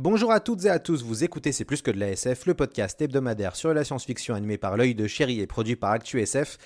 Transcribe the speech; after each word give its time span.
Bonjour 0.00 0.30
à 0.30 0.38
toutes 0.38 0.64
et 0.64 0.70
à 0.70 0.78
tous, 0.78 1.02
vous 1.02 1.24
écoutez 1.24 1.50
C'est 1.50 1.64
plus 1.64 1.82
que 1.82 1.90
de 1.90 1.98
la 1.98 2.10
SF, 2.10 2.46
le 2.46 2.54
podcast 2.54 3.02
hebdomadaire 3.02 3.56
sur 3.56 3.74
la 3.74 3.82
science-fiction 3.82 4.32
animé 4.36 4.56
par 4.56 4.76
l'œil 4.76 4.94
de 4.94 5.08
chéri 5.08 5.40
et 5.40 5.48
produit 5.48 5.74
par 5.74 5.90
ActuSF. 5.90 6.56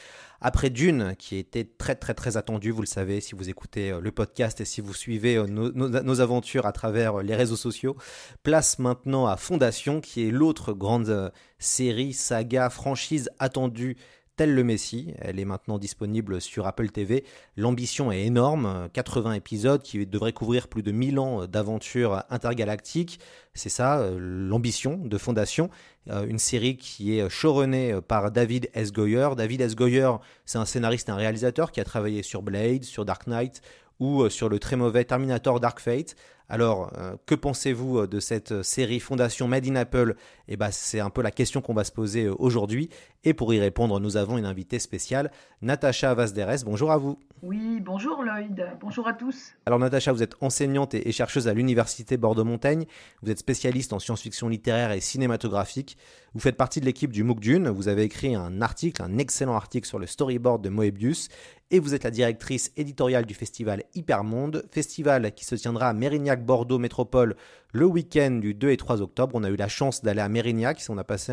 Après 0.42 0.68
Dune, 0.68 1.14
qui 1.18 1.38
était 1.38 1.64
très 1.64 1.94
très 1.94 2.12
très 2.12 2.36
attendu, 2.36 2.72
vous 2.72 2.82
le 2.82 2.86
savez, 2.86 3.22
si 3.22 3.34
vous 3.34 3.48
écoutez 3.48 3.90
euh, 3.90 4.00
le 4.00 4.12
podcast 4.12 4.60
et 4.60 4.66
si 4.66 4.82
vous 4.82 4.92
suivez 4.92 5.36
euh, 5.36 5.46
nos, 5.46 6.20
aventures 6.20 6.66
à 6.66 6.72
travers 6.72 7.20
euh, 7.20 7.22
les 7.22 7.34
réseaux 7.34 7.56
sociaux, 7.56 7.96
place 8.42 8.78
maintenant 8.78 9.26
à 9.26 9.38
Fondation, 9.38 10.02
qui 10.02 10.28
est 10.28 10.30
l'autre 10.30 10.74
grande 10.74 11.32
série, 11.58 12.12
saga, 12.12 12.68
franchise 12.68 13.30
attendue 13.38 13.96
tel 14.36 14.54
le 14.54 14.64
Messie. 14.64 15.14
Elle 15.18 15.38
est 15.38 15.44
maintenant 15.44 15.78
disponible 15.78 16.40
sur 16.40 16.66
Apple 16.66 16.90
TV. 16.90 17.24
L'ambition 17.56 18.12
est 18.12 18.24
énorme, 18.24 18.88
80 18.92 19.34
épisodes 19.34 19.82
qui 19.82 20.06
devraient 20.06 20.32
couvrir 20.32 20.68
plus 20.68 20.82
de 20.82 20.92
1000 20.92 21.18
ans 21.18 21.46
d'aventures 21.46 22.24
intergalactiques. 22.30 23.20
C'est 23.54 23.68
ça, 23.68 24.00
euh, 24.00 24.18
l'ambition 24.18 24.96
de 24.96 25.18
Fondation. 25.18 25.70
Euh, 26.10 26.26
une 26.26 26.38
série 26.38 26.76
qui 26.76 27.18
est 27.18 27.28
showrunnée 27.28 28.00
par 28.06 28.30
David 28.30 28.70
S. 28.74 28.92
Goyer. 28.92 29.30
David 29.36 29.60
S. 29.60 29.76
Goyer, 29.76 30.10
c'est 30.46 30.58
un 30.58 30.64
scénariste 30.64 31.08
et 31.08 31.12
un 31.12 31.16
réalisateur 31.16 31.70
qui 31.70 31.80
a 31.80 31.84
travaillé 31.84 32.22
sur 32.22 32.42
Blade, 32.42 32.84
sur 32.84 33.04
Dark 33.04 33.26
Knight 33.26 33.62
ou 34.02 34.22
euh, 34.22 34.30
sur 34.30 34.48
le 34.48 34.58
très 34.58 34.76
mauvais 34.76 35.04
Terminator 35.04 35.60
Dark 35.60 35.78
Fate. 35.78 36.16
Alors, 36.48 36.92
euh, 36.98 37.16
que 37.26 37.34
pensez-vous 37.34 38.00
euh, 38.00 38.06
de 38.06 38.20
cette 38.20 38.62
série 38.62 39.00
Fondation 39.00 39.48
Made 39.48 39.66
in 39.66 39.76
Apple? 39.76 40.16
Eh 40.48 40.56
ben, 40.56 40.70
c'est 40.70 41.00
un 41.00 41.10
peu 41.10 41.22
la 41.22 41.30
question 41.30 41.60
qu'on 41.60 41.74
va 41.74 41.84
se 41.84 41.92
poser 41.92 42.28
aujourd'hui. 42.28 42.90
Et 43.24 43.34
pour 43.34 43.54
y 43.54 43.60
répondre, 43.60 44.00
nous 44.00 44.16
avons 44.16 44.36
une 44.36 44.44
invitée 44.44 44.78
spéciale, 44.78 45.30
Natacha 45.62 46.12
Vazderes. 46.14 46.64
Bonjour 46.64 46.90
à 46.90 46.98
vous. 46.98 47.18
Oui, 47.42 47.80
bonjour 47.80 48.22
Lloyd. 48.22 48.68
Bonjour 48.80 49.08
à 49.08 49.12
tous. 49.12 49.54
Alors, 49.66 49.78
Natacha, 49.78 50.12
vous 50.12 50.22
êtes 50.22 50.36
enseignante 50.40 50.94
et 50.94 51.10
chercheuse 51.12 51.48
à 51.48 51.54
l'Université 51.54 52.16
Bordeaux-Montaigne. 52.16 52.86
Vous 53.22 53.30
êtes 53.30 53.38
spécialiste 53.38 53.92
en 53.92 53.98
science-fiction 53.98 54.48
littéraire 54.48 54.92
et 54.92 55.00
cinématographique. 55.00 55.96
Vous 56.34 56.40
faites 56.40 56.56
partie 56.56 56.80
de 56.80 56.84
l'équipe 56.84 57.12
du 57.12 57.24
MOOC 57.24 57.40
Dune. 57.40 57.68
Vous 57.68 57.88
avez 57.88 58.02
écrit 58.02 58.34
un 58.34 58.62
article, 58.62 59.02
un 59.02 59.18
excellent 59.18 59.54
article 59.54 59.86
sur 59.86 59.98
le 59.98 60.06
storyboard 60.06 60.62
de 60.62 60.68
Moebius. 60.68 61.28
Et 61.70 61.78
vous 61.78 61.94
êtes 61.94 62.04
la 62.04 62.10
directrice 62.10 62.70
éditoriale 62.76 63.24
du 63.24 63.34
festival 63.34 63.84
Hypermonde, 63.94 64.64
festival 64.70 65.32
qui 65.32 65.44
se 65.44 65.54
tiendra 65.54 65.88
à 65.88 65.92
Mérignac 65.94 66.41
Bordeaux 66.42 66.78
Métropole 66.78 67.36
le 67.72 67.86
week-end 67.86 68.32
du 68.32 68.54
2 68.54 68.70
et 68.70 68.76
3 68.76 69.00
octobre. 69.00 69.32
On 69.34 69.44
a 69.44 69.50
eu 69.50 69.56
la 69.56 69.68
chance 69.68 70.02
d'aller 70.02 70.20
à 70.20 70.28
Mérignac, 70.28 70.84
on 70.88 70.98
a 70.98 71.04
passé 71.04 71.32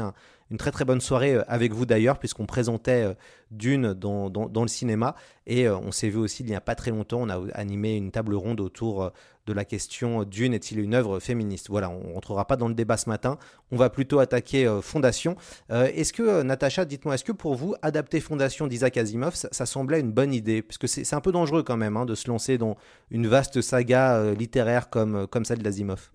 une 0.51 0.57
très 0.57 0.71
très 0.71 0.85
bonne 0.85 1.01
soirée 1.01 1.35
euh, 1.35 1.43
avec 1.47 1.73
vous 1.73 1.85
d'ailleurs, 1.85 2.17
puisqu'on 2.17 2.45
présentait 2.45 3.03
euh, 3.03 3.13
Dune 3.51 3.93
dans, 3.93 4.29
dans, 4.29 4.61
le 4.61 4.67
cinéma. 4.67 5.15
Et 5.45 5.67
euh, 5.67 5.77
on 5.77 5.91
s'est 5.91 6.09
vu 6.09 6.17
aussi 6.17 6.43
il 6.43 6.49
n'y 6.49 6.55
a 6.55 6.61
pas 6.61 6.75
très 6.75 6.91
longtemps, 6.91 7.21
on 7.21 7.29
a 7.29 7.39
animé 7.53 7.95
une 7.95 8.11
table 8.11 8.35
ronde 8.35 8.61
autour 8.61 9.11
de 9.49 9.53
la 9.53 9.65
question 9.65 10.23
Dune 10.23 10.53
est-il 10.53 10.79
une 10.79 10.93
œuvre 10.93 11.19
féministe? 11.19 11.69
Voilà, 11.69 11.89
on 11.89 12.09
ne 12.09 12.13
rentrera 12.13 12.45
pas 12.45 12.55
dans 12.55 12.67
le 12.67 12.73
débat 12.73 12.97
ce 12.97 13.09
matin, 13.09 13.37
on 13.71 13.75
va 13.75 13.89
plutôt 13.89 14.19
attaquer 14.19 14.79
Fondation. 14.81 15.35
est-ce 15.69 16.13
que, 16.13 16.43
Natacha, 16.43 16.85
dites-moi, 16.85 17.15
est-ce 17.15 17.23
que 17.23 17.31
pour 17.31 17.55
vous, 17.55 17.75
adapter 17.81 18.19
Fondation 18.19 18.67
d'Isaac 18.67 18.97
Asimov, 18.97 19.33
ça, 19.35 19.65
semblait 19.65 19.99
une 19.99 20.11
bonne 20.11 20.33
idée? 20.33 20.61
Parce 20.61 20.77
que 20.77 20.87
c'est 20.87 21.13
un 21.13 21.21
peu 21.21 21.31
dangereux 21.31 21.63
quand 21.63 21.77
même 21.77 21.97
hein, 21.97 22.05
de 22.05 22.15
se 22.15 22.29
lancer 22.29 22.57
dans 22.57 22.77
une 23.11 23.27
vaste 23.27 23.61
saga 23.61 24.33
littéraire 24.33 24.89
comme, 24.89 25.27
comme 25.27 25.45
celle 25.45 25.63
d'Asimov. 25.63 26.11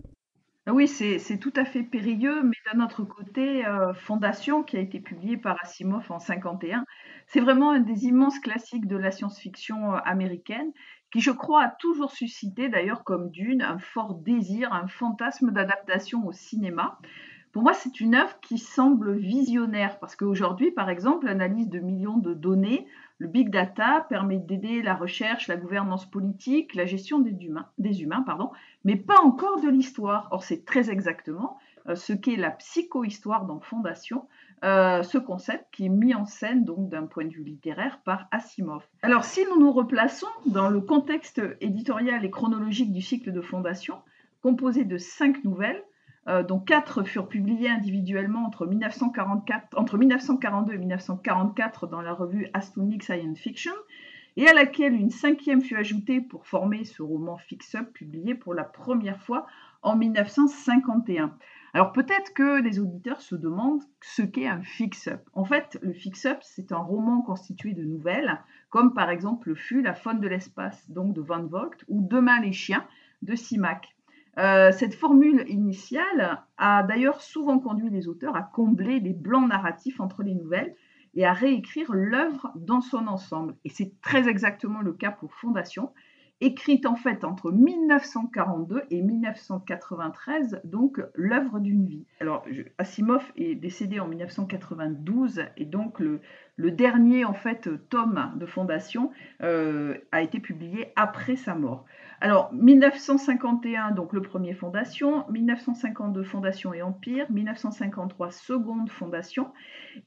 Ah 0.67 0.73
oui, 0.73 0.87
c'est 0.87 1.37
tout 1.37 1.53
à 1.55 1.63
fait 1.63 1.83
périlleux, 1.83 2.41
mais 2.41 2.57
d'un 2.73 2.83
autre 2.83 3.03
côté, 3.03 3.63
euh, 3.67 3.93
Fondation, 3.93 4.63
qui 4.63 4.77
a 4.77 4.79
été 4.79 4.99
publié 4.99 5.37
par 5.37 5.57
Asimov 5.61 6.11
en 6.11 6.17
51, 6.17 6.85
c'est 7.27 7.39
vraiment 7.39 7.69
un 7.69 7.81
des 7.81 8.05
immenses 8.05 8.39
classiques 8.39 8.87
de 8.87 8.97
la 8.97 9.11
science-fiction 9.11 9.93
euh, 9.93 9.97
américaine, 10.05 10.71
qui, 11.11 11.21
je 11.21 11.31
crois, 11.31 11.63
a 11.63 11.69
toujours 11.69 12.11
suscité, 12.11 12.69
d'ailleurs 12.69 13.03
comme 13.03 13.29
Dune, 13.29 13.61
un 13.61 13.79
fort 13.79 14.15
désir, 14.15 14.73
un 14.73 14.87
fantasme 14.87 15.51
d'adaptation 15.51 16.25
au 16.27 16.31
cinéma. 16.31 16.99
Pour 17.51 17.63
moi, 17.63 17.73
c'est 17.73 18.01
une 18.01 18.15
œuvre 18.15 18.37
qui 18.41 18.57
semble 18.57 19.15
visionnaire, 19.15 19.97
parce 19.99 20.15
qu'aujourd'hui, 20.15 20.71
par 20.71 20.89
exemple, 20.89 21.25
l'analyse 21.25 21.69
de 21.69 21.79
millions 21.79 22.17
de 22.17 22.33
données 22.33 22.85
le 23.17 23.27
big 23.27 23.49
data 23.49 24.05
permet 24.09 24.39
d'aider 24.39 24.81
la 24.81 24.93
recherche, 24.93 25.47
la 25.47 25.55
gouvernance 25.55 26.05
politique, 26.05 26.75
la 26.75 26.85
gestion 26.85 27.19
des 27.19 27.31
humains, 27.45 27.69
des 27.77 28.01
humains 28.01 28.21
pardon, 28.23 28.51
mais 28.83 28.97
pas 28.97 29.21
encore 29.21 29.61
de 29.61 29.69
l'histoire. 29.69 30.27
Or, 30.31 30.43
c'est 30.43 30.65
très 30.65 30.89
exactement 30.89 31.57
euh, 31.87 31.95
ce 31.95 32.11
qu'est 32.11 32.35
la 32.35 32.51
psychohistoire 32.51 33.45
dans 33.45 33.61
Fondation, 33.61 34.27
euh, 34.63 35.03
ce 35.03 35.17
concept 35.17 35.65
qui 35.71 35.85
est 35.85 35.89
mis 35.89 36.15
en 36.15 36.25
scène 36.25 36.63
donc 36.63 36.89
d'un 36.89 37.05
point 37.05 37.25
de 37.25 37.33
vue 37.33 37.43
littéraire 37.43 37.99
par 38.03 38.27
Asimov. 38.31 38.83
Alors, 39.01 39.25
si 39.25 39.41
nous 39.45 39.59
nous 39.59 39.71
replaçons 39.71 40.27
dans 40.45 40.69
le 40.69 40.81
contexte 40.81 41.41
éditorial 41.61 42.23
et 42.23 42.31
chronologique 42.31 42.91
du 42.91 43.01
cycle 43.01 43.31
de 43.31 43.41
Fondation, 43.41 43.97
composé 44.41 44.85
de 44.85 44.97
cinq 44.97 45.43
nouvelles, 45.43 45.83
euh, 46.27 46.41
dont 46.41 46.59
quatre 46.59 47.03
furent 47.03 47.27
publiés 47.27 47.69
individuellement 47.69 48.45
entre, 48.45 48.65
1944, 48.65 49.77
entre 49.77 49.97
1942 49.97 50.73
et 50.73 50.77
1944 50.77 51.87
dans 51.87 52.01
la 52.01 52.13
revue 52.13 52.47
Astounding 52.53 53.01
Science 53.01 53.37
Fiction, 53.37 53.73
et 54.37 54.47
à 54.47 54.53
laquelle 54.53 54.93
une 54.93 55.11
cinquième 55.11 55.61
fut 55.61 55.75
ajoutée 55.75 56.21
pour 56.21 56.47
former 56.47 56.83
ce 56.83 57.01
roman 57.01 57.37
fix-up 57.37 57.93
publié 57.93 58.35
pour 58.35 58.53
la 58.53 58.63
première 58.63 59.21
fois 59.21 59.45
en 59.81 59.95
1951. 59.95 61.37
Alors 61.75 61.91
peut-être 61.91 62.33
que 62.33 62.61
les 62.61 62.79
auditeurs 62.79 63.19
se 63.19 63.35
demandent 63.35 63.83
ce 64.01 64.21
qu'est 64.21 64.47
un 64.47 64.61
fix-up. 64.61 65.19
En 65.33 65.43
fait, 65.43 65.77
le 65.81 65.91
fix-up, 65.91 66.37
c'est 66.41 66.71
un 66.71 66.77
roman 66.77 67.21
constitué 67.21 67.73
de 67.73 67.83
nouvelles, 67.83 68.39
comme 68.69 68.93
par 68.93 69.09
exemple 69.09 69.49
le 69.49 69.55
fut 69.55 69.81
La 69.81 69.93
faune 69.93 70.21
de 70.21 70.27
l'espace, 70.29 70.89
donc 70.89 71.13
de 71.13 71.19
Van 71.19 71.43
Vogt, 71.43 71.75
ou 71.89 71.99
Demain 72.07 72.39
les 72.39 72.53
chiens 72.53 72.87
de 73.23 73.35
Simac. 73.35 73.93
Euh, 74.37 74.71
cette 74.71 74.95
formule 74.95 75.43
initiale 75.49 76.45
a 76.57 76.83
d'ailleurs 76.83 77.19
souvent 77.19 77.59
conduit 77.59 77.89
les 77.89 78.07
auteurs 78.07 78.37
à 78.37 78.43
combler 78.43 79.01
les 79.01 79.13
blancs 79.13 79.49
narratifs 79.49 79.99
entre 79.99 80.23
les 80.23 80.33
nouvelles 80.33 80.77
et 81.13 81.25
à 81.25 81.33
réécrire 81.33 81.91
l'œuvre 81.91 82.53
dans 82.55 82.79
son 82.79 83.05
ensemble. 83.07 83.57
Et 83.65 83.69
c'est 83.69 83.99
très 83.99 84.29
exactement 84.29 84.79
le 84.79 84.93
cas 84.93 85.11
pour 85.11 85.33
Fondation, 85.33 85.91
écrite 86.41 86.85
en 86.85 86.95
fait 86.95 87.23
entre 87.23 87.51
1942 87.51 88.83
et 88.91 89.01
1993, 89.01 90.61
donc 90.63 91.01
l'œuvre 91.13 91.59
d'une 91.59 91.85
vie. 91.85 92.05
Alors 92.19 92.45
Asimov 92.77 93.23
est 93.35 93.55
décédé 93.55 93.99
en 93.99 94.07
1992 94.07 95.45
et 95.57 95.65
donc 95.65 95.99
le, 95.99 96.21
dernier 96.57 97.25
en 97.25 97.33
fait 97.33 97.69
tome 97.89 98.33
de 98.35 98.45
Fondation 98.45 99.11
euh, 99.41 99.95
a 100.11 100.21
été 100.21 100.39
publié 100.39 100.91
après 100.95 101.35
sa 101.35 101.55
mort. 101.55 101.85
Alors, 102.21 102.51
1951, 102.53 103.91
donc 103.91 104.13
le 104.13 104.21
premier 104.21 104.53
Fondation, 104.53 105.25
1952, 105.29 106.23
Fondation 106.23 106.73
et 106.73 106.81
Empire, 106.81 107.29
1953, 107.29 108.31
seconde 108.31 108.89
Fondation. 108.89 109.51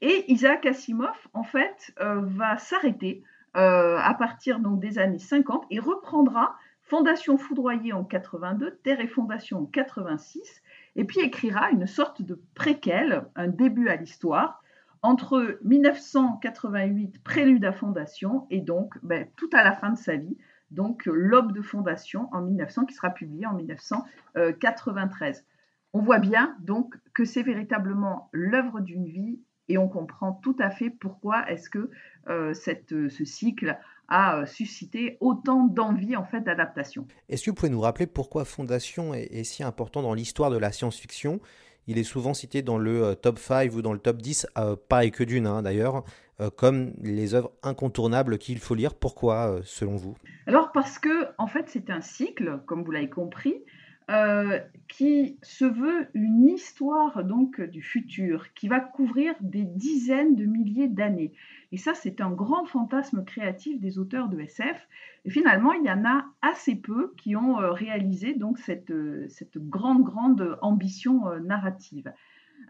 Et 0.00 0.24
Isaac 0.32 0.64
Asimov, 0.66 1.16
en 1.34 1.44
fait, 1.44 1.94
euh, 2.00 2.22
va 2.22 2.56
s'arrêter 2.56 3.22
à 3.54 4.14
partir 4.18 4.60
donc, 4.60 4.80
des 4.80 4.98
années 4.98 5.18
50 5.18 5.64
et 5.70 5.78
reprendra 5.80 6.56
Fondation 6.82 7.36
foudroyée 7.36 7.92
en 7.92 8.02
82, 8.02 8.78
Terre 8.82 9.00
et 9.00 9.08
Fondation 9.08 9.58
en 9.60 9.66
86, 9.66 10.62
et 10.96 11.04
puis 11.04 11.20
écrira 11.20 11.70
une 11.70 11.86
sorte 11.86 12.22
de 12.22 12.40
préquel, 12.54 13.26
un 13.36 13.48
début 13.48 13.88
à 13.88 13.96
l'histoire, 13.96 14.62
entre 15.02 15.58
1988, 15.64 17.22
Prélude 17.22 17.64
à 17.66 17.72
Fondation, 17.72 18.46
et 18.50 18.60
donc 18.62 18.94
ben, 19.02 19.28
tout 19.36 19.50
à 19.52 19.62
la 19.64 19.72
fin 19.72 19.90
de 19.90 19.98
sa 19.98 20.16
vie, 20.16 20.38
donc 20.70 21.04
L'aube 21.06 21.52
de 21.52 21.62
fondation 21.62 22.28
en 22.32 22.40
1900, 22.42 22.86
qui 22.86 22.94
sera 22.94 23.10
publié 23.10 23.46
en 23.46 23.54
1993. 23.54 25.44
On 25.92 26.00
voit 26.00 26.18
bien 26.18 26.56
donc 26.60 26.94
que 27.14 27.24
c'est 27.24 27.42
véritablement 27.42 28.28
l'œuvre 28.32 28.80
d'une 28.80 29.06
vie 29.06 29.40
et 29.68 29.78
on 29.78 29.88
comprend 29.88 30.32
tout 30.32 30.56
à 30.58 30.70
fait 30.70 30.90
pourquoi 30.90 31.48
est-ce 31.50 31.70
que 31.70 31.90
euh, 32.28 32.54
cette, 32.54 33.08
ce 33.08 33.24
cycle 33.24 33.78
a 34.08 34.46
suscité 34.46 35.18
autant 35.20 35.64
d'envie 35.64 36.16
en 36.16 36.24
fait 36.24 36.40
d'adaptation. 36.40 37.06
Est-ce 37.28 37.44
que 37.44 37.50
vous 37.50 37.56
pouvez 37.56 37.70
nous 37.70 37.80
rappeler 37.80 38.06
pourquoi 38.06 38.44
Fondation 38.46 39.12
est, 39.12 39.28
est 39.30 39.44
si 39.44 39.62
important 39.62 40.02
dans 40.02 40.14
l'histoire 40.14 40.50
de 40.50 40.56
la 40.56 40.72
science-fiction? 40.72 41.40
Il 41.86 41.98
est 41.98 42.04
souvent 42.04 42.34
cité 42.34 42.62
dans 42.62 42.78
le 42.78 43.02
euh, 43.02 43.14
top 43.14 43.38
5 43.38 43.72
ou 43.74 43.82
dans 43.82 43.92
le 43.92 43.98
top 43.98 44.18
10, 44.18 44.46
euh, 44.58 44.76
pareil 44.88 45.10
que 45.10 45.24
Dune 45.24 45.46
hein, 45.46 45.62
d'ailleurs, 45.62 46.04
euh, 46.40 46.50
comme 46.50 46.92
les 47.02 47.34
œuvres 47.34 47.50
incontournables 47.62 48.38
qu'il 48.38 48.58
faut 48.58 48.74
lire. 48.74 48.94
Pourquoi, 48.94 49.50
euh, 49.50 49.60
selon 49.64 49.96
vous? 49.96 50.16
Alors 50.46 50.70
parce 50.70 50.98
que 50.98 51.26
en 51.38 51.46
fait 51.46 51.64
c'est 51.68 51.90
un 51.90 52.00
cycle, 52.00 52.60
comme 52.66 52.84
vous 52.84 52.92
l'avez 52.92 53.10
compris, 53.10 53.64
euh, 54.10 54.58
qui 54.88 55.38
se 55.42 55.66
veut 55.66 56.08
une 56.14 56.48
histoire 56.48 57.24
donc 57.24 57.60
du 57.60 57.82
futur, 57.82 58.54
qui 58.54 58.66
va 58.66 58.80
couvrir 58.80 59.34
des 59.40 59.64
dizaines 59.64 60.34
de 60.34 60.46
milliers 60.46 60.88
d'années. 60.88 61.34
Et 61.72 61.76
ça, 61.76 61.92
c'est 61.92 62.22
un 62.22 62.30
grand 62.30 62.64
fantasme 62.64 63.22
créatif 63.22 63.78
des 63.80 63.98
auteurs 63.98 64.30
de 64.30 64.40
SF. 64.40 64.88
Et 65.26 65.30
finalement, 65.30 65.74
il 65.74 65.84
y 65.84 65.90
en 65.90 66.06
a 66.06 66.24
assez 66.40 66.74
peu 66.74 67.12
qui 67.18 67.36
ont 67.36 67.60
euh, 67.60 67.70
réalisé 67.70 68.32
donc 68.32 68.58
cette, 68.58 68.90
euh, 68.90 69.26
cette 69.28 69.58
grande, 69.58 70.04
grande 70.04 70.58
ambition 70.62 71.24
narrative. 71.40 72.10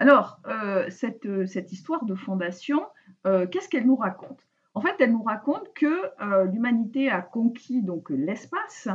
Alors, 0.01 0.41
cette, 0.91 1.47
cette 1.47 1.73
histoire 1.73 2.05
de 2.05 2.15
fondation, 2.15 2.83
qu'est-ce 3.25 3.69
qu'elle 3.69 3.87
nous 3.87 3.97
raconte? 3.97 4.47
En 4.75 4.81
fait, 4.81 4.95
elle 5.01 5.13
nous 5.13 5.23
raconte 5.23 5.73
que 5.75 6.03
l'humanité 6.53 7.11
a 7.11 7.21
conquis 7.21 7.83
donc 7.83 8.11
l'espace 8.11 8.89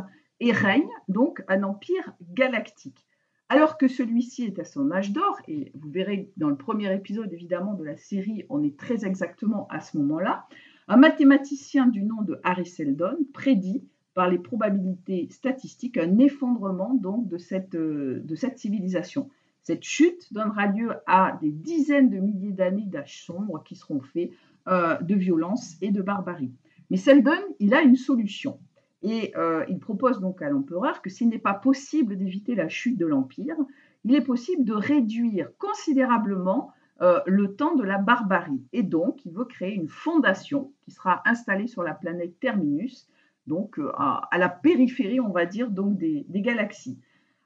et 0.44 0.51
règne 0.51 0.90
donc 1.07 1.42
un 1.48 1.63
empire 1.63 2.13
galactique. 2.34 3.07
Alors 3.48 3.78
que 3.78 3.88
celui-ci 3.88 4.44
est 4.44 4.60
à 4.60 4.66
son 4.66 4.92
âge 4.92 5.13
d'or, 5.13 5.40
et 5.48 5.72
vous 5.74 5.90
verrez 5.90 6.31
dans 6.36 6.50
le 6.50 6.57
premier 6.57 6.94
épisode 6.94 7.31
évidemment 7.31 7.75
de 7.75 7.84
la 7.86 7.95
série, 7.95 8.44
on 8.50 8.62
est 8.62 8.78
très 8.78 9.06
exactement 9.06 9.68
à 9.69 9.80
ce 9.80 9.98
moment-là, 9.98 10.45
un 10.90 10.98
mathématicien 10.98 11.88
du 11.88 12.04
nom 12.04 12.22
de 12.24 12.42
Harry 12.44 12.66
Seldon 12.66 13.16
prédit 13.34 13.88
par 14.16 14.30
les 14.30 14.38
probabilités 14.38 15.30
statistiques 15.31 15.98
un 15.98 16.18
effondrement 16.18 16.94
donc 16.94 17.30
de 17.30 17.38
cette, 17.38 17.75
euh, 17.75 18.19
de 18.25 18.36
cette 18.36 18.60
civilisation. 18.60 19.30
Cette 19.62 19.84
chute 19.84 20.34
donnera 20.34 20.68
lieu 20.68 20.92
à 21.07 21.39
des 21.42 21.51
dizaines 21.51 22.10
de 22.10 22.19
milliers 22.19 22.51
d'années 22.51 22.86
d'âge 22.86 23.24
sombre 23.24 23.63
qui 23.63 23.78
seront 23.78 24.01
faits 24.01 24.31
euh, 24.68 24.98
de 25.00 25.16
violence 25.16 25.78
et 25.81 25.92
de 25.92 26.01
barbarie. 26.01 26.51
Mais 26.89 26.98
Seldon, 26.98 27.31
il 27.60 27.74
a 27.74 27.81
une 27.81 27.96
solution. 27.96 28.60
Et 29.04 29.34
euh, 29.36 29.66
il 29.68 29.80
propose 29.80 30.22
donc 30.22 30.42
à 30.42 30.50
l'empereur 30.50 31.02
que 31.02 31.10
s'il 31.10 31.28
n'est 31.28 31.38
pas 31.38 31.54
possible 31.54 32.18
d'éviter 32.18 32.56
la 32.56 32.70
chute 32.70 32.98
de 32.98 33.06
l'Empire, 33.06 33.58
il 34.06 34.16
est 34.16 34.24
possible 34.24 34.64
de 34.64 34.74
réduire 34.74 35.50
considérablement 35.58 36.72
euh, 37.02 37.20
le 37.26 37.54
temps 37.56 37.76
de 37.76 37.84
la 37.84 37.98
barbarie. 37.98 38.64
Et 38.72 38.82
donc, 38.82 39.26
il 39.26 39.34
veut 39.34 39.44
créer 39.44 39.76
une 39.76 39.90
fondation 39.90 40.72
qui 40.82 40.92
sera 40.92 41.22
installée 41.26 41.68
sur 41.68 41.84
la 41.84 41.94
planète 41.94 42.40
Terminus, 42.40 43.10
donc 43.46 43.78
euh, 43.78 43.92
à, 43.96 44.30
la 44.38 44.48
périphérie, 44.48 45.20
on 45.20 45.32
va 45.32 45.46
dire, 45.46 45.70
des, 45.70 46.26
galaxies. 46.30 46.98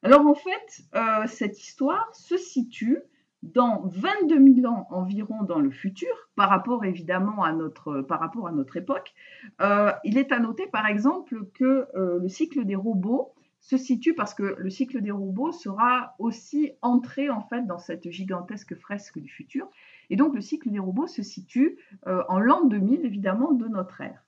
Alors 0.03 0.27
en 0.27 0.35
fait, 0.35 0.83
cette 1.25 1.59
histoire 1.59 2.07
se 2.13 2.37
situe 2.37 2.99
dans 3.43 3.83
22 3.85 4.55
000 4.61 4.73
ans 4.73 4.87
environ 4.89 5.43
dans 5.43 5.59
le 5.59 5.69
futur, 5.69 6.09
par 6.35 6.49
rapport 6.49 6.85
évidemment 6.85 7.43
à 7.43 7.53
notre, 7.53 8.01
par 8.01 8.19
rapport 8.19 8.47
à 8.47 8.51
notre 8.51 8.77
époque. 8.77 9.13
Euh, 9.61 9.91
il 10.03 10.17
est 10.17 10.31
à 10.31 10.39
noter 10.39 10.67
par 10.67 10.87
exemple 10.87 11.45
que 11.53 11.87
euh, 11.95 12.19
le 12.19 12.29
cycle 12.29 12.65
des 12.65 12.75
robots 12.75 13.33
se 13.59 13.77
situe 13.77 14.13
parce 14.13 14.33
que 14.33 14.55
le 14.57 14.69
cycle 14.69 15.01
des 15.01 15.11
robots 15.11 15.51
sera 15.51 16.15
aussi 16.19 16.71
entré 16.81 17.29
en 17.29 17.41
fait 17.41 17.65
dans 17.65 17.79
cette 17.79 18.09
gigantesque 18.09 18.75
fresque 18.75 19.19
du 19.19 19.29
futur. 19.29 19.69
Et 20.09 20.15
donc 20.15 20.33
le 20.33 20.41
cycle 20.41 20.69
des 20.71 20.79
robots 20.79 21.07
se 21.07 21.21
situe 21.21 21.77
euh, 22.07 22.23
en 22.29 22.39
l'an 22.39 22.65
2000 22.65 23.05
évidemment 23.05 23.51
de 23.51 23.67
notre 23.67 24.01
ère. 24.01 24.23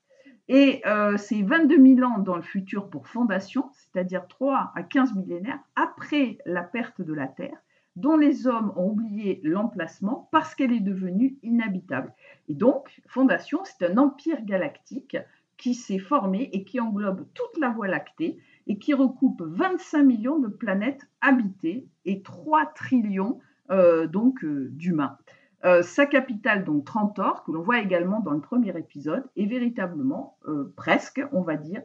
Et 0.48 0.82
euh, 0.84 1.16
c'est 1.16 1.42
22 1.42 1.96
000 1.96 2.10
ans 2.10 2.18
dans 2.18 2.34
le 2.34 2.42
futur 2.42 2.90
pour 2.90 3.06
fondation, 3.06 3.70
c'est-à-dire 3.72 4.26
3 4.26 4.72
à 4.74 4.82
15 4.82 5.14
millénaires 5.14 5.60
après 5.76 6.38
la 6.44 6.64
perte 6.64 7.00
de 7.00 7.14
la 7.14 7.28
Terre, 7.28 7.56
dont 7.96 8.16
les 8.16 8.46
hommes 8.46 8.72
ont 8.76 8.90
oublié 8.90 9.40
l'emplacement 9.42 10.28
parce 10.32 10.54
qu'elle 10.54 10.72
est 10.72 10.80
devenue 10.80 11.36
inhabitable. 11.42 12.12
Et 12.48 12.54
donc, 12.54 13.00
fondation, 13.06 13.60
c'est 13.64 13.86
un 13.86 13.96
empire 13.98 14.44
galactique 14.44 15.16
qui 15.56 15.74
s'est 15.74 15.98
formé 15.98 16.48
et 16.52 16.64
qui 16.64 16.80
englobe 16.80 17.26
toute 17.34 17.58
la 17.60 17.68
Voie 17.68 17.88
lactée 17.88 18.38
et 18.66 18.78
qui 18.78 18.94
recoupe 18.94 19.42
25 19.42 20.02
millions 20.02 20.38
de 20.38 20.48
planètes 20.48 21.06
habitées 21.20 21.86
et 22.06 22.22
3 22.22 22.72
trillions 22.74 23.40
euh, 23.70 24.06
donc 24.06 24.42
euh, 24.42 24.68
d'humains. 24.70 25.18
Euh, 25.64 25.82
sa 25.82 26.06
capitale, 26.06 26.64
donc 26.64 26.86
Trantor, 26.86 27.44
que 27.44 27.52
l'on 27.52 27.60
voit 27.60 27.80
également 27.80 28.20
dans 28.20 28.32
le 28.32 28.40
premier 28.40 28.76
épisode, 28.78 29.28
est 29.36 29.44
véritablement, 29.44 30.38
presque, 30.76 31.20
on 31.32 31.42
va 31.42 31.56
dire, 31.56 31.82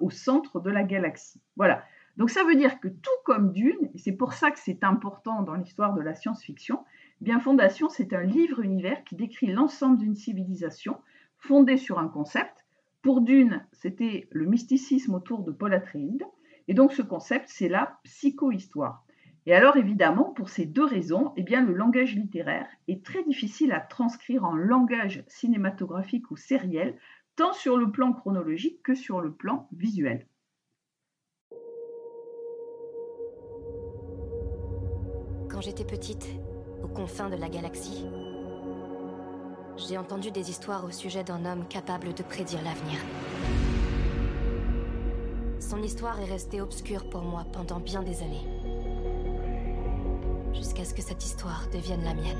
au 0.00 0.10
centre 0.10 0.60
de 0.60 0.70
la 0.70 0.82
galaxie. 0.82 1.40
Voilà. 1.56 1.84
Donc 2.18 2.30
ça 2.30 2.42
veut 2.42 2.56
dire 2.56 2.80
que 2.80 2.88
tout 2.88 3.10
comme 3.24 3.52
Dune, 3.52 3.90
et 3.94 3.98
c'est 3.98 4.12
pour 4.12 4.32
ça 4.32 4.50
que 4.50 4.58
c'est 4.58 4.82
important 4.82 5.42
dans 5.42 5.54
l'histoire 5.54 5.94
de 5.94 6.02
la 6.02 6.16
science-fiction, 6.16 6.84
eh 7.20 7.24
bien 7.24 7.38
Fondation, 7.38 7.88
c'est 7.88 8.12
un 8.12 8.24
livre-univers 8.24 9.04
qui 9.04 9.14
décrit 9.14 9.46
l'ensemble 9.46 9.98
d'une 9.98 10.16
civilisation 10.16 10.98
fondée 11.38 11.76
sur 11.76 12.00
un 12.00 12.08
concept. 12.08 12.66
Pour 13.02 13.20
Dune, 13.20 13.64
c'était 13.70 14.26
le 14.32 14.46
mysticisme 14.46 15.14
autour 15.14 15.44
de 15.44 15.52
Paul 15.52 15.72
Atreides, 15.72 16.24
et 16.66 16.74
donc 16.74 16.92
ce 16.92 17.02
concept, 17.02 17.46
c'est 17.48 17.68
la 17.68 18.00
psychohistoire. 18.02 19.06
Et 19.46 19.54
alors 19.54 19.76
évidemment, 19.76 20.32
pour 20.32 20.48
ces 20.48 20.66
deux 20.66 20.84
raisons, 20.84 21.32
eh 21.36 21.44
bien, 21.44 21.64
le 21.64 21.72
langage 21.72 22.16
littéraire 22.16 22.66
est 22.88 23.04
très 23.04 23.22
difficile 23.22 23.70
à 23.70 23.80
transcrire 23.80 24.44
en 24.44 24.56
langage 24.56 25.22
cinématographique 25.28 26.32
ou 26.32 26.36
sériel, 26.36 26.98
tant 27.36 27.52
sur 27.52 27.78
le 27.78 27.92
plan 27.92 28.12
chronologique 28.12 28.82
que 28.82 28.96
sur 28.96 29.20
le 29.20 29.32
plan 29.32 29.68
visuel. 29.72 30.26
Quand 35.58 35.62
j'étais 35.62 35.82
petite, 35.82 36.24
aux 36.84 36.86
confins 36.86 37.28
de 37.28 37.34
la 37.34 37.48
galaxie, 37.48 38.06
j'ai 39.76 39.98
entendu 39.98 40.30
des 40.30 40.50
histoires 40.50 40.84
au 40.84 40.92
sujet 40.92 41.24
d'un 41.24 41.44
homme 41.44 41.66
capable 41.66 42.14
de 42.14 42.22
prédire 42.22 42.62
l'avenir. 42.62 43.00
Son 45.58 45.82
histoire 45.82 46.20
est 46.20 46.26
restée 46.26 46.60
obscure 46.60 47.10
pour 47.10 47.22
moi 47.22 47.44
pendant 47.52 47.80
bien 47.80 48.04
des 48.04 48.22
années. 48.22 48.46
Jusqu'à 50.54 50.84
ce 50.84 50.94
que 50.94 51.02
cette 51.02 51.24
histoire 51.24 51.66
devienne 51.72 52.04
la 52.04 52.14
mienne. 52.14 52.38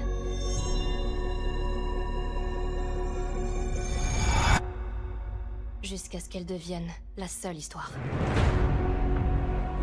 Jusqu'à 5.83 6.21
ce 6.21 6.29
qu'elle 6.29 6.47
devienne 6.47 6.87
la 7.17 7.27
seule 7.27 7.57
histoire. 7.57 7.91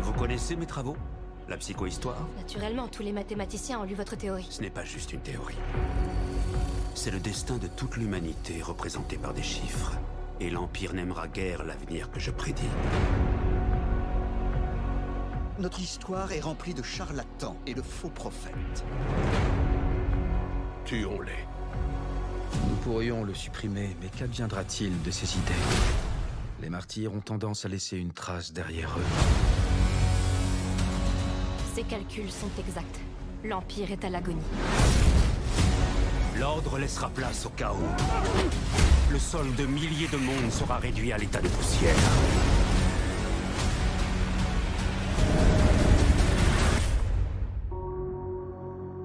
Vous 0.00 0.14
connaissez 0.14 0.56
mes 0.56 0.64
travaux? 0.64 0.96
La 1.48 1.56
psychohistoire 1.56 2.26
Naturellement, 2.36 2.88
tous 2.88 3.02
les 3.02 3.12
mathématiciens 3.12 3.80
ont 3.80 3.84
lu 3.84 3.94
votre 3.94 4.16
théorie. 4.16 4.46
Ce 4.50 4.60
n'est 4.60 4.70
pas 4.70 4.84
juste 4.84 5.12
une 5.12 5.20
théorie. 5.20 5.54
C'est 6.94 7.12
le 7.12 7.20
destin 7.20 7.56
de 7.58 7.68
toute 7.68 7.96
l'humanité 7.96 8.60
représenté 8.62 9.16
par 9.16 9.32
des 9.32 9.42
chiffres. 9.42 9.92
Et 10.40 10.50
l'Empire 10.50 10.92
n'aimera 10.92 11.28
guère 11.28 11.64
l'avenir 11.64 12.10
que 12.10 12.18
je 12.18 12.30
prédis. 12.32 12.62
Notre 15.58 15.80
histoire 15.80 16.32
est 16.32 16.40
remplie 16.40 16.74
de 16.74 16.82
charlatans 16.82 17.56
et 17.66 17.74
de 17.74 17.82
faux 17.82 18.10
prophètes. 18.10 18.84
Tuons-les. 20.84 21.46
Nous 22.68 22.76
pourrions 22.76 23.24
le 23.24 23.34
supprimer, 23.34 23.96
mais 24.00 24.08
qu'adviendra-t-il 24.08 25.00
de 25.02 25.10
ces 25.10 25.38
idées? 25.38 25.52
Les 26.60 26.70
martyrs 26.70 27.14
ont 27.14 27.20
tendance 27.20 27.64
à 27.64 27.68
laisser 27.68 27.96
une 27.96 28.12
trace 28.12 28.52
derrière 28.52 28.96
eux. 28.98 29.55
Ces 31.76 31.82
calculs 31.82 32.32
sont 32.32 32.48
exacts. 32.58 33.00
L'Empire 33.44 33.92
est 33.92 34.02
à 34.02 34.08
l'agonie. 34.08 34.40
L'ordre 36.40 36.78
laissera 36.78 37.10
place 37.10 37.44
au 37.44 37.50
chaos. 37.50 37.76
Le 39.10 39.18
sol 39.18 39.54
de 39.56 39.66
milliers 39.66 40.08
de 40.08 40.16
mondes 40.16 40.50
sera 40.50 40.78
réduit 40.78 41.12
à 41.12 41.18
l'état 41.18 41.42
de 41.42 41.48
poussière. 41.48 41.94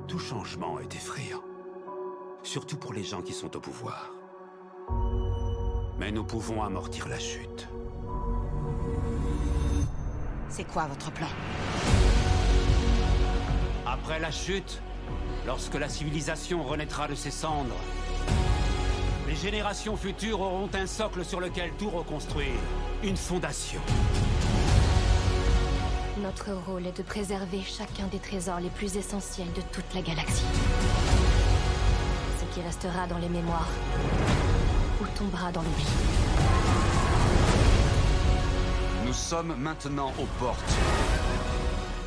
Tout 0.08 0.20
changement 0.20 0.80
est 0.80 0.96
effrayant. 0.96 1.44
Surtout 2.42 2.78
pour 2.78 2.94
les 2.94 3.04
gens 3.04 3.22
qui 3.22 3.34
sont 3.34 3.54
au 3.54 3.60
pouvoir. 3.60 4.14
Mais 6.00 6.14
nous 6.14 6.24
pouvons 6.24 6.64
amortir 6.64 7.10
la 7.10 7.20
chute. 7.20 7.68
C'est 10.48 10.64
quoi 10.64 10.86
votre 10.88 11.12
plan? 11.12 11.28
Après 13.92 14.20
la 14.20 14.32
chute, 14.32 14.82
lorsque 15.46 15.76
la 15.76 15.90
civilisation 15.90 16.64
renaîtra 16.64 17.10
de 17.10 17.16
ses 17.16 17.30
cendres, 17.30 17.76
les 19.28 19.36
générations 19.36 19.98
futures 19.98 20.40
auront 20.40 20.70
un 20.74 20.88
socle 20.88 21.26
sur 21.26 21.42
lequel 21.42 21.72
tout 21.78 21.90
reconstruire. 21.90 22.56
Une 23.04 23.18
fondation. 23.18 23.82
Notre 26.24 26.54
rôle 26.54 26.88
est 26.88 26.98
de 26.98 27.04
préserver 27.04 27.62
chacun 27.64 28.08
des 28.08 28.20
trésors 28.20 28.62
les 28.62 28.70
plus 28.70 28.96
essentiels 28.96 29.52
de 29.52 29.62
toute 29.74 29.94
la 29.94 30.02
galaxie. 30.02 30.46
Ce 32.40 32.56
qui 32.56 32.62
restera 32.62 33.08
dans 33.08 33.18
les 33.18 33.30
mémoires 33.30 33.70
ou 35.02 35.06
tombera 35.18 35.52
dans 35.52 35.64
l'oubli. 35.64 35.86
Nous 39.06 39.14
sommes 39.14 39.54
maintenant 39.58 40.14
aux 40.18 40.28
portes 40.40 40.78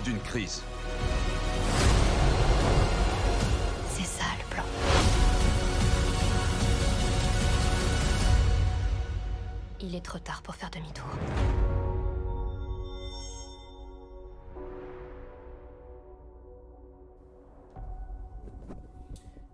d'une 0.02 0.20
crise. 0.20 0.62
Il 9.86 9.94
est 9.94 10.00
trop 10.00 10.18
tard 10.18 10.40
pour 10.42 10.54
faire 10.54 10.70
demi-tour. 10.70 11.04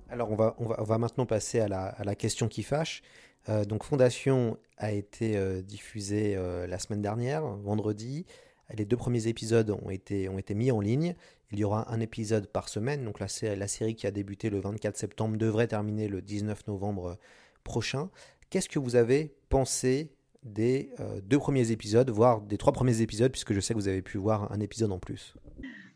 Alors 0.08 0.30
on 0.30 0.37
va, 0.37 0.54
on 0.58 0.68
va, 0.68 0.76
on 0.78 0.84
va 0.84 0.99
maintenant 0.99 1.26
passer 1.26 1.58
à 1.58 1.66
la, 1.66 1.87
à 1.87 2.04
la 2.04 2.14
question 2.14 2.46
qui 2.46 2.62
fâche. 2.62 3.02
Euh, 3.49 3.64
donc 3.64 3.82
Fondation 3.82 4.56
a 4.76 4.92
été 4.92 5.37
euh, 5.37 5.62
diffusée 5.62 6.37
euh, 6.37 6.68
la 6.68 6.78
semaine 6.78 7.02
dernière, 7.02 7.44
vendredi. 7.44 8.25
Les 8.72 8.84
deux 8.84 8.96
premiers 8.96 9.26
épisodes 9.26 9.70
ont 9.82 9.90
été, 9.90 10.28
ont 10.28 10.38
été 10.38 10.54
mis 10.54 10.70
en 10.70 10.78
ligne. 10.78 11.16
Il 11.50 11.58
y 11.58 11.64
aura 11.64 11.92
un 11.92 11.99
épisode 11.99 12.46
par 12.46 12.68
semaine. 12.68 13.04
Donc 13.04 13.18
la, 13.18 13.26
la 13.56 13.66
série 13.66 13.96
qui 13.96 14.06
a 14.06 14.12
débuté 14.12 14.49
le 14.49 14.60
24 14.60 14.96
septembre 14.96 15.37
devrait 15.38 15.66
terminer 15.66 16.06
le 16.06 16.22
19 16.22 16.68
novembre 16.68 17.18
prochain. 17.64 18.10
Qu'est-ce 18.49 18.68
que 18.68 18.78
vous 18.78 18.94
avez 18.94 19.34
pensé 19.49 20.12
des 20.42 20.90
deux 21.25 21.38
premiers 21.38 21.70
épisodes, 21.70 22.09
voire 22.11 22.40
des 22.40 22.56
trois 22.56 22.73
premiers 22.73 23.02
épisodes, 23.02 23.30
puisque 23.30 23.52
je 23.52 23.61
sais 23.61 23.75
que 23.75 23.78
vous 23.78 23.88
avez 23.88 24.02
pu 24.02 24.18
voir 24.18 24.50
un 24.52 24.61
épisode 24.61 24.92
en 24.92 24.99
plus 24.99 25.35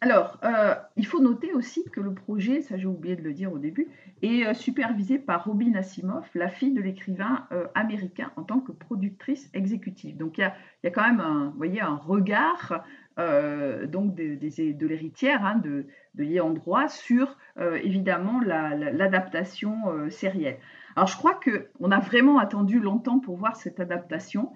alors, 0.05 0.39
euh, 0.45 0.75
il 0.97 1.07
faut 1.07 1.23
noter 1.23 1.55
aussi 1.55 1.83
que 1.91 1.99
le 1.99 2.13
projet, 2.13 2.61
ça 2.61 2.77
j'ai 2.77 2.85
oublié 2.85 3.17
de 3.17 3.23
le 3.23 3.33
dire 3.33 3.51
au 3.51 3.59
début, 3.59 3.89
est 4.21 4.47
euh, 4.47 4.53
supervisé 4.53 5.19
par 5.19 5.47
Robin 5.47 5.73
Asimov, 5.75 6.27
la 6.35 6.51
fille 6.51 6.75
de 6.75 6.83
l'écrivain 6.83 7.47
euh, 7.53 7.69
américain, 7.75 8.31
en 8.37 8.43
tant 8.43 8.61
que 8.61 8.71
productrice 8.71 9.49
exécutive. 9.55 10.19
Donc, 10.19 10.37
il 10.37 10.43
y 10.43 10.87
a, 10.87 10.91
quand 10.91 11.09
même 11.09 11.21
un, 11.21 11.55
voyez, 11.57 11.81
un 11.81 11.97
regard 11.97 12.85
donc 13.17 14.15
de, 14.15 14.87
l'héritière 14.87 15.43
hein, 15.43 15.57
de, 15.57 15.87
de 16.17 16.55
Droit 16.55 16.89
sur, 16.89 17.39
évidemment, 17.57 18.41
l'adaptation 18.41 20.11
sérielle. 20.11 20.59
Alors, 20.97 21.09
je 21.09 21.17
crois 21.17 21.39
qu'on 21.41 21.91
a 21.91 22.01
vraiment 22.01 22.39
attendu 22.39 22.79
longtemps 22.81 23.19
pour 23.19 23.37
voir 23.37 23.57
cette 23.57 23.81
adaptation. 23.81 24.53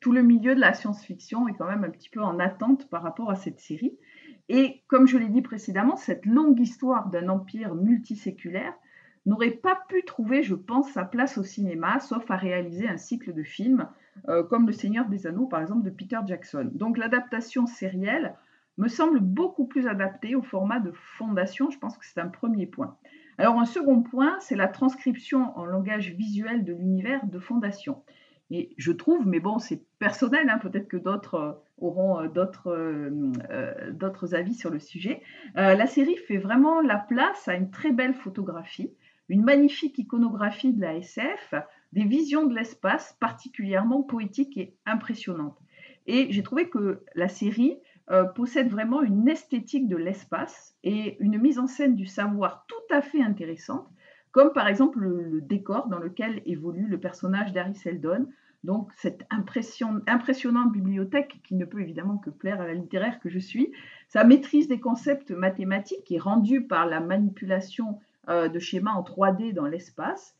tout 0.00 0.12
le 0.12 0.22
milieu 0.22 0.54
de 0.54 0.60
la 0.60 0.74
science-fiction 0.74 1.48
est 1.48 1.54
quand 1.54 1.68
même 1.68 1.84
un 1.84 1.90
petit 1.90 2.08
peu 2.08 2.20
en 2.20 2.38
attente 2.38 2.88
par 2.88 3.02
rapport 3.02 3.30
à 3.30 3.36
cette 3.36 3.60
série. 3.60 3.96
Et 4.48 4.82
comme 4.86 5.06
je 5.06 5.18
l'ai 5.18 5.28
dit 5.28 5.42
précédemment, 5.42 5.96
cette 5.96 6.24
longue 6.24 6.60
histoire 6.60 7.08
d'un 7.08 7.28
empire 7.28 7.74
multiséculaire 7.74 8.74
n'aurait 9.26 9.50
pas 9.50 9.76
pu 9.88 10.04
trouver, 10.04 10.42
je 10.42 10.54
pense, 10.54 10.90
sa 10.92 11.04
place 11.04 11.36
au 11.36 11.42
cinéma, 11.42 11.98
sauf 11.98 12.30
à 12.30 12.36
réaliser 12.36 12.88
un 12.88 12.96
cycle 12.96 13.34
de 13.34 13.42
films 13.42 13.88
euh, 14.28 14.44
comme 14.44 14.66
Le 14.66 14.72
Seigneur 14.72 15.06
des 15.06 15.26
Anneaux, 15.26 15.46
par 15.46 15.60
exemple, 15.60 15.82
de 15.82 15.90
Peter 15.90 16.18
Jackson. 16.24 16.70
Donc 16.72 16.96
l'adaptation 16.96 17.66
sérielle 17.66 18.36
me 18.78 18.88
semble 18.88 19.20
beaucoup 19.20 19.66
plus 19.66 19.88
adaptée 19.88 20.36
au 20.36 20.42
format 20.42 20.78
de 20.78 20.92
fondation. 20.92 21.70
Je 21.70 21.78
pense 21.78 21.98
que 21.98 22.06
c'est 22.06 22.20
un 22.20 22.28
premier 22.28 22.66
point. 22.66 22.96
Alors 23.38 23.58
un 23.58 23.66
second 23.66 24.02
point, 24.02 24.38
c'est 24.40 24.56
la 24.56 24.68
transcription 24.68 25.56
en 25.58 25.64
langage 25.64 26.12
visuel 26.12 26.64
de 26.64 26.72
l'univers 26.72 27.26
de 27.26 27.38
fondation. 27.38 28.02
Et 28.50 28.74
je 28.76 28.92
trouve, 28.92 29.26
mais 29.26 29.40
bon, 29.40 29.58
c'est 29.58 29.82
personnel, 29.98 30.48
hein, 30.48 30.58
peut-être 30.58 30.88
que 30.88 30.96
d'autres 30.96 31.34
euh, 31.34 31.52
auront 31.78 32.20
euh, 32.20 32.28
euh, 32.66 33.90
d'autres 33.90 34.34
avis 34.34 34.54
sur 34.54 34.70
le 34.70 34.78
sujet. 34.78 35.22
la 35.54 35.86
série 35.86 36.16
fait 36.16 36.38
vraiment 36.38 36.80
la 36.80 36.96
place 36.96 37.48
à 37.48 37.54
une 37.54 37.70
très 37.70 37.92
belle 37.92 38.14
photographie, 38.14 38.92
une 39.28 39.42
magnifique 39.42 39.98
iconographie 39.98 40.72
de 40.72 40.80
la 40.80 40.96
SF, 40.96 41.54
des 41.92 42.04
visions 42.04 42.46
de 42.46 42.54
l'espace 42.54 43.16
particulièrement 43.20 44.02
poétiques 44.02 44.56
et 44.56 44.76
impressionnantes. 44.86 45.58
Et 46.06 46.28
j'ai 46.30 46.42
trouvé 46.42 46.68
que 46.68 47.02
la 47.14 47.28
série 47.28 47.78
possède 48.36 48.68
vraiment 48.68 49.02
une 49.02 49.28
esthétique 49.28 49.88
de 49.88 49.96
l'espace 49.96 50.76
et 50.84 51.16
une 51.18 51.38
mise 51.38 51.58
en 51.58 51.66
scène 51.66 51.96
du 51.96 52.06
savoir 52.06 52.64
tout 52.68 52.94
à 52.94 53.02
fait 53.02 53.20
intéressante 53.20 53.88
comme 54.36 54.52
par 54.52 54.68
exemple 54.68 54.98
le, 54.98 55.40
décor 55.40 55.88
dans 55.88 55.98
lequel 55.98 56.42
évolue 56.44 56.86
le 56.88 57.00
personnage 57.00 57.54
d'Harry 57.54 57.74
Seldon. 57.74 58.28
Donc 58.64 58.90
cette 58.94 59.24
impression, 59.30 60.02
impressionnante 60.06 60.72
bibliothèque 60.72 61.40
qui 61.42 61.54
ne 61.54 61.64
peut 61.64 61.80
évidemment 61.80 62.18
que 62.18 62.28
plaire 62.28 62.60
à 62.60 62.66
la 62.66 62.74
littéraire 62.74 63.18
que 63.18 63.30
je 63.30 63.38
suis. 63.38 63.72
Sa 64.08 64.24
maîtrise 64.24 64.68
des 64.68 64.78
concepts 64.78 65.30
mathématiques 65.30 66.12
est 66.12 66.18
rendue 66.18 66.66
par 66.66 66.84
la 66.84 67.00
manipulation 67.00 67.98
euh, 68.28 68.48
de 68.48 68.58
schémas 68.58 68.92
en 68.92 69.00
3D 69.00 69.54
dans 69.54 69.64
l'espace. 69.64 70.36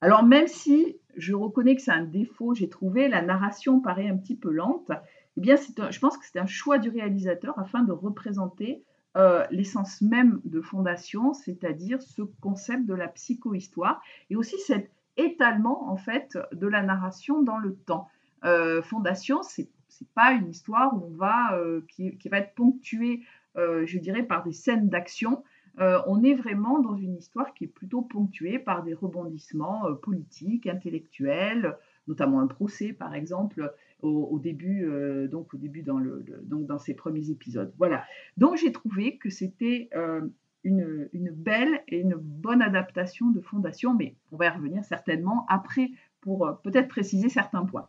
Alors 0.00 0.22
même 0.22 0.46
si 0.46 0.98
je 1.16 1.34
reconnais 1.34 1.74
que 1.74 1.82
c'est 1.82 1.90
un 1.90 2.04
défaut, 2.04 2.54
j'ai 2.54 2.68
trouvé 2.68 3.08
la 3.08 3.20
narration 3.20 3.80
paraît 3.80 4.08
un 4.08 4.16
petit 4.16 4.36
peu 4.36 4.52
lente, 4.52 4.92
eh 5.36 5.40
bien 5.40 5.56
je 5.56 5.98
pense 5.98 6.16
que 6.16 6.24
c'est 6.24 6.38
un 6.38 6.46
choix 6.46 6.78
du 6.78 6.90
réalisateur 6.90 7.58
afin 7.58 7.82
de 7.82 7.92
représenter 7.92 8.82
euh, 9.16 9.44
l'essence 9.50 10.02
même 10.02 10.40
de 10.44 10.60
Fondation, 10.60 11.34
c'est-à-dire 11.34 12.00
ce 12.00 12.22
concept 12.40 12.86
de 12.86 12.94
la 12.94 13.08
psychohistoire 13.08 14.00
et 14.30 14.36
aussi 14.36 14.56
cet 14.60 14.92
étalement 15.16 15.90
en 15.90 15.96
fait 15.96 16.38
de 16.52 16.68
la 16.68 16.82
narration 16.82 17.42
dans 17.42 17.58
le 17.58 17.74
temps. 17.74 18.08
Euh, 18.44 18.82
Fondation, 18.82 19.42
c'est 19.42 19.68
n'est 20.00 20.06
pas 20.14 20.32
une 20.32 20.48
histoire 20.48 20.94
où 20.94 21.04
on 21.04 21.16
va, 21.16 21.56
euh, 21.56 21.80
qui, 21.88 22.16
va 22.30 22.38
être 22.38 22.54
ponctuée, 22.54 23.22
je 23.56 23.98
dirais, 23.98 24.22
par 24.22 24.44
des 24.44 24.52
scènes 24.52 24.88
d'action. 24.88 25.42
on 25.78 26.22
est 26.22 26.34
vraiment 26.34 26.78
dans 26.78 26.94
une 26.94 27.16
histoire 27.16 27.52
qui 27.52 27.64
est 27.64 27.74
plutôt 27.74 28.00
ponctuée 28.00 28.60
par 28.60 28.84
des 28.84 28.94
rebondissements 28.94 29.92
politiques, 29.96 30.68
intellectuels, 30.68 31.76
notamment 32.06 32.40
un 32.40 32.46
procès 32.46 32.92
par 32.92 33.14
exemple, 33.14 33.74
au, 34.02 34.38
début, 34.38 34.84
euh, 34.84 35.28
donc 35.28 35.54
au 35.54 35.56
début 35.56 35.82
dans, 35.82 35.98
le, 35.98 36.24
donc 36.42 36.66
dans 36.66 36.78
ces 36.78 36.94
premiers 36.94 37.30
épisodes. 37.30 37.72
Voilà. 37.78 38.04
Donc 38.36 38.56
j'ai 38.56 38.72
trouvé 38.72 39.18
que 39.18 39.30
c'était 39.30 39.88
euh, 39.94 40.20
une, 40.64 41.08
une, 41.12 41.30
belle 41.30 41.82
et 41.88 41.98
une 41.98 42.14
bonne 42.14 42.62
adaptation 42.62 43.30
de 43.30 43.40
Fondation, 43.40 43.94
mais 43.94 44.16
on 44.32 44.36
va 44.36 44.46
y 44.46 44.48
revenir 44.48 44.84
certainement 44.84 45.46
après 45.48 45.90
pour 46.20 46.46
euh, 46.46 46.52
peut-être 46.62 46.88
préciser 46.88 47.28
certains 47.28 47.64
points. 47.64 47.88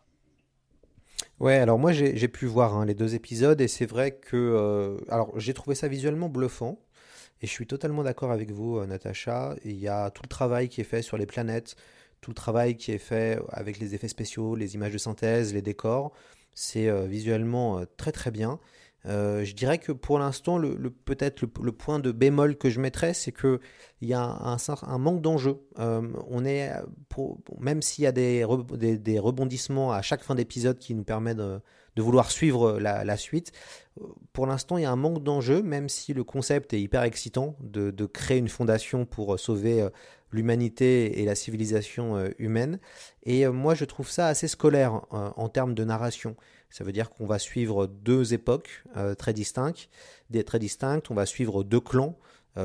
Ouais, 1.40 1.56
alors 1.56 1.78
moi 1.78 1.92
j'ai 1.92 2.28
pu 2.28 2.46
voir 2.46 2.76
hein, 2.76 2.84
les 2.84 2.94
deux 2.94 3.14
épisodes 3.14 3.60
et 3.60 3.66
c'est 3.66 3.86
vrai 3.86 4.12
que 4.12 4.96
alors 5.08 5.36
j'ai 5.38 5.54
trouvé 5.54 5.74
ça 5.74 5.88
visuellement 5.88 6.28
bluffant 6.28 6.78
et 7.40 7.46
je 7.46 7.50
suis 7.50 7.66
totalement 7.66 8.04
d'accord 8.04 8.30
avec 8.30 8.52
vous, 8.52 8.84
Natacha. 8.86 9.56
Il 9.64 9.76
y 9.76 9.88
a 9.88 10.10
tout 10.10 10.22
le 10.22 10.28
travail 10.28 10.68
qui 10.68 10.80
est 10.80 10.84
fait 10.84 11.02
sur 11.02 11.16
les 11.16 11.26
planètes, 11.26 11.74
tout 12.22 12.30
le 12.30 12.34
travail 12.34 12.76
qui 12.76 12.92
est 12.92 12.98
fait 12.98 13.38
avec 13.50 13.78
les 13.78 13.94
effets 13.94 14.08
spéciaux, 14.08 14.54
les 14.54 14.74
images 14.74 14.92
de 14.92 14.98
synthèse, 14.98 15.52
les 15.52 15.60
décors, 15.60 16.12
c'est 16.54 16.88
euh, 16.88 17.04
visuellement 17.06 17.80
euh, 17.80 17.84
très 17.98 18.12
très 18.12 18.30
bien. 18.30 18.58
Euh, 19.06 19.44
je 19.44 19.54
dirais 19.54 19.78
que 19.78 19.92
pour 19.92 20.18
l'instant, 20.18 20.60
peut-être 21.04 21.42
le, 21.60 21.72
point 21.72 21.98
de 21.98 22.12
bémol 22.12 22.56
que 22.56 22.70
je 22.70 22.80
mettrais, 22.80 23.14
c'est 23.14 23.32
qu'il 23.32 23.58
y 24.02 24.14
a 24.14 24.22
un, 24.22 24.98
manque 24.98 25.22
d'enjeu. 25.22 25.60
pour, 27.08 27.38
même 27.58 27.82
s'il 27.82 28.04
y 28.04 28.06
a 28.06 28.12
des, 28.12 28.44
rebondissements 28.44 29.92
à 29.92 30.02
chaque 30.02 30.22
fin 30.22 30.34
d'épisode 30.34 30.78
qui 30.78 30.94
nous 30.94 31.04
permettent 31.04 31.38
de, 31.38 31.60
vouloir 31.96 32.30
suivre 32.30 32.78
la, 32.78 33.16
suite, 33.16 33.52
pour 34.32 34.46
l'instant, 34.46 34.78
il 34.78 34.82
y 34.82 34.86
a 34.86 34.90
un 34.90 34.96
manque 34.96 35.22
d'enjeu, 35.22 35.62
même 35.62 35.88
si 35.88 36.14
le 36.14 36.24
concept 36.24 36.72
est 36.72 36.80
hyper 36.80 37.02
excitant 37.02 37.56
de, 37.60 38.06
créer 38.06 38.38
une 38.38 38.48
fondation 38.48 39.04
pour 39.04 39.38
sauver 39.38 39.88
l'humanité 40.32 41.20
et 41.20 41.24
la 41.24 41.34
civilisation 41.34 42.16
euh, 42.16 42.30
humaine. 42.38 42.78
Et 43.24 43.46
euh, 43.46 43.52
moi, 43.52 43.74
je 43.74 43.84
trouve 43.84 44.10
ça 44.10 44.26
assez 44.26 44.48
scolaire 44.48 45.02
euh, 45.12 45.30
en 45.36 45.48
termes 45.48 45.74
de 45.74 45.84
narration. 45.84 46.36
Ça 46.72 46.84
veut 46.84 46.92
dire 46.92 47.10
qu'on 47.10 47.26
va 47.26 47.38
suivre 47.38 47.86
deux 47.86 48.34
époques 48.34 48.82
très 49.18 49.32
distinctes, 49.32 49.88
des 50.30 50.42
très 50.42 50.58
distinctes. 50.58 51.10
On 51.10 51.14
va 51.14 51.26
suivre 51.26 51.62
deux 51.62 51.80
clans. 51.80 52.16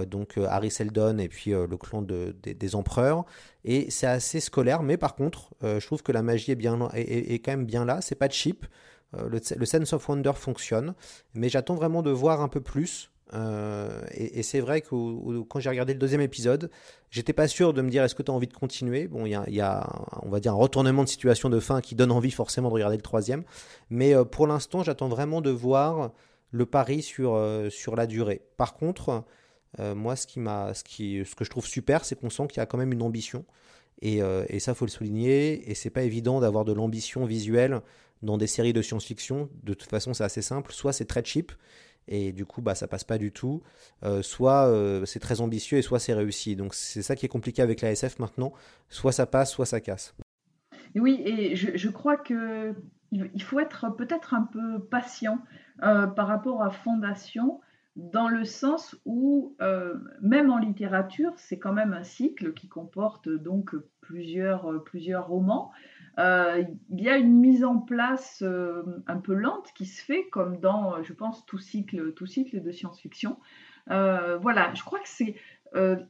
donc 0.08 0.38
Harry 0.38 0.72
Seldon 0.72 1.18
et 1.18 1.28
puis 1.28 1.52
le 1.52 1.78
clan 1.78 2.02
des 2.02 2.76
empereurs. 2.76 3.26
Et 3.66 3.92
c'est 3.92 4.08
assez 4.08 4.40
scolaire, 4.40 4.82
mais 4.82 4.96
par 4.98 5.14
contre, 5.14 5.54
je 5.62 5.86
trouve 5.86 6.04
que 6.04 6.14
la 6.14 6.24
magie 6.24 6.52
est, 6.52 6.56
bien, 6.56 6.90
est, 6.94 7.40
quand 7.44 7.52
même 7.52 7.66
bien 7.66 7.84
là. 7.84 8.00
C'est 8.02 8.16
pas 8.16 8.30
cheap. 8.30 8.66
Le, 9.14 9.66
sense 9.66 9.92
of 9.92 10.08
wonder 10.08 10.34
fonctionne, 10.36 10.94
mais 11.34 11.50
j'attends 11.50 11.76
vraiment 11.76 12.02
de 12.02 12.12
voir 12.12 12.42
un 12.42 12.48
peu 12.48 12.62
plus 12.62 13.12
euh, 13.34 14.02
et, 14.12 14.44
c'est 14.44 14.60
vrai 14.60 14.82
que 14.82 15.42
quand 15.44 15.60
j'ai 15.60 15.70
regardé 15.70 15.94
le 15.94 16.00
deuxième 16.00 16.22
épisode, 16.22 16.70
j'étais 17.12 17.34
pas 17.34 17.48
sûr 17.48 17.74
de 17.74 17.82
me 17.82 17.90
dire 17.90 18.04
est-ce 18.04 18.16
que 18.16 18.24
tu 18.24 18.32
as 18.32 18.34
envie 18.34 18.48
de 18.48 18.54
continuer? 18.54 19.08
Bon, 19.08 19.26
il 19.26 19.32
y 19.32 19.62
a, 19.62 19.90
on 20.24 20.30
va 20.30 20.40
dire, 20.40 20.54
un 20.54 20.58
retournement 20.58 21.04
de 21.04 21.10
situation 21.10 21.50
de 21.50 21.60
fin 21.60 21.82
qui 21.82 21.96
donne 21.96 22.12
envie 22.12 22.32
forcément 22.32 22.70
de 22.70 22.74
regarder 22.74 22.96
le 22.96 23.02
troisième. 23.02 23.44
Mais 23.90 24.16
euh, 24.16 24.24
pour 24.24 24.48
l'instant, 24.48 24.84
j'attends 24.84 25.10
vraiment 25.10 25.42
de 25.42 25.50
voir 25.50 26.12
le 26.52 26.66
pari 26.66 27.02
sur, 27.02 27.36
euh, 27.36 27.70
sur 27.70 27.96
la 27.96 28.08
durée. 28.08 28.42
Par 28.58 28.74
contre, 28.74 29.24
moi, 29.80 30.16
ce, 30.16 30.26
qui 30.26 30.40
ce, 30.40 30.84
qui, 30.84 31.24
ce 31.24 31.36
que 31.36 31.46
je 31.46 31.52
trouve 31.52 31.68
super, 31.68 32.04
c'est 32.04 32.20
qu'on 32.20 32.32
sent 32.32 32.48
qu'il 32.48 32.58
y 32.58 32.62
a 32.62 32.66
quand 32.66 32.80
même 32.80 32.94
une 32.94 33.04
ambition. 33.04 33.46
Et, 34.02 34.22
et 34.48 34.60
ça, 34.60 34.74
faut 34.74 34.86
le 34.86 34.92
souligner. 34.92 35.70
Et 35.70 35.76
c'est 35.76 35.92
pas 35.92 36.02
évident 36.02 36.40
d'avoir 36.40 36.66
de 36.66 36.74
l'ambition 36.74 37.26
visuelle 37.26 37.82
dans 38.24 38.38
des 38.38 38.48
séries 38.48 38.74
de 38.74 38.82
science-fiction. 38.82 39.50
De 39.64 39.74
toute 39.74 39.90
façon, 39.90 40.16
c'est 40.16 40.24
assez 40.24 40.42
simple. 40.42 40.74
Soit 40.74 40.94
c'est 40.94 41.06
très 41.06 41.24
cheap, 41.24 41.52
et 42.08 42.32
du 42.32 42.46
coup 42.46 42.62
bah 42.62 42.76
ça 42.76 42.88
passe 42.88 43.04
pas 43.04 43.18
du 43.18 43.32
tout. 43.32 43.62
Euh, 44.04 44.22
soit 44.22 44.68
euh, 44.68 45.06
c'est 45.06 45.20
très 45.20 45.42
ambitieux 45.42 45.78
et 45.78 45.82
soit 45.82 46.00
c'est 46.00 46.14
réussi. 46.14 46.56
Donc 46.56 46.74
c'est 46.74 47.02
ça 47.02 47.16
qui 47.16 47.26
est 47.26 47.30
compliqué 47.30 47.62
avec 47.62 47.82
la 47.82 47.92
SF 47.92 48.20
maintenant. 48.20 48.54
Soit 48.90 49.12
ça 49.12 49.26
passe 49.26 49.52
soit 49.52 49.66
ça 49.66 49.82
casse. 49.82 50.16
Oui 50.96 51.22
et 51.26 51.56
je, 51.56 51.90
crois 51.90 52.18
que 52.18 52.74
il 53.12 53.44
faut 53.44 53.60
être 53.60 53.96
peut-être 53.96 54.34
un 54.34 54.44
peu 54.44 54.80
patient 54.80 55.40
euh, 55.84 56.08
par 56.08 56.28
rapport 56.28 56.64
à 56.64 56.72
Fondation 56.72 57.62
dans 57.96 58.30
le 58.30 58.46
sens 58.46 58.96
où 59.06 59.56
même 60.22 60.52
en 60.52 60.60
littérature 60.60 61.34
c'est 61.38 61.58
quand 61.58 61.74
même 61.74 61.94
un 61.94 62.04
cycle 62.04 62.54
qui 62.54 62.68
comporte 62.68 63.28
donc 63.28 63.76
plusieurs 64.02 64.84
plusieurs 64.84 65.28
romans 65.28 65.72
il 66.18 67.02
y 67.02 67.10
a 67.10 67.18
une 67.18 67.34
mise 67.40 67.64
en 67.64 67.78
place 67.78 68.44
un 69.08 69.18
peu 69.18 69.34
lente 69.34 69.72
qui 69.76 69.86
se 69.86 70.04
fait, 70.04 70.26
comme 70.30 70.58
dans, 70.58 71.04
je 71.04 71.14
pense, 71.14 71.46
tout 71.46 71.60
cycle, 71.60 72.14
tout 72.14 72.26
cycle 72.26 72.62
de 72.62 72.72
science-fiction. 72.72 73.38
voilà, 73.88 74.74
je 74.74 74.84
crois 74.84 75.00
que 75.00 75.10
c'est, 75.10 75.36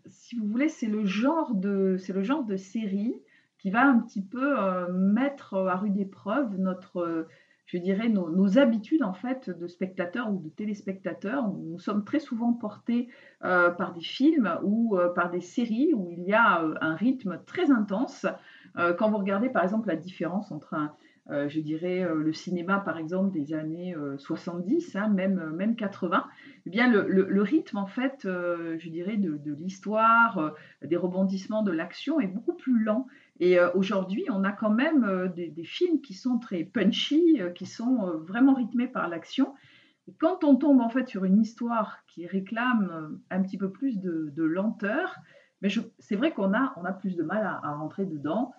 si 0.06 0.38
vous 0.38 0.48
voulez, 0.48 0.70
c'est 0.70 0.88
le 0.88 1.06
genre 1.06 1.56
de, 1.56 1.98
c'est 1.98 2.14
le 2.14 2.24
genre 2.24 2.44
de 2.44 2.56
série 2.56 3.16
qui 3.58 3.70
va 3.72 3.86
un 3.86 4.00
petit 4.00 4.24
peu 4.24 4.56
mettre 4.92 5.56
à 5.56 5.76
rude 5.76 5.98
épreuve 5.98 6.58
notre 6.58 7.28
je 7.68 7.78
dirais, 7.78 8.08
nos, 8.08 8.58
habitudes 8.58 9.04
en 9.04 9.14
fait 9.14 9.50
de 9.50 9.68
spectateurs 9.68 10.32
ou 10.32 10.40
de 10.40 10.50
téléspectateurs. 10.50 11.48
Nous 11.50 11.80
sommes 11.80 12.06
très 12.06 12.20
souvent 12.20 12.54
portés 12.54 13.10
euh, 13.44 13.70
par 13.70 13.94
des 13.94 14.02
films 14.02 14.58
ou 14.64 14.98
euh, 14.98 15.10
par 15.10 15.30
des 15.30 15.42
séries 15.42 15.94
où 15.94 16.10
il 16.10 16.24
y 16.24 16.34
a 16.34 16.64
euh, 16.64 16.76
un 16.82 16.96
rythme 16.96 17.42
très 17.46 17.70
intense. 17.70 18.26
quand 18.98 19.10
vous 19.10 19.18
regardez 19.18 19.50
par 19.50 19.64
exemple 19.64 19.88
la 19.88 19.96
différence 19.96 20.52
entre 20.52 20.76
je 21.30 21.60
dirais, 21.60 22.08
le 22.16 22.32
cinéma 22.32 22.80
par 22.80 22.98
exemple 22.98 23.32
des 23.32 23.54
années 23.54 23.94
70, 24.18 24.96
hein, 24.96 25.10
même, 25.10 25.52
même 25.56 25.76
80, 25.76 26.24
eh 26.66 26.70
bien 26.70 26.90
le, 26.90 27.42
rythme 27.42 27.78
en 27.78 27.88
fait, 27.88 28.20
je 28.24 28.90
dirais, 28.90 29.18
de 29.18 29.54
l'histoire, 29.56 30.54
des 30.84 30.96
rebondissements 30.96 31.64
de 31.64 31.72
l'action 31.72 32.22
est 32.22 32.28
beaucoup 32.28 32.54
plus 32.54 32.82
lent. 32.82 33.08
Et 33.40 33.60
euh, 33.60 33.70
aujourd'hui, 33.74 34.26
on 34.30 34.44
a 34.44 34.52
quand 34.52 34.70
même 34.70 35.04
euh, 35.04 35.28
des, 35.28 35.64
films 35.64 36.02
qui 36.02 36.14
sont 36.14 36.40
très 36.40 36.64
punchy, 36.64 37.38
euh, 37.40 37.50
qui 37.50 37.66
sont 37.66 38.12
vraiment 38.28 38.54
rythmés 38.54 38.88
par 38.88 39.08
l'action. 39.08 39.54
Quand 40.20 40.44
on 40.44 40.56
tombe 40.56 40.82
en 40.82 40.90
fait 40.90 41.08
sur 41.08 41.26
une 41.26 41.40
histoire 41.40 42.00
qui 42.08 42.26
réclame 42.26 43.20
un 43.30 43.42
petit 43.42 43.58
peu 43.58 43.70
plus 43.70 44.00
de, 44.00 44.44
lenteur, 44.44 45.18
mais 45.62 45.70
c'est 46.00 46.16
vrai 46.16 46.32
qu'on 46.32 46.54
a, 46.54 46.74
on 46.78 46.86
a 46.86 46.94
plus 46.94 47.18
de 47.18 47.24
mal 47.24 47.44
à, 47.46 47.74
rentrer 47.74 48.06
dedans. 48.06 48.54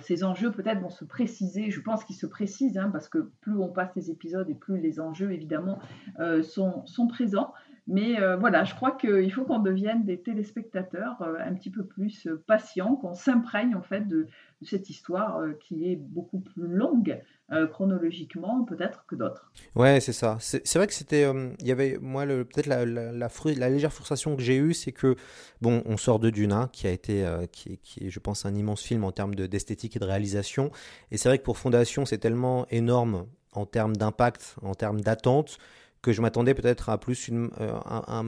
ces 0.00 0.24
enjeux 0.24 0.52
peut-être 0.52 0.82
vont 0.82 0.90
se 0.90 1.06
préciser, 1.06 1.70
je 1.70 1.80
pense 1.80 2.04
qu'ils 2.04 2.16
se 2.16 2.26
précisent, 2.26 2.76
hein, 2.76 2.90
parce 2.92 3.08
que 3.08 3.30
plus 3.40 3.56
on 3.56 3.72
passe 3.72 3.96
les 3.96 4.10
épisodes 4.10 4.50
et 4.50 4.54
plus 4.54 4.78
les 4.78 5.00
enjeux 5.00 5.32
évidemment 5.32 5.78
sont 6.42 7.06
présents. 7.08 7.54
Mais 7.86 8.18
euh, 8.18 8.36
voilà, 8.36 8.64
je 8.64 8.74
crois 8.74 8.92
qu'il 8.92 9.30
faut 9.30 9.44
qu'on 9.44 9.58
devienne 9.58 10.04
des 10.04 10.18
téléspectateurs 10.18 11.20
euh, 11.20 11.36
un 11.38 11.52
petit 11.52 11.70
peu 11.70 11.84
plus 11.84 12.26
euh, 12.26 12.42
patients, 12.46 12.96
qu'on 12.96 13.14
s'imprègne 13.14 13.74
en 13.74 13.82
fait 13.82 14.08
de, 14.08 14.26
cette 14.62 14.88
histoire 14.88 15.42
qui 15.60 15.90
est 15.90 15.96
beaucoup 15.96 16.40
plus 16.40 16.66
longue 16.66 17.20
chronologiquement 17.70 18.64
peut-être 18.64 19.04
que 19.06 19.14
d'autres. 19.14 19.52
Ouais, 19.74 20.00
c'est 20.00 20.14
ça. 20.14 20.38
C'est 20.40 20.76
vrai 20.76 20.86
que 20.86 20.94
c'était, 20.94 21.30
il 21.60 21.66
y 21.66 21.70
avait 21.70 21.98
moi 22.00 22.24
peut-être 22.24 22.66
la, 22.66 23.68
légère 23.68 23.92
frustration 23.92 24.36
que 24.36 24.42
j'ai 24.42 24.56
eue, 24.56 24.72
c'est 24.72 24.92
que 24.92 25.16
bon, 25.60 25.82
on 25.84 25.98
sort 25.98 26.18
de 26.18 26.32
hein, 26.50 26.70
qui 26.72 26.86
a 26.86 26.90
été, 26.92 27.26
qui, 27.52 27.78
est, 28.00 28.08
je 28.08 28.18
pense, 28.20 28.46
un 28.46 28.54
immense 28.54 28.80
film 28.80 29.04
en 29.04 29.12
termes 29.12 29.34
d'esthétique 29.34 29.96
et 29.96 29.98
de 29.98 30.06
réalisation. 30.06 30.70
Et 31.10 31.18
c'est 31.18 31.28
vrai 31.28 31.36
que 31.36 31.44
pour 31.44 31.58
Fondation, 31.58 32.06
c'est 32.06 32.16
tellement 32.16 32.66
énorme 32.70 33.26
en 33.52 33.66
termes 33.66 33.94
d'impact, 33.94 34.56
en 34.62 34.74
termes 34.74 35.02
d'attente 35.02 35.58
que 36.04 36.12
je 36.12 36.20
m'attendais 36.20 36.52
peut-être 36.52 36.90
à 36.90 36.98
plus 36.98 37.28
une, 37.28 37.50
euh, 37.60 38.22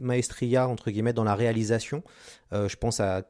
maestria 0.00 0.68
entre 0.68 0.90
guillemets 0.90 1.12
dans 1.12 1.24
la 1.24 1.34
réalisation. 1.34 2.04
Euh, 2.52 2.68
je 2.68 2.76
pense 2.76 3.00
à, 3.00 3.24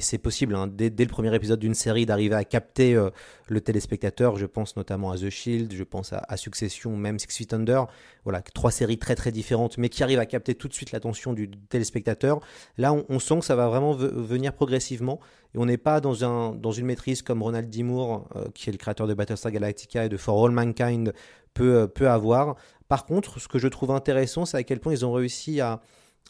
c'est 0.00 0.18
possible 0.18 0.56
hein, 0.56 0.66
dès, 0.66 0.88
le 0.88 1.06
premier 1.06 1.32
épisode 1.34 1.60
d'une 1.60 1.74
série 1.74 2.06
d'arriver 2.06 2.34
à 2.34 2.44
capter 2.44 2.94
euh, 2.94 3.10
le 3.48 3.60
téléspectateur. 3.60 4.36
Je 4.36 4.46
pense 4.46 4.76
notamment 4.76 5.10
à 5.10 5.18
The 5.18 5.28
Shield, 5.28 5.74
je 5.74 5.84
pense 5.84 6.14
à, 6.14 6.36
Succession, 6.38 6.96
même 6.96 7.18
Six 7.18 7.36
Feet 7.36 7.52
Under. 7.52 7.86
Voilà, 8.24 8.40
trois 8.40 8.70
séries 8.70 8.98
très 8.98 9.14
très 9.14 9.30
différentes, 9.30 9.76
mais 9.76 9.90
qui 9.90 10.02
arrivent 10.02 10.18
à 10.18 10.26
capter 10.26 10.54
tout 10.54 10.66
de 10.66 10.74
suite 10.74 10.92
l'attention 10.92 11.34
du, 11.34 11.50
téléspectateur. 11.50 12.40
Là, 12.78 12.94
on, 12.94 13.18
sent 13.18 13.40
que 13.40 13.44
ça 13.44 13.56
va 13.56 13.68
vraiment 13.68 13.92
venir 13.92 14.54
progressivement 14.54 15.20
et 15.54 15.58
on 15.58 15.66
n'est 15.66 15.76
pas 15.76 16.00
dans, 16.00 16.24
un, 16.24 16.54
dans 16.54 16.72
une 16.72 16.86
maîtrise 16.86 17.20
comme 17.20 17.42
Ronald 17.42 17.68
D. 17.68 17.82
Moore, 17.82 18.26
qui 18.54 18.70
est 18.70 18.72
le 18.72 18.78
créateur 18.78 19.06
de 19.06 19.12
Battlestar 19.12 19.52
Galactica 19.52 20.06
et 20.06 20.08
de 20.08 20.16
For 20.16 20.42
All 20.44 20.50
Mankind, 20.50 21.12
peut, 21.54 21.88
peut 21.88 22.08
avoir. 22.08 22.56
Par 22.88 23.06
contre, 23.06 23.40
ce 23.40 23.48
que 23.48 23.58
je 23.58 23.68
trouve 23.68 23.90
intéressant, 23.90 24.44
c'est 24.44 24.56
à 24.56 24.62
quel 24.62 24.80
point 24.80 24.92
ils 24.92 25.04
ont 25.04 25.12
réussi 25.12 25.60
à, 25.60 25.80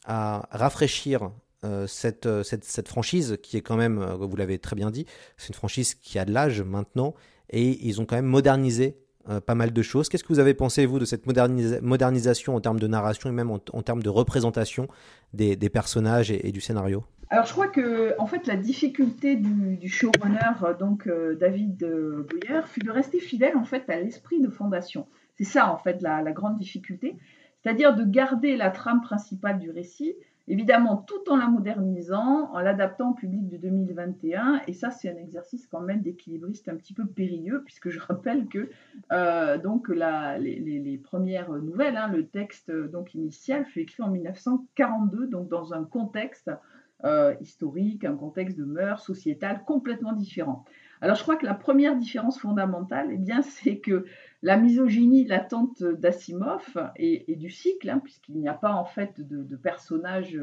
rafraîchir 0.06 1.30
euh, 1.64 1.86
euh, 2.26 2.42
cette, 2.42 2.88
franchise 2.88 3.38
qui 3.42 3.56
est 3.56 3.62
quand 3.62 3.76
même, 3.76 3.98
euh, 3.98 4.14
vous 4.14 4.36
l'avez 4.36 4.58
très 4.58 4.76
bien 4.76 4.90
dit, 4.90 5.06
c'est 5.38 5.48
une 5.48 5.54
franchise 5.54 5.94
qui 5.94 6.18
a 6.18 6.24
de 6.24 6.32
l'âge 6.32 6.60
maintenant 6.60 7.14
et 7.50 7.86
ils 7.86 8.00
ont 8.00 8.06
quand 8.06 8.16
même 8.16 8.26
modernisé 8.26 8.98
pas 9.46 9.54
mal 9.54 9.72
de 9.72 9.82
choses. 9.82 10.10
Qu'est-ce 10.10 10.22
que 10.22 10.32
vous 10.34 10.38
avez 10.38 10.52
pensé, 10.52 10.84
vous, 10.84 10.98
de 10.98 11.06
cette 11.06 11.24
modernisation 11.26 12.56
en 12.56 12.60
termes 12.60 12.78
de 12.78 12.86
narration 12.86 13.30
et 13.30 13.32
même 13.32 13.50
en, 13.50 13.58
termes 13.58 14.02
de 14.02 14.10
représentation 14.10 14.86
des, 15.32 15.56
personnages 15.70 16.30
et, 16.30 16.52
du 16.52 16.60
scénario? 16.60 17.04
Alors, 17.30 17.46
je 17.46 17.52
crois 17.52 17.68
que, 17.68 18.14
en 18.18 18.26
fait, 18.26 18.46
la 18.46 18.56
difficulté 18.56 19.36
du, 19.36 19.88
showrunner, 19.88 20.76
donc 20.78 21.08
David 21.38 21.78
Boyer, 21.78 22.62
fut 22.66 22.80
de 22.80 22.90
rester 22.90 23.20
fidèle, 23.20 23.56
en 23.56 23.64
fait, 23.64 23.88
à 23.90 24.00
l'esprit 24.00 24.40
de 24.40 24.48
fondation. 24.48 25.06
C'est 25.36 25.44
ça, 25.44 25.72
en 25.72 25.78
fait, 25.78 26.00
la, 26.02 26.22
grande 26.32 26.58
difficulté. 26.58 27.16
C'est-à-dire 27.62 27.94
de 27.94 28.04
garder 28.04 28.56
la 28.56 28.70
trame 28.70 29.00
principale 29.00 29.58
du 29.58 29.70
récit, 29.70 30.14
évidemment 30.48 30.98
tout 30.98 31.30
en 31.30 31.36
la 31.36 31.48
modernisant, 31.48 32.50
en 32.52 32.60
l'adaptant 32.60 33.12
au 33.12 33.14
public 33.14 33.48
de 33.48 33.56
2021. 33.56 34.60
Et 34.68 34.74
ça, 34.74 34.90
c'est 34.90 35.08
un 35.08 35.16
exercice 35.16 35.66
quand 35.66 35.80
même 35.80 36.02
d'équilibriste 36.02 36.68
un 36.68 36.76
petit 36.76 36.92
peu 36.92 37.06
périlleux, 37.06 37.62
puisque 37.64 37.88
je 37.88 37.98
rappelle 38.00 38.46
que 38.48 38.68
euh, 39.12 39.58
donc 39.58 39.88
les, 39.88 41.00
premières 41.02 41.50
nouvelles, 41.50 41.96
hein, 41.96 42.08
le 42.08 42.26
texte 42.26 42.70
donc 42.70 43.14
initial 43.14 43.64
fut 43.64 43.80
écrit 43.80 44.02
en 44.02 44.10
1942, 44.10 45.26
donc 45.28 45.48
dans 45.48 45.72
un 45.72 45.84
contexte 45.84 46.50
euh, 47.04 47.34
historique, 47.40 48.04
un 48.04 48.16
contexte 48.16 48.58
de 48.58 48.64
mœurs 48.64 49.04
sociétales 49.04 49.62
complètement 49.66 50.12
différent. 50.12 50.64
Alors 51.00 51.16
je 51.16 51.22
crois 51.22 51.36
que 51.36 51.44
la 51.44 51.54
première 51.54 51.96
différence 51.96 52.40
fondamentale, 52.40 53.08
eh 53.12 53.18
bien, 53.18 53.42
c'est 53.42 53.78
que 53.78 54.06
la 54.42 54.56
misogynie 54.56 55.26
latente 55.26 55.82
d'Asimov 55.82 56.92
et, 56.96 57.36
du 57.36 57.50
cycle, 57.50 57.90
hein, 57.90 58.00
puisqu'il 58.02 58.36
n'y 58.36 58.48
a 58.48 58.54
pas 58.54 58.72
en 58.72 58.84
fait 58.84 59.20
de, 59.20 59.56
personnage 59.56 60.38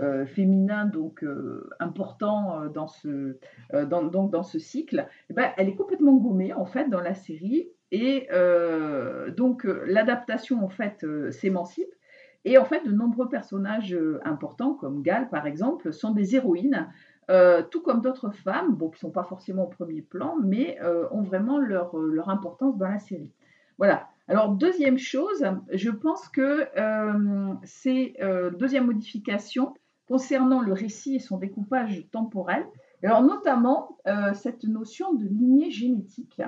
euh, 0.00 0.24
féminin 0.24 0.86
donc 0.86 1.22
euh, 1.22 1.68
important 1.78 2.62
euh, 2.62 2.68
dans 2.68 2.88
ce, 2.88 3.36
donc 3.84 4.30
dans 4.30 4.42
ce 4.42 4.58
cycle, 4.58 5.06
eh 5.28 5.34
ben, 5.34 5.50
elle 5.58 5.68
est 5.68 5.74
complètement 5.74 6.14
gommée 6.14 6.54
en 6.54 6.64
fait 6.64 6.88
dans 6.88 7.00
la 7.00 7.14
série 7.14 7.68
et 7.90 8.26
donc 9.36 9.64
l'adaptation 9.64 10.64
en 10.64 10.70
fait 10.70 11.06
s'émancipe 11.30 11.94
et 12.44 12.58
en 12.58 12.64
fait 12.64 12.84
de 12.84 12.92
nombreux 12.92 13.28
personnages 13.28 13.96
importants 14.24 14.74
comme 14.74 15.02
Gal 15.02 15.28
par 15.28 15.46
exemple 15.46 15.92
sont 15.92 16.10
des 16.10 16.34
héroïnes 16.36 16.88
euh, 17.30 17.62
tout 17.62 17.80
comme 17.80 18.00
d'autres 18.00 18.30
femmes, 18.30 18.74
bon, 18.74 18.88
qui 18.88 18.96
ne 18.96 19.08
sont 19.08 19.10
pas 19.10 19.22
forcément 19.22 19.64
au 19.64 19.68
premier 19.68 20.02
plan, 20.02 20.36
mais 20.42 20.78
euh, 20.82 21.06
ont 21.12 21.22
vraiment 21.22 21.58
leur, 21.58 21.96
euh, 21.96 22.10
leur, 22.12 22.28
importance 22.28 22.76
dans 22.76 22.88
la 22.88 22.98
série. 22.98 23.30
Voilà. 23.78 24.08
Alors, 24.28 24.50
deuxième 24.50 24.98
chose, 24.98 25.44
je 25.72 25.90
pense 25.90 26.28
que 26.28 26.68
c'est 27.64 28.14
deuxième 28.56 28.86
modification 28.86 29.74
concernant 30.06 30.60
le 30.60 30.72
récit 30.72 31.16
et 31.16 31.18
son 31.18 31.38
découpage 31.38 32.06
temporel. 32.12 32.64
Alors, 33.02 33.22
notamment 33.22 33.98
cette 34.34 34.62
notion 34.62 35.12
de 35.12 35.24
lignée 35.24 35.72
génétique, 35.72 36.40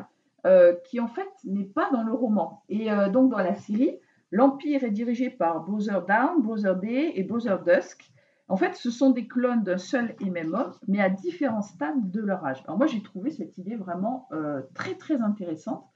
qui 0.85 1.01
en 1.01 1.09
fait 1.09 1.29
n'est 1.45 1.65
pas 1.65 1.91
dans 1.91 2.05
le 2.05 2.13
roman. 2.13 2.63
Et 2.69 2.89
donc, 3.13 3.33
dans 3.33 3.39
la 3.39 3.57
série, 3.57 3.99
l'Empire 4.35 4.83
est 4.83 4.91
dirigé 4.91 5.31
par 5.31 5.65
Bowser 5.65 6.01
Down, 6.09 6.43
Bowser 6.43 6.75
Day 6.83 7.13
et 7.15 7.23
Bowser 7.23 7.57
Dusk, 7.65 8.11
en 8.49 8.57
fait, 8.57 8.75
ce 8.75 8.91
sont 8.91 9.11
des 9.11 9.29
clones 9.29 9.63
d'un 9.63 9.79
seul 9.79 10.17
et 10.21 10.29
même 10.29 10.55
homme, 10.55 10.75
mais 10.89 11.01
à 11.01 11.09
différents 11.09 11.63
stades 11.63 12.11
de 12.11 12.21
leur 12.21 12.45
âge. 12.45 12.63
Alors 12.65 12.77
moi, 12.77 12.89
j'ai 12.89 13.01
trouvé 13.01 13.31
cette 13.31 13.57
idée 13.59 13.77
vraiment 13.77 14.29
euh, 14.33 14.61
très 14.75 14.97
très 14.97 15.23
intéressante. 15.23 15.87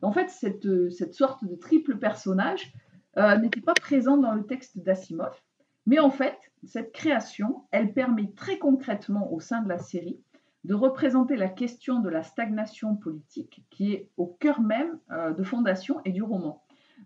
En 0.00 0.10
fait, 0.10 0.30
cette, 0.30 0.64
euh, 0.64 0.90
cette 0.90 1.14
sorte 1.14 1.44
de 1.44 1.54
triple 1.54 1.98
personnage 1.98 2.72
euh, 3.18 3.36
n'était 3.36 3.60
pas 3.60 3.74
présent 3.74 4.16
dans 4.16 4.32
le 4.32 4.46
texte 4.46 4.78
d'Asimov, 4.78 5.38
mais 5.84 5.98
en 5.98 6.10
fait, 6.10 6.38
cette 6.64 6.92
création, 6.92 7.64
elle 7.72 7.92
permet 7.92 8.32
très 8.34 8.58
concrètement 8.58 9.30
au 9.32 9.38
sein 9.38 9.60
de 9.62 9.68
la 9.68 9.78
série 9.78 10.18
de 10.64 10.74
représenter 10.74 11.36
la 11.36 11.48
question 11.48 12.00
de 12.00 12.08
la 12.08 12.22
stagnation 12.22 12.96
politique 12.96 13.64
qui 13.70 13.92
est 13.92 14.10
au 14.16 14.26
cœur 14.26 14.60
même 14.60 14.98
de 15.10 15.42
Fondation 15.42 16.00
et 16.04 16.12
du 16.12 16.22
roman. 16.22 16.61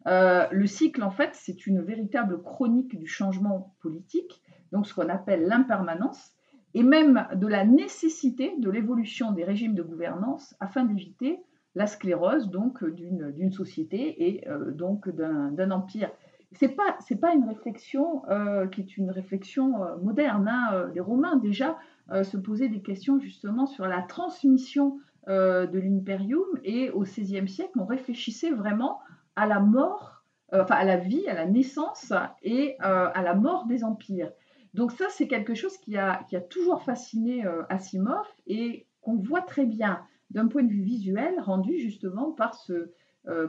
Le 0.07 0.67
cycle, 0.67 1.03
en 1.03 1.11
fait, 1.11 1.31
c'est 1.35 1.67
une 1.67 1.83
véritable 1.83 2.43
chronique 2.43 2.97
du 2.99 3.07
changement 3.07 3.75
politique 3.81 4.43
donc 4.73 4.87
ce 4.87 4.95
qu'on 4.95 5.09
appelle 5.09 5.47
l'impermanence, 5.47 6.33
et 6.75 6.83
même 6.83 7.27
de 7.35 7.47
la 7.47 7.65
nécessité 7.65 8.55
de 8.59 8.71
l'évolution 8.71 9.33
des 9.33 9.45
régimes 9.45 9.75
de 9.75 9.83
gouvernance 9.83 10.55
afin 10.61 10.85
d'éviter 10.85 11.41
la 11.75 11.87
sclérose 11.87 12.51
d'une 12.51 13.51
société 13.51 14.29
et 14.29 14.49
euh, 14.49 14.71
donc 14.73 15.09
d'un 15.09 15.71
empire. 15.71 16.11
C'est 16.53 16.69
pas 16.69 16.99
pas 17.21 17.35
une 17.35 17.45
réflexion 17.45 18.23
euh, 18.29 18.67
qui 18.67 18.81
est 18.81 18.97
une 18.97 19.11
réflexion 19.11 19.83
euh, 19.83 19.97
moderne. 19.99 20.49
Hein. 20.49 20.91
Les 20.95 21.01
Romains 21.01 21.37
déjà 21.37 21.79
se 22.23 22.37
posaient 22.37 22.69
des 22.69 22.83
questions 22.83 23.19
justement 23.19 23.67
sur 23.67 23.87
la 23.87 24.01
transmission 24.01 25.01
de 25.27 25.79
l'imperium 25.79 26.47
et 26.63 26.89
au 26.91 27.01
XVIe 27.01 27.49
siècle 27.49 27.73
on 27.81 27.85
réfléchissait 27.85 28.53
vraiment 28.53 29.01
à 29.37 29.47
la 29.47 29.61
mort, 29.61 30.25
enfin 30.53 30.75
à 30.75 30.85
la 30.85 30.97
vie, 30.97 31.29
à 31.29 31.35
la 31.35 31.47
naissance 31.47 32.13
et 32.43 32.77
à 32.81 33.23
la 33.23 33.35
mort 33.35 33.67
des 33.67 33.85
empires. 33.85 34.33
Donc 34.75 34.93
ça, 34.93 35.07
c'est 35.11 35.27
quelque 35.27 35.55
chose 35.55 35.77
qui 35.79 35.97
a, 35.97 36.27
toujours 36.51 36.83
fasciné 36.83 37.47
euh, 37.47 37.63
Asimov 37.71 38.27
et 38.47 38.87
qu'on 39.01 39.17
voit 39.17 39.41
très 39.41 39.65
bien 39.65 40.03
d'un 40.31 40.49
point 40.49 40.63
de 40.63 40.71
vue 40.71 40.83
visuel 40.83 41.35
rendu 41.41 41.79
justement 41.79 42.33
par 42.33 42.55
ce, 42.55 42.91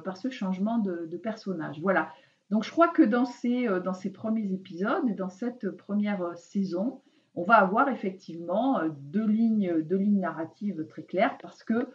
par 0.03 0.15
ce 0.15 0.29
changement 0.29 0.77
de, 0.77 1.05
de, 1.05 1.17
personnage. 1.17 1.81
Voilà. 1.81 2.11
Donc 2.49 2.63
je 2.63 2.71
crois 2.71 2.87
que 2.87 3.01
dans 3.01 3.25
ces, 3.25 3.67
dans 3.83 3.93
ces 3.93 4.11
premiers 4.11 4.53
épisodes 4.53 5.09
et 5.09 5.13
dans 5.13 5.29
cette 5.29 5.69
première 5.71 6.37
saison, 6.37 7.01
on 7.37 7.43
va 7.43 7.55
avoir 7.55 7.89
effectivement 7.89 8.81
deux 8.99 9.27
lignes, 9.27 9.81
deux 9.83 9.97
lignes 9.97 10.21
narratives 10.21 10.87
très 10.87 11.03
claires 11.03 11.37
parce 11.41 11.63
que 11.63 11.87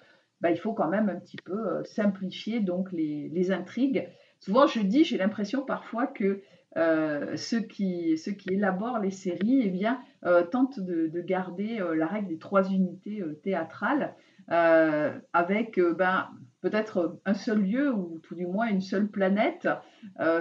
bah, 0.42 0.50
il 0.50 0.58
faut 0.58 0.74
quand 0.74 0.88
même 0.88 1.08
un 1.08 1.16
petit 1.16 1.38
peu 1.38 1.82
simplifier 1.84 2.60
donc 2.60 2.92
les, 2.92 3.50
intrigues. 3.52 4.08
Souvent 4.40 4.66
je 4.66 4.80
dis, 4.80 5.04
j'ai 5.04 5.16
l'impression 5.16 5.64
parfois 5.64 6.06
que 6.06 6.42
euh, 6.76 7.36
ceux, 7.36 7.60
qui, 7.60 8.16
ceux 8.16 8.32
qui 8.32 8.54
élaborent 8.54 8.98
les 8.98 9.10
séries 9.10 9.62
eh 9.62 9.68
bien, 9.68 10.00
euh, 10.24 10.42
tentent 10.42 10.80
de, 10.80 11.20
garder 11.20 11.80
euh, 11.80 11.94
la 11.94 12.06
règle 12.06 12.28
des 12.28 12.38
trois 12.38 12.70
unités 12.70 13.22
théâtrales 13.42 14.14
avec 14.48 15.80
ben, 15.80 16.28
peut-être 16.60 17.20
un 17.24 17.32
seul 17.32 17.62
lieu 17.62 17.92
ou 17.92 18.18
tout 18.22 18.34
du 18.34 18.46
moins 18.46 18.66
une 18.66 18.82
seule 18.82 19.08
planète. 19.08 19.68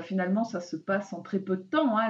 finalement, 0.02 0.44
ça 0.44 0.60
se 0.60 0.76
passe 0.76 1.14
en 1.14 1.22
très 1.22 1.40
peu 1.40 1.56
de 1.56 1.62
temps. 1.62 1.98
Hein. 1.98 2.10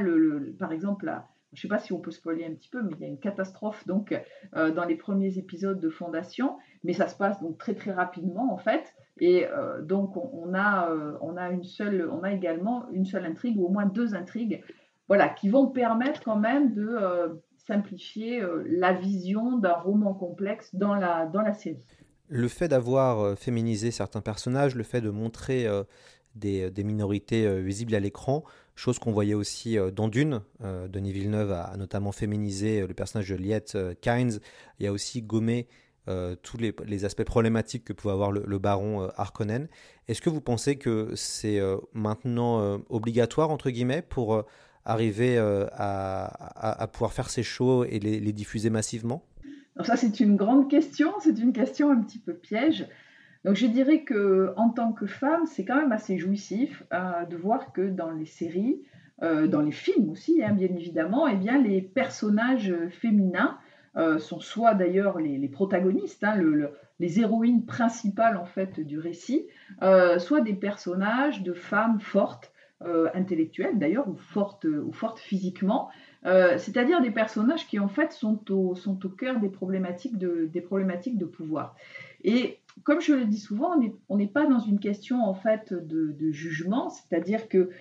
Par 0.58 0.72
exemple, 0.72 1.14
je 1.54 1.60
ne 1.60 1.62
sais 1.62 1.68
pas 1.68 1.78
si 1.78 1.94
on 1.94 2.00
peut 2.00 2.10
spoiler 2.10 2.46
un 2.46 2.54
petit 2.54 2.70
peu, 2.70 2.82
mais 2.82 2.94
il 2.96 3.02
y 3.02 3.06
a 3.06 3.08
une 3.08 3.20
catastrophe 3.20 3.86
donc 3.86 4.20
dans 4.54 4.86
les 4.86 4.96
premiers 4.96 5.38
épisodes 5.38 5.80
de 5.80 5.90
Fondation, 5.90 6.58
mais 6.84 6.94
ça 6.94 7.08
se 7.08 7.16
passe 7.16 7.40
donc 7.42 7.58
très 7.58 7.76
très 7.76 7.92
rapidement 7.92 8.54
en 8.54 8.58
fait. 8.58 8.94
Et 9.22 9.46
euh, 9.46 9.82
donc, 9.82 10.18
on, 10.18 10.54
a, 10.56 10.90
euh, 10.90 11.16
on, 11.22 11.38
a 11.38 11.52
une 11.52 11.64
seule, 11.64 12.10
on 12.12 12.24
a 12.24 12.34
également 12.34 12.90
une 12.92 13.06
seule 13.06 13.26
intrigue, 13.26 13.60
ou 13.60 13.66
au 13.66 13.70
moins 13.70 13.86
deux 13.86 14.16
intrigues, 14.16 14.64
voilà, 15.08 15.30
qui 15.30 15.48
vont 15.48 15.68
permettre 15.68 16.24
quand 16.24 16.38
même 16.38 16.74
de 16.74 16.88
euh, 16.90 17.28
simplifier 17.56 18.42
la 18.66 18.94
vision 18.94 19.58
d'un 19.58 19.74
roman 19.74 20.16
complexe 20.16 20.74
dans 20.74 20.96
la, 20.96 21.28
dans 21.28 21.42
la 21.42 21.54
série. 21.54 21.86
Le 22.28 22.48
fait 22.48 22.68
d'avoir 22.68 23.38
féminisé 23.38 23.92
certains 23.92 24.22
personnages, 24.22 24.74
le 24.74 24.84
fait 24.84 25.02
de 25.02 25.12
montrer 25.12 25.68
des, 26.34 26.72
des, 26.72 26.84
minorités 26.84 27.62
visibles 27.62 27.94
à 27.94 28.00
l'écran, 28.00 28.44
chose 28.74 28.98
qu'on 28.98 29.12
voyait 29.12 29.36
aussi 29.36 29.78
dans 29.94 30.08
Dune. 30.08 30.42
Denis 30.90 31.12
Villeneuve 31.12 31.52
a, 31.52 31.76
notamment 31.78 32.12
féminisé 32.12 32.88
le 32.88 32.94
personnage 32.94 33.30
de 33.30 33.36
Liette 33.36 33.78
Kynes. 34.02 34.40
Il 34.80 34.86
y 34.86 34.88
a 34.88 34.92
aussi 34.92 35.22
gommé 35.22 35.68
euh, 36.08 36.36
tous 36.42 36.58
les, 36.58 37.06
aspects 37.06 37.24
problématiques 37.24 37.86
que 37.86 37.94
pouvait 37.94 38.14
avoir 38.14 38.32
le, 38.32 38.58
baron 38.58 39.04
euh, 39.04 39.10
Harkonnen. 39.18 39.68
Est-ce 40.08 40.20
que 40.20 40.32
vous 40.32 40.42
pensez 40.42 40.76
que 40.76 41.12
c'est 41.14 41.60
euh, 41.60 41.78
maintenant 41.94 42.80
obligatoire, 42.90 43.52
entre 43.52 43.70
guillemets, 43.70 44.02
pour 44.02 44.44
arriver 44.84 45.38
à, 45.38 46.90
pouvoir 46.92 47.14
faire 47.14 47.30
ces 47.30 47.44
shows 47.44 47.86
et 47.86 48.00
les, 48.00 48.34
diffuser 48.34 48.72
massivement? 48.72 49.24
Ça, 49.84 49.96
c'est 49.96 50.20
une 50.20 50.36
grande 50.38 50.72
question, 50.72 51.12
c'est 51.20 51.38
une 51.38 51.54
question 51.54 51.92
un 51.92 52.02
petit 52.02 52.20
peu 52.20 52.34
piège. 52.34 52.88
Donc 53.46 53.56
je 53.56 53.68
dirais 53.68 54.04
que 54.04 54.54
en 54.58 54.70
tant 54.70 54.94
que 54.94 55.06
femme, 55.06 55.46
c'est 55.46 55.66
quand 55.66 55.76
même 55.76 55.92
assez 55.92 56.18
jouissif 56.18 56.84
de 56.92 57.36
voir 57.36 57.74
que 57.74 57.82
dans 57.82 58.12
les 58.12 58.26
séries, 58.26 58.82
dans 59.22 59.62
les 59.62 59.72
films 59.72 60.10
aussi, 60.10 60.44
hein, 60.44 60.54
bien 60.54 60.68
évidemment, 60.68 61.28
eh 61.28 61.36
bien, 61.36 61.62
les 61.62 61.82
personnages 61.82 62.74
féminins 62.90 63.60
euh, 63.98 64.20
sont 64.20 64.40
soit 64.40 64.74
d'ailleurs 64.74 65.20
les, 65.20 65.50
protagonistes, 65.50 66.24
hein, 66.24 66.42
les 67.00 67.20
héroïnes 67.20 67.66
principales 67.66 68.38
en 68.38 68.46
fait 68.46 68.80
du 68.80 68.98
récit, 68.98 69.48
euh, 69.82 70.18
soit 70.18 70.40
des 70.40 70.54
personnages 70.54 71.44
de 71.44 71.52
femmes 71.52 72.00
fortes, 72.00 72.54
euh, 72.84 73.10
intellectuelles 73.14 73.78
d'ailleurs, 73.78 74.08
ou 74.08 74.16
fortes, 74.16 74.64
ou 74.64 74.94
fortes 74.94 75.20
physiquement, 75.20 75.90
c'est-à-dire 76.24 77.02
des 77.02 77.10
personnages 77.12 77.68
qui 77.68 77.80
en 77.80 77.88
fait 77.88 78.12
sont 78.12 78.40
au, 78.52 78.76
sont 78.76 79.04
au 79.06 79.10
cœur 79.10 79.40
des 79.40 79.50
problématiques 79.50 80.20
de, 80.20 80.48
des 80.54 80.62
problématiques 80.62 81.18
de 81.18 81.26
pouvoir. 81.26 81.76
Et 82.24 82.60
comme 82.84 83.02
je 83.02 83.14
le 83.14 83.26
dis 83.26 83.40
souvent, 83.40 83.72
on 84.08 84.18
n'est 84.18 84.28
pas 84.28 84.46
dans 84.46 84.60
une 84.60 84.80
question 84.80 85.24
en 85.24 85.34
fait 85.34 85.74
de, 85.74 86.12
de 86.12 86.32
jugement, 86.32 86.92
c'est-à-dire 86.92 87.50
que 87.50 87.72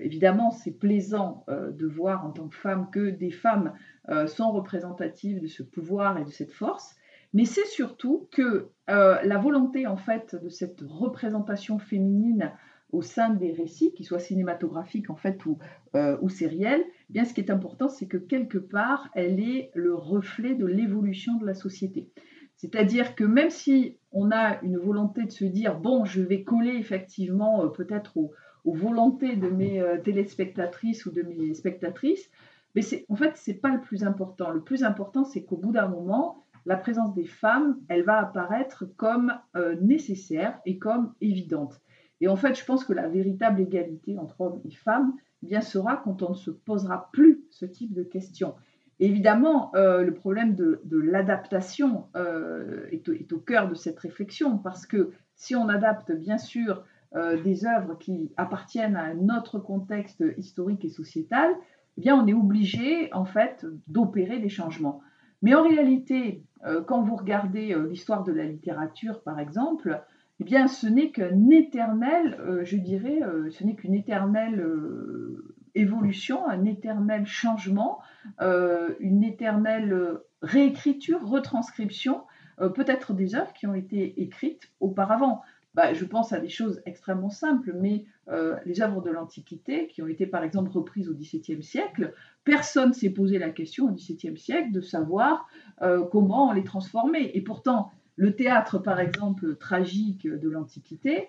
évidemment 0.00 0.50
c'est 0.50 0.72
plaisant 0.72 1.44
de 1.48 1.86
voir 1.86 2.24
en 2.26 2.30
tant 2.30 2.48
que 2.48 2.56
femme 2.56 2.88
que 2.90 3.10
des 3.10 3.30
femmes 3.30 3.74
euh, 4.08 4.28
sont 4.28 4.52
représentatives 4.52 5.40
de 5.40 5.48
ce 5.48 5.64
pouvoir 5.64 6.16
et 6.16 6.24
de 6.24 6.30
cette 6.30 6.52
force, 6.52 6.94
mais 7.32 7.44
c'est 7.44 7.66
surtout 7.66 8.28
que 8.30 8.68
euh, 8.88 9.20
la 9.24 9.36
volonté 9.36 9.88
en 9.88 9.96
fait 9.96 10.36
de 10.40 10.48
cette 10.48 10.80
représentation 10.86 11.80
féminine 11.80 12.52
au 12.92 13.02
sein 13.02 13.30
des 13.30 13.50
récits, 13.50 13.92
qu'ils 13.94 14.06
soient 14.06 14.20
cinématographiques 14.20 15.10
en 15.10 15.16
fait 15.16 15.44
ou, 15.44 15.58
euh, 15.96 16.16
ou 16.22 16.28
sériels, 16.28 16.84
eh 17.10 17.12
bien 17.14 17.24
ce 17.24 17.34
qui 17.34 17.40
est 17.40 17.50
important, 17.50 17.88
c'est 17.88 18.06
que 18.06 18.16
quelque 18.16 18.58
part, 18.58 19.10
elle 19.12 19.40
est 19.40 19.72
le 19.74 19.92
reflet 19.92 20.54
de 20.54 20.66
l'évolution 20.66 21.34
de 21.38 21.44
la 21.44 21.54
société. 21.54 22.08
C'est-à-dire 22.54 23.16
que 23.16 23.24
même 23.24 23.50
si 23.50 23.98
on 24.12 24.30
a 24.30 24.62
une 24.62 24.78
volonté 24.78 25.24
de 25.24 25.32
se 25.32 25.44
dire 25.44 25.80
bon, 25.80 26.04
je 26.04 26.22
vais 26.22 26.44
coller 26.44 26.76
effectivement 26.76 27.68
peut-être 27.70 28.16
aux, 28.16 28.30
aux, 28.64 28.72
volontés 28.72 29.34
de 29.34 29.48
mes 29.48 29.82
téléspectatrices 30.04 31.06
ou 31.06 31.10
de 31.10 31.22
mes 31.22 31.54
spectatrices, 31.54 32.30
mais 32.76 32.82
en 33.08 33.16
fait, 33.16 33.36
ce 33.38 33.50
n'est 33.50 33.56
pas 33.56 33.70
le 33.70 33.80
plus 33.80 34.04
important. 34.04 34.50
Le 34.50 34.60
plus 34.60 34.84
important, 34.84 35.24
c'est 35.24 35.44
qu'au 35.44 35.56
bout 35.56 35.72
d'un 35.72 35.88
moment, 35.88 36.36
la 36.66 36.76
présence 36.76 37.14
des 37.14 37.24
femmes, 37.24 37.78
elle 37.88 38.02
va 38.02 38.18
apparaître 38.18 38.84
comme 38.96 39.32
euh, 39.56 39.76
nécessaire 39.80 40.60
et 40.66 40.78
comme 40.78 41.14
évidente. 41.22 41.80
Et 42.20 42.28
en 42.28 42.36
fait, 42.36 42.54
je 42.54 42.64
pense 42.64 42.84
que 42.84 42.92
la 42.92 43.08
véritable 43.08 43.62
égalité 43.62 44.18
entre 44.18 44.42
hommes 44.42 44.60
et 44.64 44.70
femmes 44.70 45.14
eh 45.42 45.46
bien, 45.46 45.62
sera 45.62 45.96
quand 45.96 46.22
on 46.22 46.30
ne 46.30 46.34
se 46.34 46.50
posera 46.50 47.08
plus 47.12 47.44
ce 47.50 47.64
type 47.64 47.94
de 47.94 48.02
questions. 48.02 48.54
évidemment, 49.00 49.74
euh, 49.74 50.02
le 50.02 50.12
problème 50.12 50.54
de, 50.54 50.80
l'adaptation 50.90 52.06
euh, 52.14 52.86
est, 52.90 53.08
est, 53.08 53.32
au 53.32 53.38
cœur 53.38 53.68
de 53.68 53.74
cette 53.74 53.98
réflexion, 53.98 54.58
parce 54.58 54.86
que 54.86 55.12
si 55.34 55.56
on 55.56 55.68
adapte, 55.68 56.12
bien 56.12 56.38
sûr, 56.38 56.84
des 57.44 57.64
œuvres 57.64 57.96
qui 57.96 58.30
appartiennent 58.36 58.96
à 58.96 59.04
un 59.04 59.34
autre 59.34 59.58
contexte 59.58 60.22
historique 60.36 60.84
et 60.84 60.90
sociétal, 60.90 61.50
eh 61.96 62.00
bien, 62.00 62.16
on 62.16 62.26
est 62.26 62.34
obligé, 62.34 63.12
en 63.12 63.24
fait, 63.24 63.66
d'opérer 63.86 64.38
des 64.38 64.48
changements. 64.48 65.00
Mais 65.42 65.54
en 65.54 65.62
réalité, 65.62 66.44
euh, 66.64 66.82
quand 66.82 67.02
vous 67.02 67.16
regardez 67.16 67.72
euh, 67.72 67.88
l'histoire 67.88 68.24
de 68.24 68.32
la 68.32 68.44
littérature, 68.44 69.22
par 69.22 69.38
exemple, 69.38 70.02
eh 70.40 70.44
bien, 70.44 70.66
ce 70.66 70.86
n'est 70.86 71.12
euh, 71.18 72.64
je 72.64 72.76
dirais, 72.76 73.20
ce 73.50 73.64
n'est 73.64 73.74
qu'une 73.74 73.94
éternelle 73.94 74.66
évolution, 75.74 76.46
un 76.48 76.64
éternel 76.64 77.26
changement, 77.26 78.00
une 78.40 79.24
éternelle 79.24 80.18
réécriture, 80.42 81.26
retranscription, 81.26 82.22
peut-être 82.58 83.14
des 83.14 83.34
œuvres 83.34 83.52
qui 83.52 83.66
ont 83.66 83.74
été 83.74 84.22
écrites 84.22 84.72
auparavant. 84.80 85.42
Bah, 85.76 85.92
je 85.92 86.06
pense 86.06 86.32
à 86.32 86.40
des 86.40 86.48
choses 86.48 86.80
extrêmement 86.86 87.28
simples, 87.28 87.74
mais 87.78 88.06
euh, 88.28 88.56
les 88.64 88.80
œuvres 88.80 89.02
de 89.02 89.10
l'Antiquité, 89.10 89.88
qui 89.88 90.00
ont 90.00 90.06
été 90.06 90.26
par 90.26 90.42
exemple 90.42 90.70
reprises 90.70 91.10
au 91.10 91.14
XVIIe 91.14 91.62
siècle, 91.62 92.14
personne 92.44 92.94
s'est 92.94 93.10
posé 93.10 93.38
la 93.38 93.50
question 93.50 93.84
au 93.84 93.92
XVIIe 93.92 94.38
siècle 94.38 94.72
de 94.72 94.80
savoir 94.80 95.46
euh, 95.82 96.02
comment 96.06 96.50
les 96.54 96.64
transformer. 96.64 97.30
Et 97.34 97.42
pourtant, 97.42 97.92
le 98.16 98.34
théâtre, 98.34 98.78
par 98.78 99.00
exemple, 99.00 99.56
tragique 99.56 100.26
de 100.26 100.48
l'Antiquité, 100.48 101.28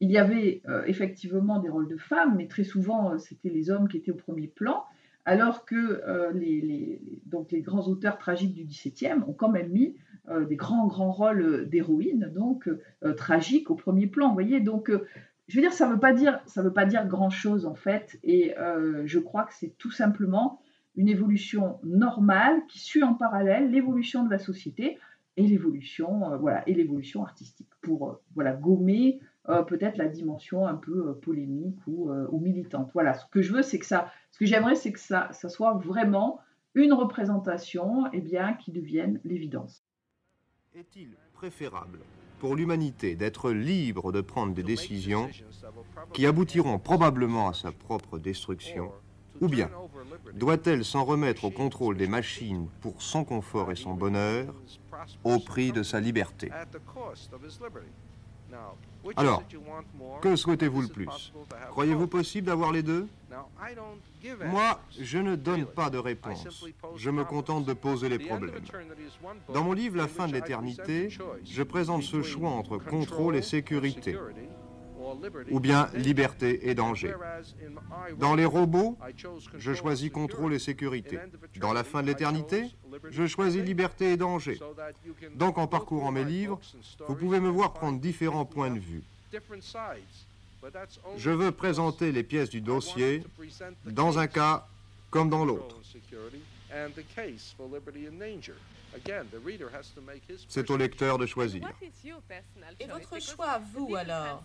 il 0.00 0.10
y 0.10 0.18
avait 0.18 0.60
euh, 0.68 0.82
effectivement 0.86 1.58
des 1.58 1.70
rôles 1.70 1.88
de 1.88 1.96
femmes, 1.96 2.34
mais 2.36 2.48
très 2.48 2.64
souvent, 2.64 3.16
c'était 3.18 3.48
les 3.48 3.70
hommes 3.70 3.88
qui 3.88 3.96
étaient 3.96 4.12
au 4.12 4.16
premier 4.16 4.48
plan, 4.48 4.84
alors 5.24 5.64
que 5.64 6.02
les, 6.34 7.00
donc 7.24 7.50
les 7.50 7.60
grands 7.60 7.88
auteurs 7.88 8.16
tragiques 8.16 8.54
du 8.54 8.64
XVIIe 8.64 9.24
ont 9.26 9.32
quand 9.32 9.48
même 9.48 9.70
mis 9.70 9.96
euh, 9.96 10.15
des 10.28 10.56
grands, 10.56 10.86
grands 10.86 11.12
rôles 11.12 11.68
d'héroïnes, 11.68 12.30
donc 12.34 12.68
euh, 12.68 13.12
tragiques 13.14 13.70
au 13.70 13.74
premier 13.74 14.06
plan. 14.06 14.28
Vous 14.28 14.34
voyez, 14.34 14.60
donc 14.60 14.90
euh, 14.90 15.06
je 15.48 15.56
veux 15.56 15.62
dire, 15.62 15.72
ça 15.72 15.86
ne 15.86 15.92
veut 15.92 16.00
pas 16.00 16.12
dire, 16.12 16.40
ça 16.46 16.62
veut 16.62 16.72
pas 16.72 16.86
dire 16.86 17.06
grand-chose 17.06 17.66
en 17.66 17.74
fait, 17.74 18.18
et 18.24 18.54
je 19.04 19.18
crois 19.20 19.44
que 19.44 19.54
c'est 19.54 19.76
tout 19.78 19.92
simplement 19.92 20.60
une 20.96 21.08
évolution 21.08 21.78
normale 21.84 22.62
qui 22.66 22.80
suit 22.80 23.04
en 23.04 23.14
parallèle 23.14 23.70
l'évolution 23.70 24.24
de 24.24 24.30
la 24.30 24.38
société 24.38 24.98
et 25.36 25.46
l'évolution, 25.46 26.36
voilà, 26.38 26.68
et 26.68 26.74
l'évolution 26.74 27.22
artistique 27.22 27.68
pour 27.80 28.20
voilà 28.34 28.54
gommer 28.54 29.20
peut-être 29.68 29.98
la 29.98 30.08
dimension 30.08 30.66
un 30.66 30.74
peu 30.74 31.14
polémique 31.22 31.78
ou, 31.86 32.10
ou, 32.10 32.40
militante. 32.40 32.90
Voilà, 32.92 33.14
ce 33.14 33.24
que 33.30 33.40
je 33.40 33.52
veux, 33.52 33.62
c'est 33.62 33.78
que 33.78 33.86
ça, 33.86 34.10
ce 34.32 34.40
que 34.40 34.46
j'aimerais, 34.46 34.74
c'est 34.74 34.90
que 34.90 34.98
ça, 34.98 35.28
ça 35.30 35.48
soit 35.48 35.74
vraiment 35.74 36.40
une 36.76 36.92
représentation, 36.92 38.06
et 38.06 38.18
eh 38.18 38.20
bien, 38.20 38.52
qui 38.52 38.70
devienne 38.70 39.18
l'évidence. 39.24 39.82
Est-il 40.76 41.08
préférable 41.32 42.00
pour 42.38 42.54
l'humanité 42.54 43.14
d'être 43.16 43.50
libre 43.50 44.12
de 44.12 44.20
prendre 44.20 44.52
des 44.52 44.62
décisions 44.62 45.30
qui 46.12 46.26
aboutiront 46.26 46.78
probablement 46.78 47.48
à 47.48 47.54
sa 47.54 47.72
propre 47.72 48.18
destruction 48.18 48.92
Ou 49.40 49.48
bien 49.48 49.70
doit-elle 50.34 50.84
s'en 50.84 51.06
remettre 51.06 51.46
au 51.46 51.50
contrôle 51.50 51.96
des 51.96 52.06
machines 52.06 52.68
pour 52.82 53.00
son 53.00 53.24
confort 53.24 53.72
et 53.72 53.76
son 53.76 53.94
bonheur 53.94 54.52
au 55.24 55.38
prix 55.38 55.72
de 55.72 55.82
sa 55.82 55.98
liberté? 55.98 56.50
Alors, 59.16 59.42
que 60.20 60.34
souhaitez-vous 60.34 60.82
le 60.82 60.88
plus? 60.88 61.32
Croyez-vous 61.70 62.06
possible 62.08 62.48
d'avoir 62.48 62.72
les 62.72 62.82
deux? 62.82 63.06
Moi, 64.46 64.80
je 64.98 65.18
ne 65.18 65.36
donne 65.36 65.66
pas 65.66 65.90
de 65.90 65.98
réponse. 65.98 66.66
Je 66.96 67.10
me 67.10 67.24
contente 67.24 67.64
de 67.64 67.72
poser 67.72 68.08
les 68.08 68.18
problèmes. 68.18 68.54
Dans 69.52 69.62
mon 69.62 69.72
livre 69.72 69.96
La 69.96 70.08
fin 70.08 70.26
de 70.26 70.32
l'éternité, 70.32 71.08
je 71.44 71.62
présente 71.62 72.02
ce 72.02 72.22
choix 72.22 72.50
entre 72.50 72.78
contrôle 72.78 73.36
et 73.36 73.42
sécurité, 73.42 74.16
ou 75.50 75.60
bien 75.60 75.88
liberté 75.94 76.68
et 76.68 76.74
danger. 76.74 77.14
Dans 78.18 78.34
les 78.34 78.44
robots, 78.44 78.96
je 79.58 79.74
choisis 79.74 80.10
contrôle 80.10 80.54
et 80.54 80.58
sécurité. 80.58 81.18
Dans 81.56 81.72
la 81.72 81.84
fin 81.84 82.02
de 82.02 82.06
l'éternité, 82.06 82.64
je 83.10 83.26
choisis 83.26 83.62
liberté 83.62 84.12
et 84.12 84.16
danger. 84.16 84.58
Donc 85.34 85.58
en 85.58 85.66
parcourant 85.66 86.12
mes 86.12 86.24
livres, 86.24 86.60
vous 87.06 87.14
pouvez 87.14 87.40
me 87.40 87.48
voir 87.48 87.72
prendre 87.72 88.00
différents 88.00 88.44
points 88.44 88.70
de 88.70 88.78
vue. 88.78 89.02
Je 91.16 91.30
veux 91.30 91.52
présenter 91.52 92.12
les 92.12 92.22
pièces 92.22 92.50
du 92.50 92.60
dossier 92.60 93.22
dans 93.84 94.18
un 94.18 94.26
cas 94.26 94.66
comme 95.10 95.30
dans 95.30 95.44
l'autre. 95.44 95.76
C'est 100.48 100.70
au 100.70 100.76
lecteur 100.76 101.18
de 101.18 101.26
choisir. 101.26 101.68
Et 102.80 102.86
votre 102.86 103.20
choix, 103.20 103.60
vous 103.74 103.94
alors 103.96 104.44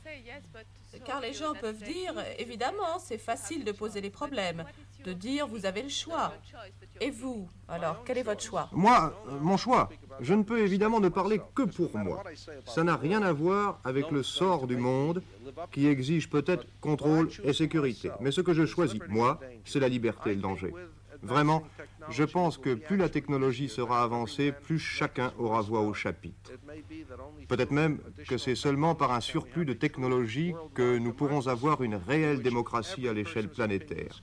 Car 1.05 1.21
les 1.21 1.33
gens 1.33 1.53
peuvent 1.53 1.83
dire, 1.83 2.13
évidemment, 2.37 2.99
c'est 2.99 3.17
facile 3.17 3.63
de 3.63 3.71
poser 3.71 4.01
les 4.01 4.09
problèmes, 4.09 4.65
de 5.03 5.13
dire 5.13 5.47
vous 5.47 5.65
avez 5.65 5.83
le 5.83 5.89
choix. 5.89 6.33
Et 6.99 7.09
vous, 7.09 7.49
alors, 7.67 8.03
quel 8.05 8.17
est 8.17 8.23
votre 8.23 8.43
choix? 8.43 8.69
Moi, 8.73 9.13
euh, 9.27 9.39
mon 9.39 9.57
choix, 9.57 9.89
je 10.19 10.33
ne 10.33 10.43
peux 10.43 10.59
évidemment 10.59 10.99
ne 10.99 11.09
parler 11.09 11.41
que 11.55 11.63
pour 11.63 11.97
moi. 11.97 12.23
Ça 12.65 12.83
n'a 12.83 12.95
rien 12.95 13.21
à 13.23 13.33
voir 13.33 13.79
avec 13.83 14.11
le 14.11 14.23
sort 14.23 14.67
du 14.67 14.77
monde 14.77 15.23
qui 15.71 15.87
exige 15.87 16.29
peut-être 16.29 16.65
contrôle 16.79 17.29
et 17.43 17.53
sécurité. 17.53 18.11
Mais 18.19 18.31
ce 18.31 18.41
que 18.41 18.53
je 18.53 18.65
choisis, 18.65 18.99
moi, 19.07 19.39
c'est 19.65 19.79
la 19.79 19.89
liberté 19.89 20.31
et 20.31 20.35
le 20.35 20.41
danger. 20.41 20.73
Vraiment, 21.23 21.63
je 22.09 22.23
pense 22.23 22.57
que 22.57 22.73
plus 22.73 22.97
la 22.97 23.09
technologie 23.09 23.69
sera 23.69 24.03
avancée, 24.03 24.51
plus 24.51 24.79
chacun 24.79 25.33
aura 25.37 25.61
voix 25.61 25.81
au 25.81 25.93
chapitre. 25.93 26.51
Peut-être 27.47 27.71
même 27.71 27.99
que 28.27 28.37
c'est 28.37 28.55
seulement 28.55 28.95
par 28.95 29.11
un 29.11 29.21
surplus 29.21 29.65
de 29.65 29.73
technologie 29.73 30.53
que 30.73 30.97
nous 30.97 31.13
pourrons 31.13 31.47
avoir 31.47 31.83
une 31.83 31.95
réelle 31.95 32.41
démocratie 32.41 33.07
à 33.07 33.13
l'échelle 33.13 33.49
planétaire. 33.49 34.21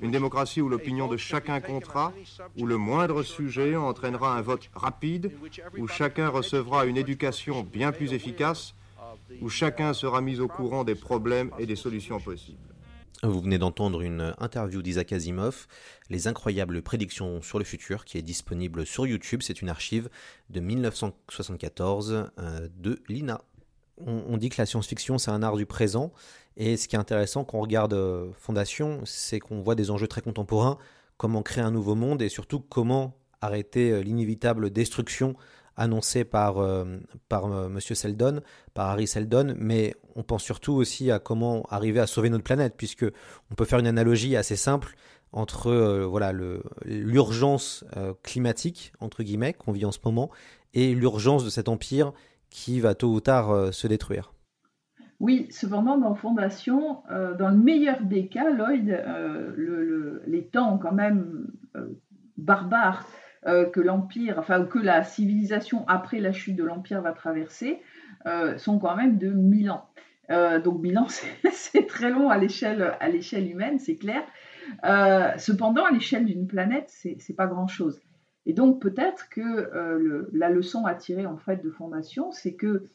Une 0.00 0.10
démocratie 0.10 0.60
où 0.60 0.68
l'opinion 0.68 1.06
de 1.06 1.16
chacun 1.16 1.60
comptera, 1.60 2.12
où 2.58 2.66
le 2.66 2.76
moindre 2.76 3.22
sujet 3.22 3.76
entraînera 3.76 4.36
un 4.36 4.42
vote 4.42 4.68
rapide, 4.74 5.30
où 5.78 5.86
chacun 5.86 6.28
recevra 6.28 6.86
une 6.86 6.96
éducation 6.96 7.62
bien 7.62 7.92
plus 7.92 8.12
efficace, 8.12 8.74
où 9.40 9.48
chacun 9.48 9.92
sera 9.92 10.20
mis 10.20 10.40
au 10.40 10.48
courant 10.48 10.84
des 10.84 10.94
problèmes 10.96 11.52
et 11.58 11.66
des 11.66 11.76
solutions 11.76 12.20
possibles. 12.20 12.71
Vous 13.24 13.40
venez 13.40 13.58
d'entendre 13.58 14.02
une 14.02 14.34
interview 14.38 14.82
d'Isaac 14.82 15.12
Asimov, 15.12 15.68
Les 16.10 16.26
incroyables 16.26 16.82
prédictions 16.82 17.40
sur 17.40 17.60
le 17.60 17.64
futur, 17.64 18.04
qui 18.04 18.18
est 18.18 18.22
disponible 18.22 18.84
sur 18.84 19.06
YouTube. 19.06 19.42
C'est 19.44 19.62
une 19.62 19.68
archive 19.68 20.10
de 20.50 20.58
1974 20.58 22.30
euh, 22.40 22.68
de 22.76 23.00
l'INA. 23.08 23.40
On, 24.04 24.36
dit 24.38 24.48
que 24.48 24.60
la 24.60 24.66
science-fiction, 24.66 25.18
c'est 25.18 25.30
un 25.30 25.44
art 25.44 25.56
du 25.56 25.66
présent. 25.66 26.12
Et 26.56 26.76
ce 26.76 26.88
qui 26.88 26.96
est 26.96 26.98
intéressant 26.98 27.44
quand 27.44 27.58
on 27.58 27.60
regarde 27.60 27.94
euh, 27.94 28.32
Fondation, 28.38 29.02
c'est 29.04 29.38
qu'on 29.38 29.60
voit 29.60 29.76
des 29.76 29.92
enjeux 29.92 30.08
très 30.08 30.20
contemporains, 30.20 30.76
comment 31.16 31.42
créer 31.42 31.62
un 31.62 31.70
nouveau 31.70 31.94
monde 31.94 32.22
et 32.22 32.28
surtout 32.28 32.58
comment 32.58 33.16
arrêter 33.40 33.92
euh, 33.92 34.00
l'inévitable 34.00 34.70
destruction 34.70 35.36
annoncé 35.76 36.24
par, 36.24 36.58
euh, 36.58 36.84
euh, 37.32 37.80
Seldon, 37.80 38.40
par 38.74 38.90
Harry 38.90 39.06
Seldon, 39.06 39.54
mais 39.58 39.94
on 40.16 40.22
pense 40.22 40.42
surtout 40.42 40.72
aussi 40.72 41.10
à 41.10 41.18
comment 41.18 41.62
arriver 41.70 42.00
à 42.00 42.06
sauver 42.06 42.30
notre 42.30 42.44
planète, 42.44 42.74
puisque 42.76 43.06
on 43.50 43.54
peut 43.54 43.64
faire 43.64 43.78
une 43.78 43.86
analogie 43.86 44.36
assez 44.36 44.56
simple 44.56 44.94
entre 45.32 45.68
euh, 45.68 46.04
voilà 46.04 46.32
l'urgence 46.84 47.84
climatique 48.22 48.92
entre 49.00 49.22
guillemets 49.22 49.54
qu'on 49.54 49.72
vit 49.72 49.86
en 49.86 49.92
ce 49.92 49.98
moment 50.04 50.30
et 50.74 50.94
l'urgence 50.94 51.44
de 51.44 51.50
cet 51.50 51.68
empire 51.68 52.12
qui 52.50 52.80
va 52.80 52.94
tôt 52.94 53.08
ou 53.08 53.20
tard 53.20 53.72
se 53.72 53.86
détruire. 53.86 54.34
Oui, 55.20 55.46
cependant, 55.50 55.96
dans 55.96 56.14
Fondation, 56.14 57.02
dans 57.08 57.48
le 57.48 57.56
meilleur 57.56 58.02
des 58.02 58.26
cas, 58.26 58.50
Lloyd, 58.50 59.02
les 60.26 60.46
temps 60.48 60.76
quand 60.76 60.92
même 60.92 61.46
barbares 62.36 63.06
euh, 63.48 63.64
que 63.64 63.80
l'Empire, 63.80 64.36
enfin, 64.38 64.64
que 64.64 64.78
la 64.78 65.02
civilisation 65.02 65.84
après 65.88 66.20
la 66.20 66.30
chute 66.30 66.54
de 66.54 66.62
l'Empire 66.62 67.02
va 67.02 67.10
traverser, 67.10 67.82
euh, 68.26 68.56
sont 68.56 68.78
quand 68.78 68.94
même 68.94 69.18
de 69.18 69.30
1000 69.30 69.72
ans. 69.72 69.88
Euh, 70.30 70.60
donc 70.60 70.80
1000 70.80 70.98
ans, 70.98 71.08
c'est 71.52 71.86
très 71.88 72.10
long 72.10 72.30
à 72.30 72.38
l'échelle 72.38 73.50
humaine, 73.50 73.80
c'est 73.80 73.96
clair. 73.96 74.22
cependant, 75.38 75.84
à 75.84 75.90
l'échelle 75.90 76.24
d'une 76.24 76.46
planète, 76.46 76.84
c'est 76.88 77.36
pas 77.36 77.48
grand-chose. 77.48 78.00
Et 78.46 78.52
donc 78.52 78.80
peut-être 78.80 79.28
que 79.28 80.28
la 80.32 80.48
leçon 80.48 80.86
à 80.86 80.94
tirer 80.94 81.26
en 81.26 81.36
fait 81.36 81.64
de 81.64 81.70
Fondation, 81.70 82.30
c'est 82.30 82.54
que 82.54 82.86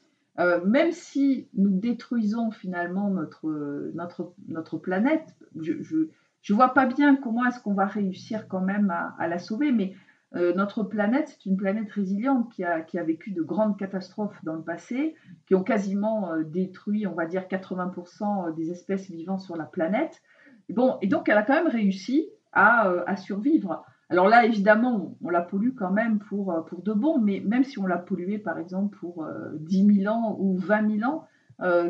même 0.65 0.93
si 0.93 1.49
nous 1.55 1.77
détruisons 1.77 2.51
finalement 2.51 3.09
notre, 3.09 3.91
notre, 3.95 4.33
notre 4.47 4.77
planète, 4.77 5.35
je 5.59 5.73
ne 5.73 6.55
vois 6.55 6.73
pas 6.73 6.85
bien 6.85 7.17
comment 7.17 7.45
est-ce 7.45 7.59
qu'on 7.59 7.73
va 7.73 7.85
réussir 7.85 8.47
quand 8.47 8.61
même 8.61 8.89
à, 8.91 9.13
à 9.19 9.27
la 9.27 9.39
sauver, 9.39 9.73
mais 9.73 9.93
euh, 10.35 10.53
notre 10.53 10.83
planète, 10.83 11.29
c'est 11.29 11.49
une 11.49 11.55
planète 11.55 11.89
résiliente 11.91 12.51
qui 12.51 12.63
a, 12.63 12.81
qui 12.81 12.99
a, 12.99 13.03
vécu 13.03 13.31
de 13.31 13.41
grandes 13.41 13.77
catastrophes 13.77 14.37
dans 14.43 14.55
le 14.55 14.61
passé, 14.61 15.15
qui 15.47 15.55
ont 15.55 15.63
quasiment 15.63 16.33
euh, 16.33 16.43
détruit, 16.43 17.07
on 17.07 17.13
va 17.13 17.25
dire, 17.25 17.43
80% 17.43 18.53
des 18.55 18.71
espèces 18.71 19.09
vivant 19.09 19.37
sur 19.37 19.55
la 19.55 19.63
planète. 19.63 20.21
Bon, 20.69 20.97
et 21.01 21.07
donc, 21.07 21.29
elle 21.29 21.37
a 21.37 21.43
quand 21.43 21.53
même 21.53 21.71
réussi 21.71 22.29
à, 22.51 22.89
euh, 22.89 23.03
à 23.07 23.15
survivre. 23.15 23.85
Alors 24.09 24.27
là, 24.27 24.45
évidemment, 24.45 25.15
on, 25.23 25.29
la 25.29 25.41
pollue 25.41 25.73
quand 25.77 25.91
même 25.91 26.19
pour, 26.19 26.65
pour 26.67 26.81
de 26.81 26.91
bon, 26.91 27.19
mais 27.19 27.41
même 27.45 27.63
si 27.63 27.79
on 27.79 27.85
l'a 27.85 27.97
polluée, 27.97 28.37
par 28.37 28.57
exemple, 28.57 28.97
pour 28.97 29.27
10 29.59 30.01
000 30.03 30.13
ans 30.13 30.37
ou 30.39 30.57
20 30.57 30.99
000 30.99 31.11
ans, 31.11 31.25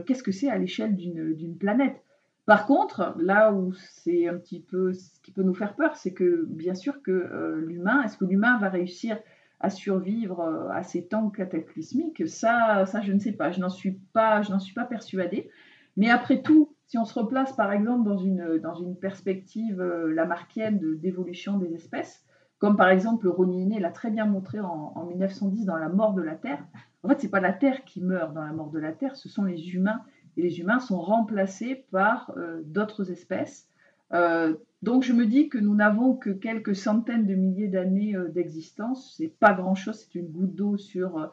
qu'est-ce 0.04 0.24
que 0.24 0.32
c'est 0.32 0.50
à 0.50 0.58
l'échelle 0.58 0.96
d'une 0.96 1.58
planète? 1.60 2.04
Par 2.48 2.66
contre, 2.66 3.14
là 3.20 3.52
où 3.52 3.74
c'est 3.74 4.30
un 4.30 4.38
petit 4.38 4.62
peu 4.62 4.94
ce 4.94 5.20
qui 5.20 5.32
peut 5.32 5.44
nous 5.44 5.54
faire 5.54 5.76
peur, 5.76 5.98
c'est 5.98 6.14
que 6.14 6.46
bien 6.48 6.76
sûr 6.76 7.02
que 7.02 7.12
euh, 7.12 7.60
l'humain, 7.60 8.02
est-ce 8.04 8.18
que 8.18 8.24
l'humain 8.24 8.58
va 8.58 8.70
réussir 8.70 9.20
à 9.60 9.70
survivre 9.70 10.40
euh, 10.40 10.70
à 10.70 10.82
ces 10.82 11.06
temps 11.08 11.30
cataclysmiques? 11.30 12.26
Ça, 12.30 12.86
ça 12.86 13.02
je 13.02 13.12
ne 13.12 13.20
sais 13.20 13.34
pas. 13.34 13.52
Je 13.52 13.60
n'en 13.60 13.68
suis 13.68 14.00
pas, 14.14 14.44
je 14.44 14.52
n'en 14.52 14.60
suis 14.60 14.74
pas 14.74 14.86
persuadée. 14.86 15.50
Mais 15.98 16.10
après 16.10 16.42
tout, 16.42 16.74
si 16.86 16.98
on 16.98 17.04
se 17.04 17.20
replace 17.20 17.52
par 17.52 17.74
exemple 17.74 18.08
dans 18.08 18.18
une, 18.18 18.96
perspective 19.02 19.82
euh, 19.82 20.14
lamarckienne 20.14 20.80
d'évolution 21.00 21.58
des 21.58 21.74
espèces, 21.74 22.24
comme 22.60 22.78
par 22.78 22.88
exemple 22.88 23.28
Ronnie 23.28 23.78
l'a 23.78 23.92
très 23.92 24.10
bien 24.10 24.26
montré 24.26 24.62
en, 24.62 24.94
en, 24.96 25.04
1910 25.04 25.66
dans 25.66 25.76
La 25.76 25.90
mort 25.90 26.14
de 26.14 26.22
la 26.22 26.36
Terre. 26.36 26.64
En 27.04 27.10
fait, 27.10 27.20
c'est 27.20 27.30
pas 27.30 27.42
la 27.42 27.52
Terre 27.52 27.84
qui 27.84 28.02
meurt 28.02 28.34
dans 28.34 28.46
La 28.46 28.54
mort 28.54 28.72
de 28.72 28.80
la 28.80 28.94
Terre, 28.94 29.18
ce 29.18 29.28
sont 29.28 29.44
les 29.44 29.74
humains 29.76 30.00
et 30.38 30.42
les 30.42 30.60
humains 30.60 30.80
sont 30.80 31.02
remplacés 31.02 31.86
par 31.92 32.32
euh, 32.38 32.62
d'autres 32.64 33.12
espèces. 33.12 33.68
Euh, 34.14 34.54
donc 34.84 35.04
je 35.04 35.12
me 35.12 35.26
dis 35.26 35.50
que 35.50 35.58
nous 35.58 35.76
n'avons 35.76 36.16
que 36.16 36.30
quelques 36.30 36.76
centaines 36.76 37.26
de 37.26 37.34
milliers 37.34 37.68
d'années 37.68 38.16
euh, 38.16 38.30
d'existence, 38.30 39.16
c'est 39.18 39.34
pas 39.40 39.54
grand-chose, 39.54 40.00
c'est 40.00 40.20
une 40.20 40.28
goutte 40.28 40.56
d'eau 40.56 40.78
sur 40.78 41.32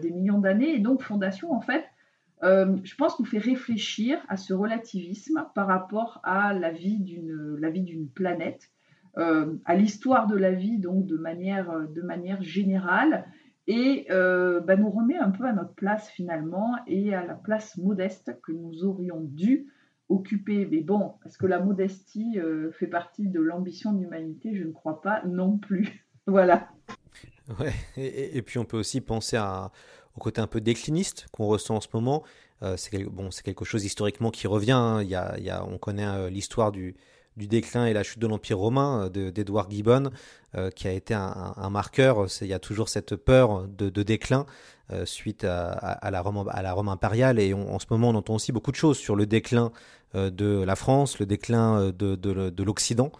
des 0.00 0.10
millions 0.10 0.38
d'années. 0.38 0.74
Et 0.74 0.78
donc 0.78 1.02
Fondation, 1.02 1.52
en 1.52 1.60
fait, 1.60 1.84
je 2.42 2.94
pense, 2.94 3.20
nous 3.20 3.26
fait 3.26 3.36
réfléchir 3.36 4.18
à 4.30 4.38
ce 4.38 4.54
relativisme 4.54 5.44
par 5.54 5.66
rapport 5.66 6.20
à 6.22 6.54
la 6.54 6.70
vie 6.70 6.98
d'une, 6.98 7.56
la 7.60 7.68
vie 7.68 7.82
d'une 7.82 8.08
planète, 8.08 8.70
à 9.16 9.74
l'histoire 9.74 10.28
de 10.28 10.36
la 10.36 10.52
vie, 10.52 10.78
donc 10.78 11.04
de 11.04 11.18
manière, 11.18 11.86
de 11.94 12.00
manière 12.00 12.42
générale, 12.42 13.26
et 13.66 14.06
euh, 14.10 14.60
bah, 14.60 14.76
nous 14.76 14.90
remet 14.90 15.16
un 15.16 15.30
peu 15.30 15.44
à 15.44 15.52
notre 15.52 15.74
place 15.74 16.08
finalement 16.10 16.76
et 16.86 17.14
à 17.14 17.24
la 17.24 17.34
place 17.34 17.76
modeste 17.76 18.38
que 18.42 18.52
nous 18.52 18.84
aurions 18.84 19.20
dû 19.20 19.72
occuper. 20.08 20.66
Mais 20.66 20.80
bon, 20.80 21.14
est-ce 21.24 21.36
que 21.36 21.46
la 21.46 21.58
modestie 21.58 22.38
euh, 22.38 22.70
fait 22.72 22.86
partie 22.86 23.28
de 23.28 23.40
l'ambition 23.40 23.92
de 23.92 24.00
l'humanité? 24.00 24.54
Je 24.54 24.64
ne 24.64 24.72
crois 24.72 25.00
pas 25.02 25.22
non 25.24 25.58
plus. 25.58 26.06
voilà. 26.26 26.68
Ouais, 27.60 27.72
et, 27.96 28.42
puis 28.42 28.58
on 28.58 28.64
peut 28.64 28.76
aussi 28.76 29.00
penser 29.00 29.38
au 30.16 30.20
côté 30.20 30.40
un 30.40 30.48
peu 30.48 30.60
décliniste 30.60 31.28
qu'on 31.32 31.46
ressent 31.46 31.76
en 31.76 31.80
ce 31.80 31.88
moment. 31.92 32.24
Euh, 32.62 32.76
c'est 32.76 33.04
bon, 33.04 33.28
quelque 33.44 33.64
chose 33.64 33.84
historiquement 33.84 34.30
qui 34.30 34.46
revient. 34.46 34.72
Hein. 34.72 35.02
Il, 35.02 35.08
y 35.08 35.14
a, 35.14 35.64
on 35.64 35.78
connaît 35.78 36.28
l'histoire 36.30 36.72
du, 36.72 36.96
du 37.36 37.46
déclin 37.46 37.86
et 37.86 37.92
la 37.92 38.02
chute 38.02 38.18
de 38.18 38.26
l'Empire 38.26 38.58
romain 38.58 39.10
euh, 39.14 39.30
d'Edouard 39.30 39.70
Gibbon, 39.70 40.10
euh, 40.56 40.70
qui 40.70 40.88
a 40.88 40.92
été 40.92 41.14
un, 41.14 41.70
marqueur. 41.70 42.26
Il 42.40 42.46
y 42.46 42.52
a 42.52 42.58
toujours 42.58 42.88
cette 42.88 43.16
peur 43.16 43.66
de, 43.68 44.02
déclin 44.02 44.46
euh, 44.92 45.04
suite 45.04 45.44
à, 45.44 46.10
la 46.10 46.20
Rome, 46.20 46.88
impériale. 46.88 47.38
Et 47.38 47.52
en 47.52 47.78
ce 47.78 47.86
moment, 47.90 48.10
on 48.10 48.14
entend 48.14 48.34
aussi 48.34 48.52
beaucoup 48.52 48.70
de 48.70 48.76
choses 48.76 48.98
sur 48.98 49.16
le 49.16 49.26
déclin 49.26 49.72
de 50.14 50.62
la 50.62 50.76
France, 50.76 51.18
le 51.18 51.26
déclin 51.26 51.92
de 51.92 52.62
l'Occident. 52.62 53.12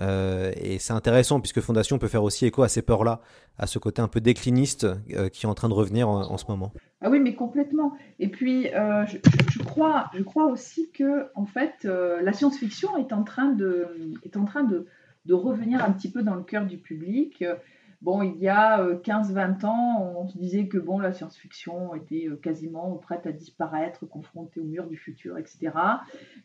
Et 0.00 0.78
c'est 0.78 0.92
intéressant 0.92 1.40
puisque 1.40 1.60
Fondation 1.60 1.98
peut 1.98 2.08
faire 2.08 2.24
aussi 2.24 2.46
écho 2.46 2.62
à 2.62 2.68
ces 2.68 2.82
peurs-là, 2.82 3.20
à 3.58 3.66
ce 3.66 3.78
côté 3.78 4.02
un 4.02 4.08
peu 4.08 4.20
décliniste 4.20 4.86
qui 5.32 5.46
est 5.46 5.48
en 5.48 5.54
train 5.54 5.68
de 5.68 5.74
revenir 5.74 6.08
en, 6.08 6.36
ce 6.38 6.44
moment. 6.48 6.72
Ah 7.00 7.10
oui, 7.10 7.20
mais 7.20 7.34
complètement. 7.34 7.92
Et 8.18 8.28
puis, 8.28 8.64
je, 8.64 9.62
crois, 9.62 10.10
je 10.14 10.22
crois 10.22 10.46
aussi 10.46 10.90
que, 10.92 11.28
en 11.34 11.46
fait, 11.46 11.84
la 11.84 12.32
science-fiction 12.32 12.96
est 12.96 13.12
en 13.12 13.22
train 13.22 13.50
de, 13.50 13.86
est 14.24 14.36
en 14.36 14.44
train 14.44 14.64
de, 14.64 14.86
de 15.26 15.34
revenir 15.34 15.84
un 15.84 15.92
petit 15.92 16.10
peu 16.10 16.22
dans 16.22 16.34
le 16.34 16.42
cœur 16.42 16.66
du 16.66 16.78
public. 16.78 17.44
Bon, 18.02 18.20
il 18.22 18.36
y 18.38 18.48
a 18.48 18.84
15-20 18.84 19.62
euh, 19.62 19.66
ans, 19.68 20.14
on 20.16 20.26
se 20.26 20.36
disait 20.36 20.66
que 20.66 20.76
bon, 20.76 20.98
la 20.98 21.12
science-fiction 21.12 21.94
était 21.94 22.26
euh, 22.28 22.34
quasiment 22.34 22.96
prête 22.96 23.28
à 23.28 23.32
disparaître, 23.32 24.06
confrontée 24.06 24.58
au 24.58 24.64
mur 24.64 24.88
du 24.88 24.96
futur, 24.96 25.38
etc. 25.38 25.70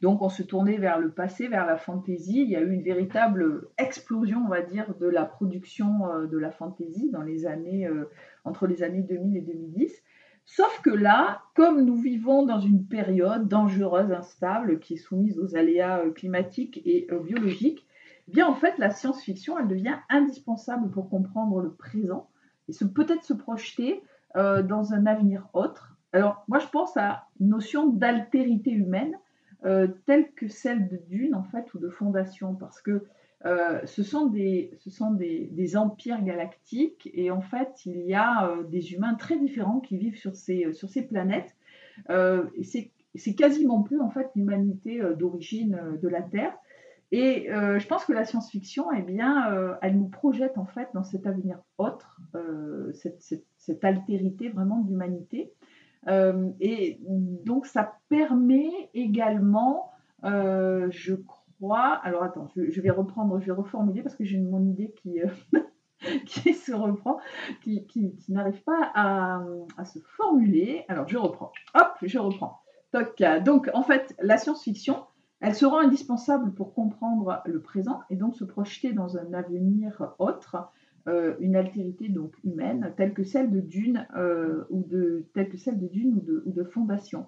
Donc 0.03 0.21
on 0.21 0.29
se 0.29 0.43
tournait 0.43 0.77
vers 0.77 0.99
le 0.99 1.09
passé, 1.09 1.47
vers 1.47 1.65
la 1.65 1.75
fantaisie. 1.75 2.43
Il 2.43 2.49
y 2.51 2.55
a 2.55 2.61
eu 2.61 2.71
une 2.71 2.83
véritable 2.83 3.69
explosion, 3.79 4.43
on 4.45 4.49
va 4.49 4.61
dire, 4.61 4.93
de 4.99 5.07
la 5.07 5.25
production 5.25 6.07
euh, 6.07 6.27
de 6.27 6.37
la 6.37 6.51
fantaisie 6.51 7.09
dans 7.09 7.23
les 7.23 7.47
années, 7.47 7.89
entre 8.45 8.67
les 8.67 8.83
années 8.83 9.01
2000 9.01 9.37
et 9.37 9.41
2010. 9.41 10.03
Sauf 10.45 10.81
que 10.83 10.91
là, 10.91 11.41
comme 11.55 11.83
nous 11.83 11.95
vivons 11.95 12.45
dans 12.45 12.59
une 12.59 12.85
période 12.85 13.47
dangereuse, 13.47 14.11
instable, 14.11 14.77
qui 14.77 14.93
est 14.93 14.97
soumise 14.97 15.39
aux 15.39 15.55
aléas 15.55 16.03
climatiques 16.11 16.83
et 16.85 17.07
biologiques, 17.25 17.86
bien 18.27 18.47
en 18.47 18.55
fait 18.55 18.77
la 18.77 18.89
science-fiction, 18.91 19.57
elle 19.59 19.67
devient 19.67 19.95
indispensable 20.09 20.89
pour 20.91 21.09
comprendre 21.09 21.61
le 21.61 21.71
présent 21.71 22.29
et 22.69 22.73
peut-être 22.93 23.23
se 23.23 23.33
projeter 23.33 24.01
euh, 24.35 24.61
dans 24.61 24.93
un 24.93 25.05
avenir 25.05 25.47
autre. 25.53 25.97
Alors 26.13 26.43
moi 26.47 26.59
je 26.59 26.67
pense 26.67 26.95
à 26.97 27.27
une 27.39 27.49
notion 27.49 27.87
d'altérité 27.87 28.71
humaine 28.71 29.15
euh, 29.65 29.87
telle 30.05 30.31
que 30.33 30.47
celle 30.47 30.87
de 30.87 30.97
Dune 31.07 31.35
en 31.35 31.43
fait 31.43 31.73
ou 31.73 31.79
de 31.79 31.89
Fondation 31.89 32.55
parce 32.55 32.81
que 32.81 33.05
euh, 33.45 33.79
ce 33.85 34.03
sont, 34.03 34.25
des, 34.25 34.71
ce 34.79 34.89
sont 34.89 35.11
des, 35.11 35.49
des, 35.51 35.77
empires 35.77 36.23
galactiques 36.23 37.09
et 37.13 37.29
en 37.29 37.41
fait 37.41 37.85
il 37.85 38.01
y 38.01 38.15
a 38.15 38.57
des 38.69 38.93
humains 38.93 39.13
très 39.13 39.37
différents 39.37 39.79
qui 39.79 39.97
vivent 39.97 40.17
sur 40.17 40.35
ces, 40.35 40.73
sur 40.73 40.89
ces 40.89 41.03
planètes 41.03 41.55
et 42.09 42.63
c'est 42.63 43.35
quasiment 43.35 43.81
plus 43.81 43.99
en 43.99 44.09
fait 44.09 44.29
l'humanité 44.35 45.01
d'origine 45.17 45.79
de 46.01 46.07
la 46.07 46.21
Terre. 46.21 46.53
Et 47.11 47.49
euh, 47.51 47.79
je 47.79 47.87
pense 47.87 48.05
que 48.05 48.11
la 48.11 48.25
science-fiction, 48.25 48.91
eh 48.91 49.01
bien, 49.01 49.51
euh, 49.53 49.75
elle 49.81 49.97
nous 49.97 50.09
projette 50.09 50.57
en 50.57 50.65
fait 50.65 50.89
dans 50.93 51.03
cet 51.03 51.25
avenir 51.25 51.59
autre, 51.77 52.19
euh, 52.35 52.91
cette, 52.93 53.83
altérité 53.83 54.49
vraiment 54.49 54.79
d'humanité. 54.79 55.53
et 56.59 56.99
donc 57.45 57.65
ça 57.65 57.97
permet 58.09 58.89
également, 58.93 59.91
je 60.23 61.15
crois, 61.15 61.99
alors 62.03 62.23
attends, 62.23 62.47
je, 62.55 62.81
vais 62.81 62.89
reprendre, 62.89 63.39
je 63.39 63.45
vais 63.45 63.51
reformuler 63.51 64.03
parce 64.03 64.15
que 64.15 64.23
j'ai 64.23 64.39
mon 64.39 64.65
idée 64.65 64.93
qui, 65.01 65.19
qui 66.25 66.53
se 66.53 66.73
reprend, 66.73 67.19
qui, 67.61 67.85
qui, 67.87 68.13
n'arrive 68.29 68.61
pas 68.63 68.91
à, 68.95 69.41
à, 69.77 69.85
se 69.85 69.99
formuler. 69.99 70.85
Alors 70.87 71.07
je 71.07 71.17
reprends, 71.17 71.51
hop, 71.73 71.93
je 72.01 72.19
reprends. 72.19 72.61
Donc 73.43 73.69
en 73.73 73.83
fait, 73.83 74.15
la 74.21 74.37
science-fiction, 74.37 75.03
elle 75.39 75.53
sera 75.53 75.81
indispensable 75.81 76.53
pour 76.53 76.73
comprendre 76.73 77.41
le 77.45 77.61
présent 77.61 78.01
et 78.09 78.15
donc 78.15 78.35
se 78.35 78.43
projeter 78.43 78.93
dans 78.93 79.17
un 79.17 79.33
avenir 79.33 80.15
autre, 80.17 80.71
euh, 81.07 81.35
une 81.39 81.55
altérité 81.55 82.09
donc 82.09 82.33
humaine 82.43 82.93
telle 82.97 83.13
que 83.13 83.23
celle 83.23 83.51
de 83.51 83.61
Dune 83.61 84.07
euh, 84.17 84.65
ou 84.69 84.83
de 84.83 85.25
telle 85.33 85.49
que 85.49 85.57
celle 85.57 85.79
de 85.79 85.87
Dune 85.87 86.21
ou 86.45 86.51
de, 86.51 86.63
Fondation. 86.63 87.27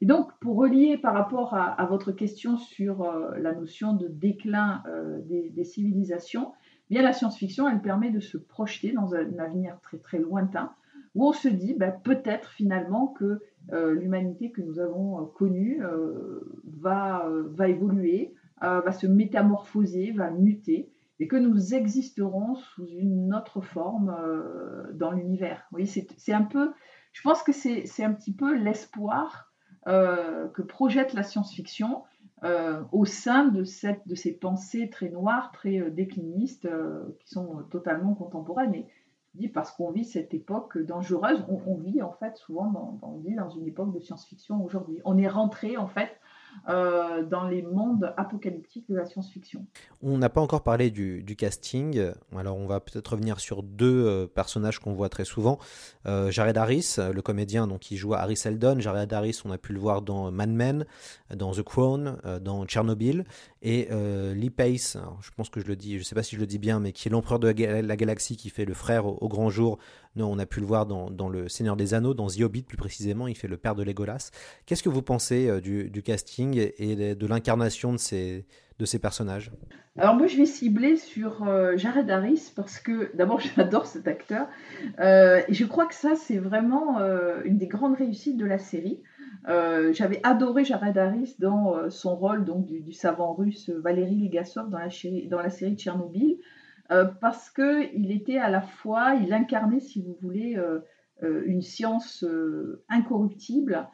Et 0.00 0.06
donc 0.06 0.32
pour 0.40 0.56
relier 0.56 0.98
par 0.98 1.14
rapport 1.14 1.54
à, 1.54 1.86
votre 1.86 2.12
question 2.12 2.58
sur 2.58 3.02
euh, 3.02 3.30
la 3.38 3.54
notion 3.54 3.94
de 3.94 4.08
déclin 4.08 4.82
des, 5.26 5.64
civilisations, 5.64 6.52
bien 6.90 7.02
la 7.02 7.12
science-fiction 7.12 7.68
elle 7.68 7.80
permet 7.80 8.10
de 8.10 8.20
se 8.20 8.36
projeter 8.36 8.92
dans 8.92 9.14
un, 9.14 9.38
avenir 9.38 9.78
très 9.80 9.98
très 9.98 10.18
lointain 10.18 10.72
où 11.14 11.26
on 11.26 11.32
se 11.32 11.48
dit 11.48 11.74
ben, 11.74 11.94
peut-être 12.02 12.50
finalement 12.50 13.06
que 13.06 13.40
l'humanité 13.70 14.50
que 14.52 14.60
nous 14.60 14.78
avons 14.78 15.20
euh, 15.20 15.24
connue 15.26 15.82
euh, 15.82 16.40
va, 16.64 17.26
va 17.28 17.68
évoluer, 17.68 18.34
va 18.60 18.92
se 18.92 19.06
métamorphoser, 19.06 20.12
va 20.12 20.30
muter, 20.30 20.90
et 21.20 21.28
que 21.28 21.36
nous 21.36 21.74
existerons 21.74 22.54
sous 22.54 22.86
une 22.86 23.34
autre 23.34 23.60
forme 23.60 24.16
dans 24.94 25.10
l'univers. 25.10 25.66
Oui, 25.72 25.86
c'est 25.86 26.32
un 26.32 26.44
peu, 26.44 26.72
je 27.12 27.20
pense 27.20 27.42
que 27.42 27.52
c'est 27.52 28.04
un 28.04 28.12
petit 28.14 28.32
peu 28.34 28.56
l'espoir 28.56 29.52
que 29.84 30.62
projette 30.62 31.12
la 31.12 31.22
science-fiction 31.22 32.04
au 32.90 33.04
sein 33.04 33.48
de, 33.48 33.64
cette, 33.64 34.08
de 34.08 34.14
ces 34.14 34.32
pensées 34.32 34.88
très 34.88 35.10
noires, 35.10 35.52
très 35.52 35.90
déclinistes, 35.90 36.66
qui 37.20 37.28
sont 37.28 37.64
totalement 37.70 38.14
contemporaines. 38.14 38.86
Dit 39.34 39.48
parce 39.48 39.72
qu'on 39.72 39.90
vit 39.90 40.04
cette 40.04 40.32
époque 40.34 40.78
dangereuse. 40.78 41.44
On, 41.48 41.74
vit 41.76 42.02
en 42.02 42.12
fait 42.12 42.36
souvent 42.36 42.70
dans, 42.70 42.98
on 43.02 43.22
dans 43.36 43.50
une 43.50 43.66
époque 43.66 43.92
de 43.92 44.00
science-fiction 44.00 44.62
aujourd'hui. 44.64 45.00
On 45.04 45.18
est 45.18 45.28
rentré 45.28 45.76
en 45.76 45.88
fait 45.88 46.10
euh, 46.68 47.22
dans 47.22 47.46
les 47.46 47.62
mondes 47.62 48.12
apocalyptiques 48.16 48.88
de 48.88 48.96
la 48.96 49.04
science-fiction. 49.04 49.64
On 50.02 50.18
n'a 50.18 50.28
pas 50.28 50.40
encore 50.40 50.62
parlé 50.62 50.90
du, 50.90 51.36
casting, 51.36 52.12
alors 52.36 52.56
on 52.56 52.66
va 52.66 52.80
peut-être 52.80 53.08
revenir 53.08 53.40
sur 53.40 53.62
deux 53.62 54.06
euh, 54.06 54.26
personnages 54.26 54.78
qu'on 54.78 54.92
voit 54.92 55.08
très 55.08 55.24
souvent. 55.24 55.58
Euh, 56.06 56.30
Jared 56.30 56.56
Harris, 56.56 56.96
le 56.98 57.22
comédien 57.22 57.66
donc, 57.66 57.80
qui 57.80 57.96
joue 57.96 58.14
Harry 58.14 58.36
Seldon. 58.36 58.80
Jared 58.80 59.12
Harris, 59.12 59.40
on 59.44 59.50
a 59.50 59.58
pu 59.58 59.72
le 59.72 59.80
voir 59.80 60.02
dans 60.02 60.30
Mad 60.30 60.50
Men, 60.50 60.86
dans 61.34 61.52
The 61.52 61.62
Crown, 61.62 62.18
dans 62.40 62.64
Tchernobyl. 62.66 63.24
Et 63.62 63.88
Lee 64.34 64.50
Pace, 64.50 64.96
je 65.20 65.30
pense 65.36 65.48
que 65.48 65.60
je 65.60 65.66
le 65.66 65.76
dis, 65.76 65.94
je 65.94 65.98
ne 65.98 66.04
sais 66.04 66.14
pas 66.14 66.22
si 66.22 66.36
je 66.36 66.40
le 66.40 66.46
dis 66.46 66.58
bien, 66.58 66.80
mais 66.80 66.92
qui 66.92 67.08
est 67.08 67.10
l'empereur 67.10 67.38
de 67.38 67.48
la 67.48 67.96
galaxie, 67.96 68.36
qui 68.36 68.50
fait 68.50 68.64
le 68.64 68.74
frère 68.74 69.06
au 69.06 69.28
grand 69.28 69.50
jour 69.50 69.78
non, 70.16 70.30
on 70.30 70.38
a 70.38 70.46
pu 70.46 70.60
le 70.60 70.66
voir 70.66 70.86
dans, 70.86 71.28
Le 71.28 71.48
Seigneur 71.48 71.76
des 71.76 71.94
Anneaux, 71.94 72.14
dans 72.14 72.28
The 72.28 72.42
Hobbit 72.42 72.62
plus 72.62 72.76
précisément, 72.76 73.26
il 73.26 73.36
fait 73.36 73.48
le 73.48 73.56
père 73.56 73.74
de 73.74 73.82
Legolas. 73.82 74.30
Qu'est-ce 74.66 74.82
que 74.82 74.88
vous 74.88 75.02
pensez 75.02 75.48
euh, 75.48 75.60
du, 75.60 76.02
casting 76.02 76.70
et 76.78 77.14
de, 77.14 77.26
l'incarnation 77.26 77.92
de 77.92 77.98
ces, 77.98 78.46
de 78.78 78.84
ces 78.84 79.00
personnages? 79.00 79.50
Alors 79.96 80.16
moi 80.16 80.26
je 80.26 80.36
vais 80.36 80.46
cibler 80.46 80.96
sur 80.96 81.44
euh, 81.46 81.76
Jared 81.76 82.10
Harris 82.10 82.52
parce 82.54 82.80
que 82.80 83.16
d'abord 83.16 83.40
j'adore 83.56 83.86
cet 83.86 84.08
acteur 84.08 84.48
euh, 84.98 85.40
et 85.46 85.54
je 85.54 85.64
crois 85.64 85.86
que 85.86 85.94
ça 85.94 86.16
c'est 86.16 86.38
vraiment 86.38 86.98
une 87.44 87.58
des 87.58 87.68
grandes 87.68 87.96
réussites 87.96 88.36
de 88.36 88.46
la 88.46 88.58
série. 88.58 89.00
J'avais 89.46 90.20
adoré 90.22 90.64
Jared 90.64 90.96
Harris 90.96 91.36
dans 91.38 91.90
son 91.90 92.16
rôle 92.16 92.44
donc 92.44 92.66
du, 92.66 92.92
savant 92.92 93.34
russe 93.34 93.70
Valérie 93.70 94.16
Legasov 94.16 94.70
dans 94.70 94.78
la, 94.78 94.88
dans 95.28 95.38
la 95.38 95.50
série 95.50 95.76
Tchernobyl. 95.76 96.38
Euh, 96.90 97.06
parce 97.20 97.50
qu'il 97.50 98.10
était 98.10 98.38
à 98.38 98.50
la 98.50 98.60
fois, 98.60 99.14
il 99.14 99.32
incarnait, 99.32 99.80
si 99.80 100.02
vous 100.02 100.16
voulez, 100.20 100.56
euh, 100.56 100.80
euh, 101.22 101.42
une 101.46 101.62
science 101.62 102.24
incorruptible, 102.88 103.88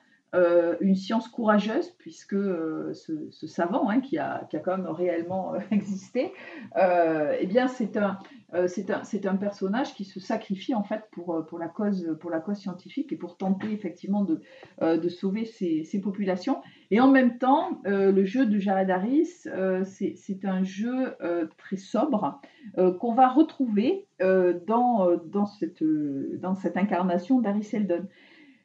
une 0.80 0.94
science 0.94 1.26
courageuse, 1.26 1.90
puisque 1.98 2.36
ce, 2.36 3.46
savant, 3.46 3.88
hein, 3.88 4.00
qui, 4.00 4.16
a, 4.16 4.46
qui, 4.48 4.56
a, 4.56 4.60
quand 4.60 4.76
même 4.76 4.86
réellement 4.86 5.54
existé, 5.72 6.32
eh 6.76 7.46
bien 7.46 7.66
c'est 7.66 7.96
un, 7.96 8.18
c'est 8.66 8.90
un, 8.90 9.02
un, 9.24 9.36
personnage 9.36 9.94
qui 9.94 10.04
se 10.04 10.18
sacrifie 10.20 10.74
en 10.74 10.82
fait 10.82 11.02
pour, 11.12 11.44
pour, 11.46 11.58
la, 11.58 11.68
cause, 11.68 12.16
pour 12.20 12.30
la 12.30 12.40
cause 12.40 12.58
scientifique 12.58 13.12
et 13.12 13.16
pour 13.16 13.36
tenter 13.36 13.72
effectivement 13.72 14.24
de, 14.24 14.40
de 14.80 15.08
sauver 15.08 15.44
ces, 15.44 15.84
ces 15.84 16.00
populations. 16.00 16.60
Et 16.90 17.00
en 17.00 17.08
même 17.08 17.38
temps, 17.38 17.80
euh, 17.86 18.10
le 18.10 18.24
jeu 18.24 18.46
de 18.46 18.58
Jared 18.58 18.90
Harris, 18.90 19.28
euh, 19.46 19.84
c'est 19.84 20.44
un 20.44 20.64
jeu 20.64 21.14
euh, 21.22 21.46
très 21.56 21.76
sobre 21.76 22.40
qu'on 22.98 23.14
va 23.14 23.28
retrouver 23.28 24.06
dans, 24.20 25.16
dans, 25.24 25.46
cette, 25.46 25.82
dans 25.82 26.54
cette 26.54 26.76
incarnation 26.76 27.40
d'Harry 27.40 27.64
Seldon. 27.64 28.06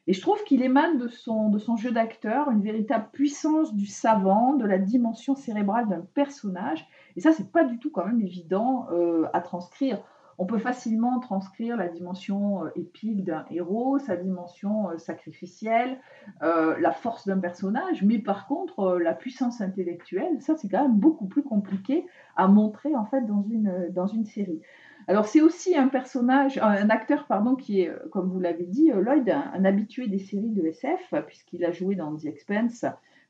Et 0.06 0.12
je 0.12 0.20
trouve 0.20 0.42
qu'il 0.44 0.62
émane 0.62 0.98
de 0.98 1.08
son, 1.08 1.76
jeu 1.76 1.90
d'acteur 1.90 2.50
une 2.50 2.62
véritable 2.62 3.08
puissance 3.12 3.74
du 3.74 3.86
savant, 3.86 4.54
de 4.54 4.64
la 4.64 4.78
dimension 4.78 5.34
cérébrale 5.34 5.88
d'un 5.88 6.06
personnage. 6.14 6.86
Et 7.16 7.20
ça, 7.20 7.32
c'est 7.32 7.50
pas 7.50 7.64
du 7.64 7.78
tout 7.78 7.90
quand 7.90 8.06
même 8.06 8.20
évident 8.20 8.86
à 9.32 9.40
transcrire 9.40 10.00
on 10.38 10.46
peut 10.46 10.58
facilement 10.58 11.18
transcrire 11.18 11.76
la 11.76 11.88
dimension 11.88 12.64
euh, 12.64 12.70
épique 12.76 13.24
d'un 13.24 13.44
héros, 13.50 13.98
sa 13.98 14.16
dimension 14.16 14.90
euh, 14.90 14.98
sacrificielle, 14.98 15.98
euh, 16.42 16.78
la 16.78 16.92
force 16.92 17.26
d'un 17.26 17.38
personnage, 17.38 18.02
mais 18.02 18.18
par 18.18 18.46
contre, 18.46 18.98
la 18.98 19.14
puissance 19.14 19.60
intellectuelle, 19.60 20.40
ça 20.40 20.56
c'est 20.56 20.68
quand 20.68 20.82
même 20.82 20.98
beaucoup 20.98 21.26
plus 21.26 21.42
compliqué 21.42 22.06
à 22.36 22.48
montrer 22.48 22.94
en 22.94 23.06
fait 23.06 23.22
dans 23.24 24.06
une 24.06 24.24
série. 24.24 24.60
Alors 25.08 25.26
c'est 25.26 25.40
aussi 25.40 25.76
un 25.76 25.88
personnage, 25.88 26.58
un 26.58 26.90
acteur 26.90 27.26
pardon, 27.26 27.54
qui 27.54 27.82
est, 27.82 27.92
comme 28.10 28.28
vous 28.28 28.40
l'avez 28.40 28.66
dit, 28.66 28.90
Lloyd, 28.90 29.28
un, 29.28 29.64
habitué 29.64 30.08
des 30.08 30.18
séries 30.18 30.50
de 30.50 30.66
SF, 30.66 31.14
puisqu'il 31.26 31.64
a 31.64 31.70
joué 31.70 31.94
dans 31.94 32.16
The 32.16 32.26
Expense 32.26 32.84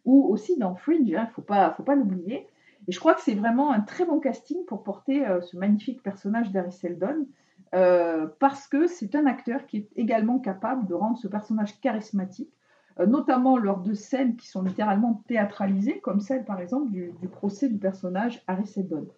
ou 0.06 0.24
aussi 0.24 0.56
dans 0.56 0.74
Fringe, 0.74 1.00
il 1.02 1.16
hein, 1.16 1.24
ne 1.24 1.34
faut 1.34 1.42
pas, 1.42 1.72
faut 1.72 1.82
pas 1.82 1.96
l'oublier. 1.96 2.46
Et 2.88 2.92
je 2.92 3.00
crois 3.00 3.14
que 3.14 3.20
c'est 3.20 3.34
vraiment 3.34 3.72
un 3.72 3.80
très 3.80 4.04
bon 4.04 4.20
casting 4.20 4.64
pour 4.64 4.84
porter 4.84 5.26
euh, 5.26 5.40
ce 5.40 5.56
magnifique 5.56 6.02
personnage 6.02 6.52
d'Harry 6.52 6.72
Seldon, 6.72 7.26
euh, 7.74 8.28
parce 8.38 8.68
que 8.68 8.86
c'est 8.86 9.14
un 9.16 9.26
acteur 9.26 9.66
qui 9.66 9.78
est 9.78 9.88
également 9.96 10.38
capable 10.38 10.86
de 10.86 10.94
rendre 10.94 11.18
ce 11.18 11.26
personnage 11.26 11.80
charismatique, 11.80 12.52
euh, 13.00 13.06
notamment 13.06 13.58
lors 13.58 13.80
de 13.80 13.92
scènes 13.92 14.36
qui 14.36 14.46
sont 14.46 14.62
littéralement 14.62 15.24
théâtralisées, 15.26 15.98
comme 15.98 16.20
celle 16.20 16.44
par 16.44 16.60
exemple 16.60 16.90
du, 16.90 17.12
procès 17.32 17.68
du 17.68 17.78
personnage 17.78 18.42
Harry 18.46 18.66
Seldon. 18.66 19.08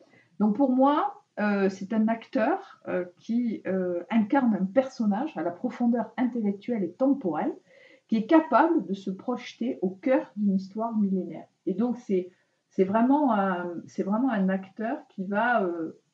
Donc 0.40 0.56
pour 0.56 0.72
moi, 0.72 1.17
c'est 1.68 1.92
un 1.92 2.08
acteur 2.08 2.80
qui 3.18 3.62
incarne 4.10 4.56
un 4.60 4.64
personnage 4.64 5.36
à 5.36 5.42
la 5.42 5.50
profondeur 5.50 6.12
intellectuelle 6.16 6.82
et 6.82 6.92
temporelle, 6.92 7.54
qui 8.08 8.16
est 8.16 8.26
capable 8.26 8.86
de 8.86 8.94
se 8.94 9.10
projeter 9.10 9.78
au 9.82 9.90
cœur 9.90 10.32
d'une 10.36 10.56
histoire 10.56 10.96
millénaire. 10.96 11.46
Et 11.66 11.74
donc 11.74 11.96
c'est 11.98 12.30
vraiment, 12.84 13.28
vraiment 13.98 14.30
un 14.30 14.48
acteur 14.48 14.98
qui 15.08 15.26
va 15.26 15.68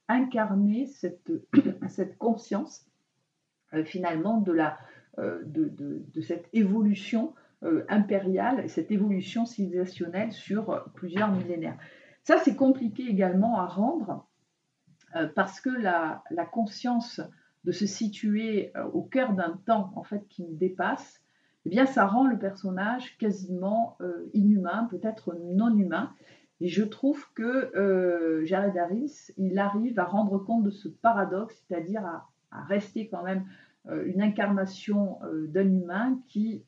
incarner 0.08 0.86
cette, 0.86 1.32
cette 1.88 2.18
conscience 2.18 2.86
finalement 3.84 4.40
de, 4.40 4.52
la, 4.52 4.78
de, 5.18 5.68
de, 5.68 6.20
cette 6.20 6.48
évolution 6.52 7.34
impériale, 7.88 8.68
cette 8.68 8.90
évolution 8.90 9.46
civilisationnelle 9.46 10.32
sur 10.32 10.84
plusieurs 10.94 11.32
millénaires. 11.32 11.78
Ça, 12.24 12.38
c'est 12.38 12.56
compliqué 12.56 13.04
également 13.08 13.58
à 13.58 13.66
rendre 13.66 14.26
parce 15.34 15.60
que 15.60 15.70
la, 15.70 16.22
conscience 16.52 17.20
de 17.64 17.72
se 17.72 17.86
situer 17.86 18.72
au 18.92 19.02
cœur 19.02 19.32
d'un 19.32 19.58
temps 19.66 19.92
en 19.96 20.02
fait 20.02 20.26
qui 20.28 20.42
nous 20.42 20.54
dépasse, 20.54 21.20
eh 21.66 21.70
bien, 21.70 21.86
ça 21.86 22.06
rend 22.06 22.26
le 22.26 22.38
personnage 22.38 23.16
quasiment 23.18 23.96
inhumain, 24.32 24.86
peut-être 24.90 25.36
non 25.40 25.76
humain. 25.76 26.12
Et 26.60 26.68
je 26.68 26.82
trouve 26.82 27.26
que 27.34 27.76
euh, 27.76 28.44
Jared 28.44 28.76
Harris, 28.76 29.32
il 29.36 29.58
arrive 29.58 29.98
à 29.98 30.04
rendre 30.04 30.38
compte 30.38 30.64
de 30.64 30.70
ce 30.70 30.88
paradoxe, 30.88 31.62
c'est-à-dire 31.66 32.04
à, 32.04 32.26
rester 32.68 33.08
quand 33.08 33.24
même 33.24 33.44
euh, 33.88 34.06
une 34.06 34.22
incarnation 34.22 35.18
euh, 35.24 35.48
d'un 35.48 35.68
humain 35.68 36.20
qui 36.28 36.64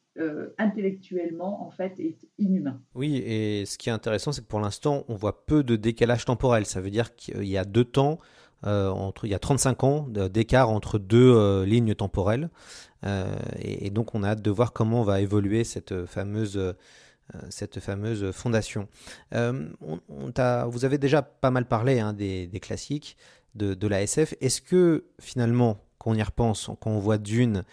intellectuellement 0.58 1.66
en 1.66 1.70
fait 1.70 1.98
est 2.00 2.26
inhumain. 2.38 2.80
Oui, 2.94 3.16
et 3.16 3.64
ce 3.66 3.78
qui 3.78 3.88
est 3.88 3.92
intéressant, 3.92 4.32
c'est 4.32 4.42
que 4.42 4.46
pour 4.46 4.60
l'instant, 4.60 5.04
on 5.08 5.14
voit 5.14 5.44
peu 5.46 5.62
de 5.62 5.76
décalage 5.76 6.24
temporel. 6.24 6.66
Ça 6.66 6.80
veut 6.80 6.90
dire 6.90 7.14
qu'il 7.16 7.44
y 7.44 7.58
a 7.58 7.64
deux 7.64 7.84
temps, 7.84 8.18
entre, 8.62 9.26
il 9.26 9.30
y 9.30 9.34
a 9.34 9.38
35 9.38 9.84
ans 9.84 10.08
d'écart 10.08 10.70
entre 10.70 10.98
deux 10.98 11.64
lignes 11.64 11.94
temporelles. 11.94 12.50
Et, 13.58 13.90
donc, 13.90 14.14
on 14.14 14.22
a 14.22 14.30
hâte 14.30 14.42
de 14.42 14.50
voir 14.50 14.72
comment 14.72 15.02
va 15.02 15.20
évoluer 15.20 15.64
cette 15.64 16.06
fameuse 16.06 16.74
euh, 17.34 17.38
cette 17.50 17.80
fameuse 17.80 18.30
fondation. 18.30 18.86
Euh, 19.34 19.68
vous 20.68 20.84
avez 20.84 20.96
déjà 20.96 21.22
pas 21.22 21.50
mal 21.50 21.66
parlé 21.66 21.98
hein, 21.98 22.12
des, 22.12 22.48
classiques 22.62 23.16
de, 23.56 23.88
la 23.88 24.02
SF. 24.02 24.34
Est-ce 24.40 24.60
que 24.60 25.06
finalement, 25.20 25.84
quand 25.98 26.12
on 26.12 26.14
y 26.14 26.22
repense, 26.22 26.70
quand 26.80 26.90
on 26.90 27.00
voit 27.00 27.18
Dune 27.18 27.64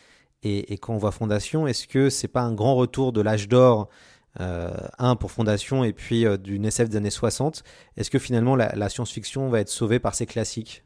et, 0.43 0.77
quand 0.77 0.93
on 0.93 0.97
voit 0.97 1.11
Fondation, 1.11 1.67
est-ce 1.67 1.87
que 1.87 2.09
c'est 2.09 2.27
pas 2.27 2.41
un 2.41 2.53
grand 2.53 2.75
retour 2.75 3.13
de 3.13 3.21
l'âge 3.21 3.47
d'or 3.47 3.89
euh, 4.39 4.71
un 4.97 5.15
pour 5.15 5.31
Fondation 5.31 5.83
et 5.83 5.93
puis 5.93 6.25
d'une 6.39 6.65
SF 6.65 6.89
des 6.89 6.97
années 6.97 7.09
60 7.09 7.63
Est-ce 7.97 8.09
que 8.09 8.19
finalement 8.19 8.55
la, 8.55 8.89
science-fiction 8.89 9.49
va 9.49 9.59
être 9.59 9.69
sauvée 9.69 9.99
par 9.99 10.15
ces 10.15 10.25
classiques? 10.25 10.83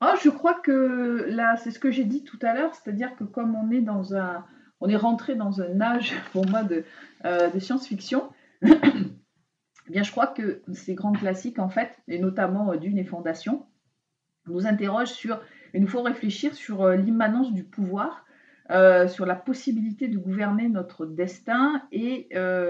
Ah, 0.00 0.14
Je 0.22 0.30
crois 0.30 0.54
que 0.54 1.26
là, 1.28 1.56
c'est 1.56 1.70
ce 1.70 1.78
que 1.78 1.90
j'ai 1.90 2.04
dit 2.04 2.24
tout 2.24 2.38
à 2.42 2.54
l'heure, 2.54 2.74
c'est-à-dire 2.74 3.14
que 3.16 3.24
comme 3.24 3.54
on 3.54 3.70
est 3.70 3.82
dans 3.82 4.14
un 4.14 4.44
on 4.80 4.88
est 4.88 4.96
rentré 4.96 5.34
dans 5.34 5.60
un 5.60 5.80
âge, 5.80 6.14
pour 6.32 6.46
moi, 6.46 6.62
de, 6.62 6.84
euh, 7.24 7.58
science-fiction. 7.58 8.30
Eh 9.88 9.92
bien, 9.92 10.04
je 10.04 10.12
crois 10.12 10.28
que 10.28 10.62
ces 10.72 10.94
grands 10.94 11.10
classiques, 11.10 11.58
en 11.58 11.68
fait, 11.68 11.98
et 12.06 12.20
notamment 12.20 12.70
euh, 12.70 12.76
Dune 12.76 12.96
et 12.96 13.02
Fondation, 13.02 13.66
nous 14.46 14.68
interrogent 14.68 15.10
sur, 15.10 15.40
et 15.74 15.80
nous 15.80 15.88
faut 15.88 16.02
réfléchir 16.02 16.54
sur 16.54 16.82
euh, 16.82 16.94
l'immanence 16.94 17.52
du 17.52 17.64
pouvoir, 17.64 18.24
sur 19.08 19.26
la 19.26 19.34
possibilité 19.34 20.08
de 20.08 20.16
gouverner 20.16 20.68
notre 20.68 21.04
destin, 21.04 21.82
et 21.92 22.28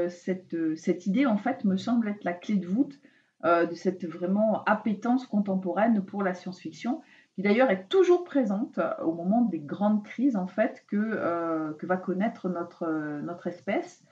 cette, 0.09 0.57
cette, 0.76 1.07
idée, 1.07 1.26
en 1.26 1.36
fait, 1.36 1.64
me 1.64 1.76
semble 1.76 2.09
être 2.09 2.24
la 2.24 2.32
clé 2.32 2.57
de 2.57 2.66
voûte 2.66 2.98
de 3.44 3.74
cette 3.74 4.07
vraiment 4.07 4.64
appétence 4.64 5.26
contemporaine 5.26 6.05
pour 6.05 6.22
la 6.22 6.34
science-fiction 6.34 7.01
qui 7.34 7.42
d'ailleurs 7.42 7.70
est 7.70 7.88
toujours 7.88 8.24
présente 8.24 8.78
euh, 8.78 8.90
au 9.03 9.12
moment 9.12 9.42
des 9.42 9.61
grandes 9.61 10.05
crises 10.05 10.36
en 10.36 10.46
fait 10.46 10.84
que, 10.88 10.96
euh, 10.96 11.72
que 11.74 11.86
va 11.86 11.96
connaître 11.96 12.48
notre, 12.48 12.84
euh, 12.84 13.20
notre 13.22 13.46
espèce. 13.46 14.03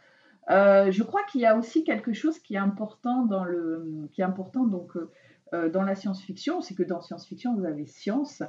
je 0.49 1.03
crois 1.03 1.23
qu'il 1.25 1.41
y 1.41 1.47
a 1.47 1.57
aussi 1.57 1.85
quelque 1.85 2.13
chose 2.13 2.39
qui 2.39 2.55
est 2.55 2.59
important 2.59 3.25
dans, 3.25 3.45
le, 3.45 4.09
qui 4.13 4.21
est 4.21 4.25
important 4.25 4.65
donc, 4.65 4.93
dans 5.53 5.83
la 5.83 5.95
science-fiction, 5.95 6.61
c'est 6.61 6.75
que 6.75 6.83
dans 6.83 7.01
science-fiction, 7.01 7.55
vous 7.55 7.65
avez 7.65 7.87
science, 7.87 8.43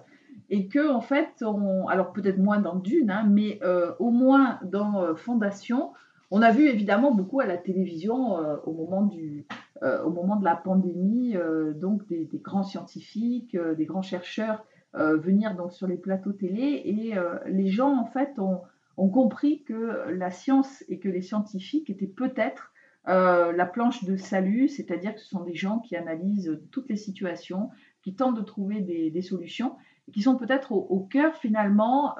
et 0.49 0.67
que 0.67 0.89
en 0.89 1.01
fait, 1.01 1.43
alors 1.89 2.11
peut-être 2.11 2.37
moins 2.37 2.59
dans 2.59 2.75
Dune, 2.75 3.11
hein, 3.11 3.25
mais 3.29 3.59
au 3.99 4.09
moins 4.09 4.59
dans 4.63 5.15
Fondation, 5.15 5.91
on 6.31 6.41
a 6.41 6.51
vu 6.51 6.67
évidemment 6.67 7.11
beaucoup 7.11 7.39
à 7.39 7.45
la 7.45 7.57
télévision 7.57 8.37
au, 8.65 8.73
moment 8.73 9.03
du, 9.03 9.45
au 9.81 10.09
moment 10.09 10.37
de 10.37 10.45
la 10.45 10.55
pandémie, 10.55 11.35
donc 11.75 12.07
des, 12.07 12.27
grands 12.33 12.63
scientifiques, 12.63 13.55
des 13.77 13.85
grands 13.85 14.01
chercheurs 14.01 14.65
euh, 14.95 15.17
venir 15.17 15.55
donc 15.55 15.71
sur 15.71 15.85
les 15.85 15.97
plateaux 15.97 16.31
télé. 16.31 16.81
Et 16.85 17.17
euh, 17.17 17.37
les 17.45 17.67
gens 17.67 17.95
en 17.95 18.05
fait 18.05 18.39
ont, 18.39 18.61
compris 18.97 19.63
que 19.63 20.09
la 20.09 20.29
science 20.29 20.83
et 20.89 20.99
que 20.99 21.07
les 21.07 21.21
scientifiques 21.21 21.89
étaient 21.89 22.05
peut-être 22.05 22.73
euh, 23.07 23.53
la 23.53 23.65
planche 23.65 24.03
de 24.03 24.17
salut, 24.17 24.67
c'est-à-dire 24.67 25.13
que 25.15 25.21
ce 25.21 25.29
sont 25.29 25.43
des 25.43 25.55
gens 25.55 25.79
qui 25.79 25.95
analysent 25.95 26.59
toutes 26.69 26.89
les 26.89 26.97
situations, 26.97 27.69
qui 28.01 28.13
tentent 28.13 28.35
de 28.35 28.41
trouver 28.41 28.81
des, 28.81 29.21
solutions, 29.21 29.75
qui 30.13 30.21
sont 30.21 30.35
peut-être 30.35 30.71
au, 30.71 30.99
cœur 31.09 31.35
finalement 31.35 32.15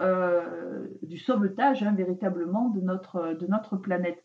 du 1.03 1.17
sauvetage 1.17 1.83
hein, 1.83 1.93
véritablement 1.93 2.69
de 2.69 2.81
notre, 2.81 3.33
de 3.33 3.47
notre 3.47 3.77
planète. 3.77 4.23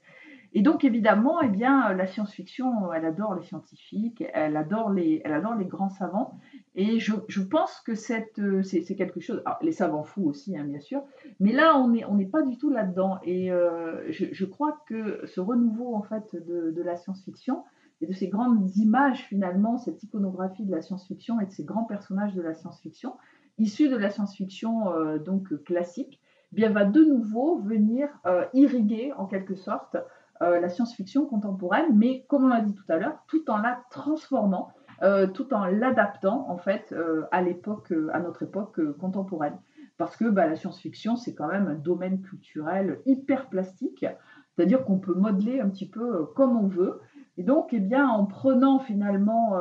Et 0.56 0.62
donc 0.62 0.84
évidemment, 0.84 1.42
eh 1.42 1.48
bien, 1.48 1.92
la 1.94 2.06
science-fiction, 2.06 2.92
elle 2.92 3.04
adore 3.04 3.34
les 3.34 3.42
scientifiques, 3.42 4.22
elle 4.32 4.56
adore 4.56 4.90
les, 4.90 5.20
elle 5.24 5.32
adore 5.32 5.56
les 5.56 5.64
grands 5.64 5.88
savants, 5.88 6.38
et 6.76 7.00
je, 7.00 7.40
pense 7.40 7.80
que 7.80 7.92
euh, 8.40 8.62
c'est, 8.62 8.94
quelque 8.94 9.18
chose. 9.18 9.42
les 9.62 9.72
savants 9.72 10.04
fous 10.04 10.24
aussi, 10.24 10.56
hein, 10.56 10.62
bien 10.62 10.78
sûr. 10.78 11.02
Mais 11.40 11.52
là, 11.52 11.76
on 11.76 11.88
n'est 11.88 12.04
on 12.04 12.16
pas 12.26 12.42
du 12.42 12.56
tout 12.56 12.70
là-dedans. 12.70 13.18
Et 13.24 13.50
euh, 13.50 14.04
je, 14.10 14.44
crois 14.44 14.80
que 14.86 15.26
ce 15.26 15.40
renouveau 15.40 15.96
en 15.96 16.02
fait 16.02 16.36
de, 16.36 16.82
la 16.82 16.96
science-fiction 16.96 17.64
et 18.00 18.06
de 18.06 18.12
ces 18.12 18.28
grandes 18.28 18.76
images 18.76 19.24
finalement, 19.24 19.76
cette 19.78 20.04
iconographie 20.04 20.64
de 20.64 20.70
la 20.70 20.82
science-fiction 20.82 21.40
et 21.40 21.46
de 21.46 21.52
ces 21.52 21.64
grands 21.64 21.84
personnages 21.84 22.34
de 22.34 22.42
la 22.42 22.54
science-fiction, 22.54 23.14
issus 23.59 23.88
de 23.88 23.96
la 23.96 24.11
science-fiction 24.11 24.92
euh, 24.92 25.18
donc 25.18 25.62
classique, 25.64 26.20
eh 26.52 26.57
bien 26.57 26.70
va 26.70 26.84
de 26.84 27.05
nouveau 27.05 27.59
venir 27.59 28.09
irriguer 28.52 29.12
en 29.16 29.26
quelque 29.26 29.55
sorte 29.55 29.96
la 30.40 30.68
science-fiction 30.68 31.26
contemporaine, 31.26 31.96
mais 31.96 32.24
comme 32.28 32.44
on 32.44 32.48
l'a 32.48 32.61
dit 32.61 32.74
tout 32.74 32.84
à 32.88 32.96
l'heure, 32.96 33.18
tout 33.28 33.50
en 33.50 33.57
la 33.57 33.80
transformant 33.90 34.72
euh, 35.02 35.26
tout 35.26 35.52
en 35.52 35.66
l'adaptant 35.66 36.48
en 36.48 36.57
fait 36.57 36.92
euh, 36.92 37.24
à 37.32 37.42
l'époque, 37.42 37.92
euh, 37.92 38.09
à 38.12 38.20
notre 38.20 38.44
époque 38.44 38.80
contemporaine. 38.98 39.59
Parce 39.98 40.16
que 40.16 40.24
bah, 40.24 40.46
la 40.46 40.57
science-fiction, 40.57 41.16
c'est 41.16 41.34
quand 41.34 41.48
même 41.48 41.66
un 41.66 41.74
domaine 41.74 42.20
culturel 42.22 43.00
hyper 43.07 43.48
plastique, 43.48 44.07
c'est-à-dire 44.50 44.84
qu'on 44.84 44.98
peut 44.98 45.14
modeler 45.14 45.61
un 45.61 45.68
petit 45.68 45.88
peu 45.88 46.26
comme 46.34 46.57
on 46.57 46.66
veut. 46.66 47.00
Et 47.36 47.42
donc, 47.42 47.72
eh 47.72 47.80
bien, 47.80 48.09
en 48.09 48.24
prenant 48.24 48.78
finalement 48.78 49.55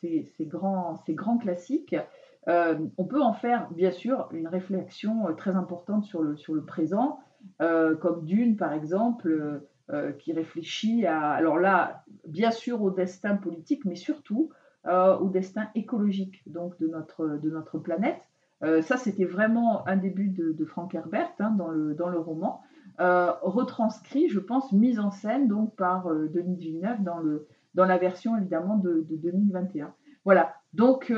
ces, 0.00 0.32
grands, 0.40 0.96
ces 1.06 1.14
grands 1.14 1.38
classiques, 1.38 1.96
on 2.46 3.04
peut 3.04 3.22
en 3.22 3.32
faire, 3.32 3.70
bien 3.72 3.90
sûr, 3.90 4.28
une 4.32 4.48
réflexion 4.48 5.34
très 5.36 5.56
importante 5.56 6.04
sur 6.04 6.22
le, 6.22 6.36
sur 6.36 6.54
le 6.54 6.64
présent, 6.64 7.20
comme 7.58 8.24
Dune, 8.24 8.56
par 8.56 8.72
exemple, 8.72 9.62
qui 10.18 10.32
réfléchit 10.32 11.06
à, 11.06 11.30
alors 11.30 11.58
là, 11.58 12.04
bien 12.26 12.50
sûr, 12.50 12.82
au 12.82 12.90
destin 12.90 13.36
politique, 13.36 13.84
mais 13.84 13.96
surtout 13.96 14.50
euh, 14.86 15.16
au 15.16 15.30
destin 15.30 15.68
écologique 15.74 16.42
donc 16.46 16.78
de 16.78 16.86
notre, 16.86 17.38
de 17.42 17.48
notre 17.48 17.78
planète. 17.78 18.20
Euh, 18.62 18.82
ça, 18.82 18.98
c'était 18.98 19.24
vraiment 19.24 19.86
un 19.88 19.96
début 19.96 20.28
de, 20.28 20.64
Frank 20.66 20.94
Herbert 20.94 21.30
hein, 21.38 21.52
dans, 21.52 21.68
le, 21.68 21.94
dans 21.94 22.10
le 22.10 22.18
roman, 22.18 22.60
euh, 23.00 23.32
retranscrit, 23.40 24.28
je 24.28 24.38
pense, 24.38 24.72
mise 24.72 25.00
en 25.00 25.10
scène 25.10 25.48
donc 25.48 25.74
par 25.74 26.10
Denis 26.14 26.56
Villeneuve 26.56 27.02
dans, 27.02 27.18
le, 27.18 27.46
dans 27.72 27.86
la 27.86 27.96
version 27.96 28.36
évidemment 28.36 28.76
de, 28.76 29.06
2021. 29.08 29.94
Voilà, 30.26 30.54
donc 30.74 31.10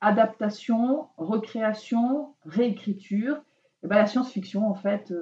adaptation, 0.00 1.06
recréation, 1.16 2.34
réécriture. 2.44 3.42
Et 3.84 3.86
ben, 3.86 3.96
la 3.96 4.06
science-fiction 4.06 4.68
en 4.68 4.74
fait 4.74 5.14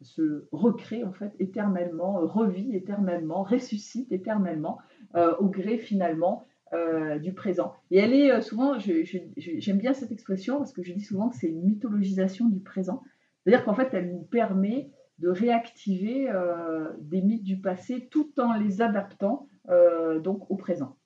se 0.00 0.46
recrée 0.52 1.04
en 1.04 1.12
fait 1.12 1.34
éternellement, 1.38 2.14
revit 2.26 2.74
éternellement, 2.74 3.42
ressuscite 3.44 4.10
éternellement 4.10 4.78
au 5.14 5.48
gré 5.48 5.78
finalement 5.78 6.46
euh, 6.72 7.18
du 7.18 7.32
présent. 7.32 7.74
Et 7.90 7.98
elle 7.98 8.14
est 8.14 8.30
euh, 8.30 8.40
souvent, 8.40 8.78
j'aime 8.78 9.78
bien 9.78 9.92
cette 9.92 10.12
expression 10.12 10.58
parce 10.58 10.72
que 10.72 10.84
je 10.84 10.92
dis 10.92 11.00
souvent 11.00 11.28
que 11.28 11.34
c'est 11.34 11.48
une 11.48 11.64
mythologisation 11.64 12.48
du 12.48 12.60
présent. 12.60 13.02
C'est-à-dire 13.42 13.64
qu'en 13.64 13.74
fait, 13.74 13.92
elle 13.92 14.12
nous 14.12 14.22
permet 14.22 14.92
de 15.18 15.30
réactiver 15.30 16.30
euh, 16.30 16.92
des 17.00 17.22
mythes 17.22 17.42
du 17.42 17.60
passé 17.60 18.06
tout 18.12 18.30
en 18.38 18.52
les 18.52 18.82
adaptant 18.82 19.48
donc 20.22 20.48
au 20.48 20.56
présent. 20.56 20.96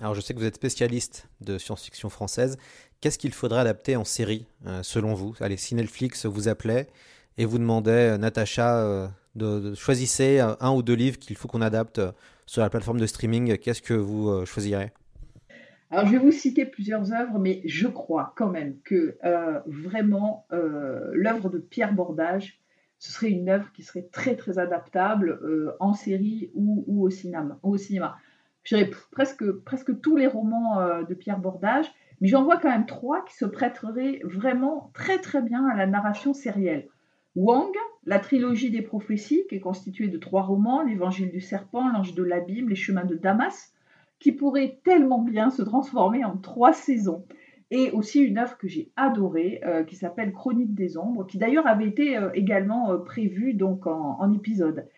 Alors 0.00 0.14
je 0.14 0.22
sais 0.22 0.32
que 0.32 0.38
vous 0.38 0.46
êtes 0.46 0.54
spécialiste 0.54 1.28
de 1.42 1.58
science-fiction 1.58 2.08
française. 2.08 2.56
Qu'est-ce 3.02 3.18
qu'il 3.18 3.32
faudrait 3.32 3.60
adapter 3.60 3.96
en 3.96 4.04
série, 4.04 4.46
selon 4.80 5.12
vous? 5.12 5.34
Allez, 5.40 5.58
si 5.58 5.74
Netflix 5.74 6.24
vous 6.24 6.48
appelait 6.48 6.86
et 7.36 7.44
vous 7.44 7.58
demandait, 7.58 8.16
Natacha, 8.16 9.10
de, 9.34 9.74
choisissez 9.74 10.40
un 10.40 10.72
ou 10.72 10.82
deux 10.82 10.94
livres 10.94 11.18
qu'il 11.18 11.36
faut 11.36 11.48
qu'on 11.48 11.60
adapte 11.60 12.00
sur 12.46 12.62
la 12.62 12.70
plateforme 12.70 12.98
de 12.98 13.06
streaming, 13.06 13.58
qu'est-ce 13.58 13.82
que 13.82 13.92
vous 13.92 14.30
euh, 14.30 14.44
choisirez? 14.46 14.90
Alors, 15.90 16.06
je 16.06 16.12
vais 16.12 16.18
vous 16.18 16.32
citer 16.32 16.64
plusieurs 16.64 17.12
œuvres, 17.12 17.38
mais 17.38 17.60
je 17.66 17.86
crois 17.86 18.32
quand 18.36 18.48
même 18.48 18.78
que 18.84 19.18
vraiment 19.66 20.46
l'œuvre 20.50 21.50
de 21.50 21.58
Pierre 21.58 21.92
Bordage, 21.92 22.58
ce 22.98 23.12
serait 23.12 23.30
une 23.30 23.50
œuvre 23.50 23.70
qui 23.72 23.82
serait 23.82 24.08
très 24.10 24.34
très 24.34 24.58
adaptable 24.58 25.40
en 25.78 25.92
série. 25.92 26.50
Ou 26.54 27.04
au 27.04 27.10
cinéma. 27.10 28.16
Presque, 29.10 29.50
presque 29.64 30.00
tous 30.00 30.16
les 30.16 30.26
romans 30.26 31.02
de 31.08 31.14
Pierre 31.14 31.38
Bordage, 31.38 31.86
mais 32.20 32.28
j'en 32.28 32.44
vois 32.44 32.58
quand 32.58 32.68
même 32.68 32.86
trois 32.86 33.24
qui 33.24 33.34
se 33.34 33.46
prêteraient 33.46 34.20
vraiment 34.24 34.90
très 34.92 35.18
très 35.18 35.40
bien 35.40 35.66
à 35.66 35.76
la 35.76 35.86
narration 35.86 36.34
sérielle. 36.34 36.86
Wang, 37.36 37.72
la 38.04 38.18
trilogie 38.18 38.70
des 38.70 38.82
prophéties, 38.82 39.44
qui 39.48 39.56
est 39.56 39.60
constituée 39.60 40.08
de 40.08 40.18
trois 40.18 40.42
romans, 40.42 40.82
l'Évangile 40.82 41.30
du 41.30 41.40
serpent, 41.40 41.88
l'Ange 41.88 42.14
de 42.14 42.22
l'abîme, 42.22 42.68
les 42.68 42.74
chemins 42.74 43.04
de 43.04 43.14
Damas, 43.14 43.72
qui 44.18 44.32
pourrait 44.32 44.80
tellement 44.84 45.22
bien 45.22 45.50
se 45.50 45.62
transformer 45.62 46.24
en 46.24 46.36
trois 46.36 46.72
saisons. 46.72 47.24
Et 47.70 47.92
aussi 47.92 48.20
une 48.20 48.38
œuvre 48.38 48.58
que 48.58 48.66
j'ai 48.66 48.90
adorée, 48.96 49.60
euh, 49.64 49.84
qui 49.84 49.94
s'appelle 49.94 50.32
Chronique 50.32 50.74
des 50.74 50.98
ombres, 50.98 51.24
qui 51.24 51.38
d'ailleurs 51.38 51.68
avait 51.68 51.86
été 51.86 52.16
euh, 52.16 52.30
également 52.34 52.90
euh, 52.90 52.98
prévue 52.98 53.56
en, 53.62 54.32
épisode. 54.32 54.88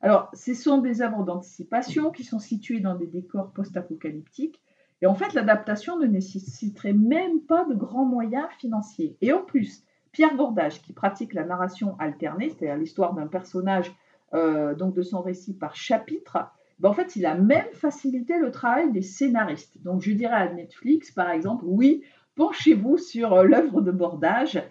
Alors, 0.00 0.30
ce 0.32 0.54
sont 0.54 0.78
des 0.78 1.02
œuvres 1.02 1.24
d'anticipation 1.24 2.10
qui 2.10 2.24
sont 2.24 2.38
situées 2.38 2.80
dans 2.80 2.94
des 2.94 3.06
décors 3.06 3.52
post-apocalyptiques 3.52 4.60
et 5.02 5.06
en 5.06 5.14
fait, 5.14 5.32
l'adaptation 5.32 5.98
ne 5.98 6.06
nécessiterait 6.06 6.92
même 6.92 7.40
pas 7.40 7.64
de 7.64 7.74
grands 7.74 8.04
moyens 8.04 8.48
financiers. 8.58 9.16
Et 9.20 9.32
en 9.32 9.42
plus, 9.42 9.82
Pierre 10.12 10.34
Bordage, 10.34 10.82
qui 10.82 10.92
pratique 10.92 11.32
la 11.32 11.44
narration 11.44 11.96
alternée, 11.98 12.50
c'est-à-dire 12.50 12.76
l'histoire 12.76 13.14
d'un 13.14 13.26
personnage, 13.26 13.94
euh, 14.34 14.74
donc 14.74 14.94
de 14.94 15.02
son 15.02 15.22
récit 15.22 15.54
par 15.54 15.74
chapitre, 15.74 16.50
ben 16.78 16.90
en 16.90 16.92
fait, 16.92 17.16
il 17.16 17.26
a 17.26 17.34
même 17.34 17.68
facilité 17.72 18.38
le 18.38 18.50
travail 18.50 18.92
des 18.92 19.02
scénaristes. 19.02 19.82
Donc, 19.82 20.02
je 20.02 20.12
dirais 20.12 20.34
à 20.34 20.52
Netflix, 20.52 21.10
par 21.10 21.30
exemple, 21.30 21.64
oui, 21.66 22.02
penchez-vous 22.36 22.98
sur 22.98 23.32
euh, 23.32 23.44
l'œuvre 23.44 23.80
de 23.80 23.90
Bordage. 23.90 24.62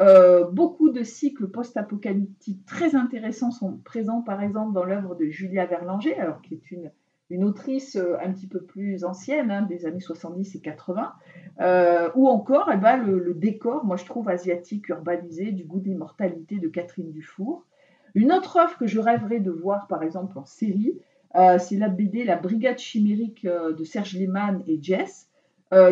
Euh, 0.00 0.44
beaucoup 0.50 0.90
de 0.90 1.02
cycles 1.02 1.48
post-apocalyptiques 1.48 2.64
très 2.66 2.94
intéressants 2.94 3.50
sont 3.50 3.78
présents, 3.78 4.22
par 4.22 4.42
exemple, 4.42 4.72
dans 4.72 4.84
l'œuvre 4.84 5.14
de 5.14 5.26
Julia 5.26 5.66
Verlanger, 5.66 6.18
alors 6.18 6.40
qui 6.42 6.54
est 6.54 6.70
une 6.70 6.90
une 7.30 7.44
autrice 7.44 7.96
euh, 7.96 8.16
un 8.22 8.32
petit 8.32 8.46
peu 8.46 8.60
plus 8.60 9.04
ancienne, 9.04 9.50
hein, 9.50 9.62
des 9.62 9.86
années 9.86 10.00
70 10.00 10.54
et 10.54 10.60
80, 10.60 11.12
euh, 11.60 12.10
ou 12.14 12.28
encore 12.28 12.70
eh 12.72 12.76
ben, 12.76 12.96
le, 12.96 13.34
décor, 13.34 13.84
moi 13.84 13.96
je 13.96 14.04
trouve 14.04 14.28
asiatique, 14.28 14.88
urbanisé, 14.88 15.52
du 15.52 15.64
goût 15.64 15.80
d'immortalité 15.80 16.58
de 16.58 16.68
Catherine 16.68 17.10
Dufour. 17.10 17.64
Une 18.14 18.32
autre 18.32 18.56
œuvre 18.56 18.78
que 18.78 18.86
je 18.86 18.98
rêverais 18.98 19.40
de 19.40 19.50
voir, 19.50 19.86
par 19.86 20.02
exemple, 20.02 20.38
en 20.38 20.46
série, 20.46 20.98
c'est 21.58 21.76
la 21.76 21.88
BD 21.88 22.24
La 22.24 22.36
Brigade 22.36 22.78
chimérique 22.78 23.46
de 23.46 23.84
Serge 23.84 24.14
Lehmann 24.14 24.62
et 24.66 24.82
Jess, 24.82 25.28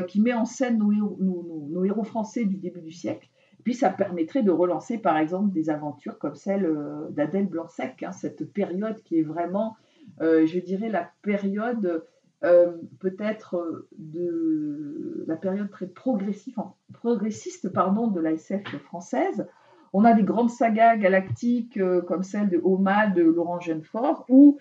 qui 0.09 0.21
met 0.23 0.33
en 0.33 0.47
scène 0.47 0.79
nos 0.79 1.85
héros, 1.85 2.05
français 2.05 2.47
du 2.47 2.57
début 2.57 2.81
du 2.81 2.91
siècle. 2.91 3.29
Puis 3.67 3.75
ça 3.75 3.91
permettrait 3.91 4.45
de 4.45 4.53
relancer, 4.53 4.97
par 4.97 5.19
exemple, 5.19 5.51
des 5.51 5.71
aventures 5.71 6.19
comme 6.21 6.37
celle 6.37 6.73
d'Adèle 7.11 7.49
Blanc-Sec, 7.49 8.05
hein, 8.05 8.13
cette 8.13 8.53
période 8.53 9.03
qui 9.03 9.19
est 9.19 9.25
vraiment 9.25 9.77
euh, 10.21 10.47
je 10.47 10.59
dirais, 10.59 10.89
la 10.89 11.11
période 11.23 12.05
euh, 12.45 12.73
peut-être 13.01 13.87
de 13.99 15.25
la 15.27 15.37
période 15.37 15.71
très 15.71 15.87
progressive, 15.87 16.55
progressiste 16.93 17.73
pardon, 17.73 18.09
de 18.09 18.21
la 18.21 18.33
SF 18.33 18.77
française. 18.85 19.47
On 19.93 20.05
a 20.05 20.13
des 20.13 20.23
grandes 20.23 20.51
sagas 20.51 20.97
galactiques 20.97 21.79
euh, 21.79 22.03
comme 22.03 22.23
celle 22.23 22.49
de 22.49 22.61
Oma 22.63 23.09
de 23.09 23.23
Laurent 23.23 23.61
Genefort 23.61 24.25
ou 24.29 24.59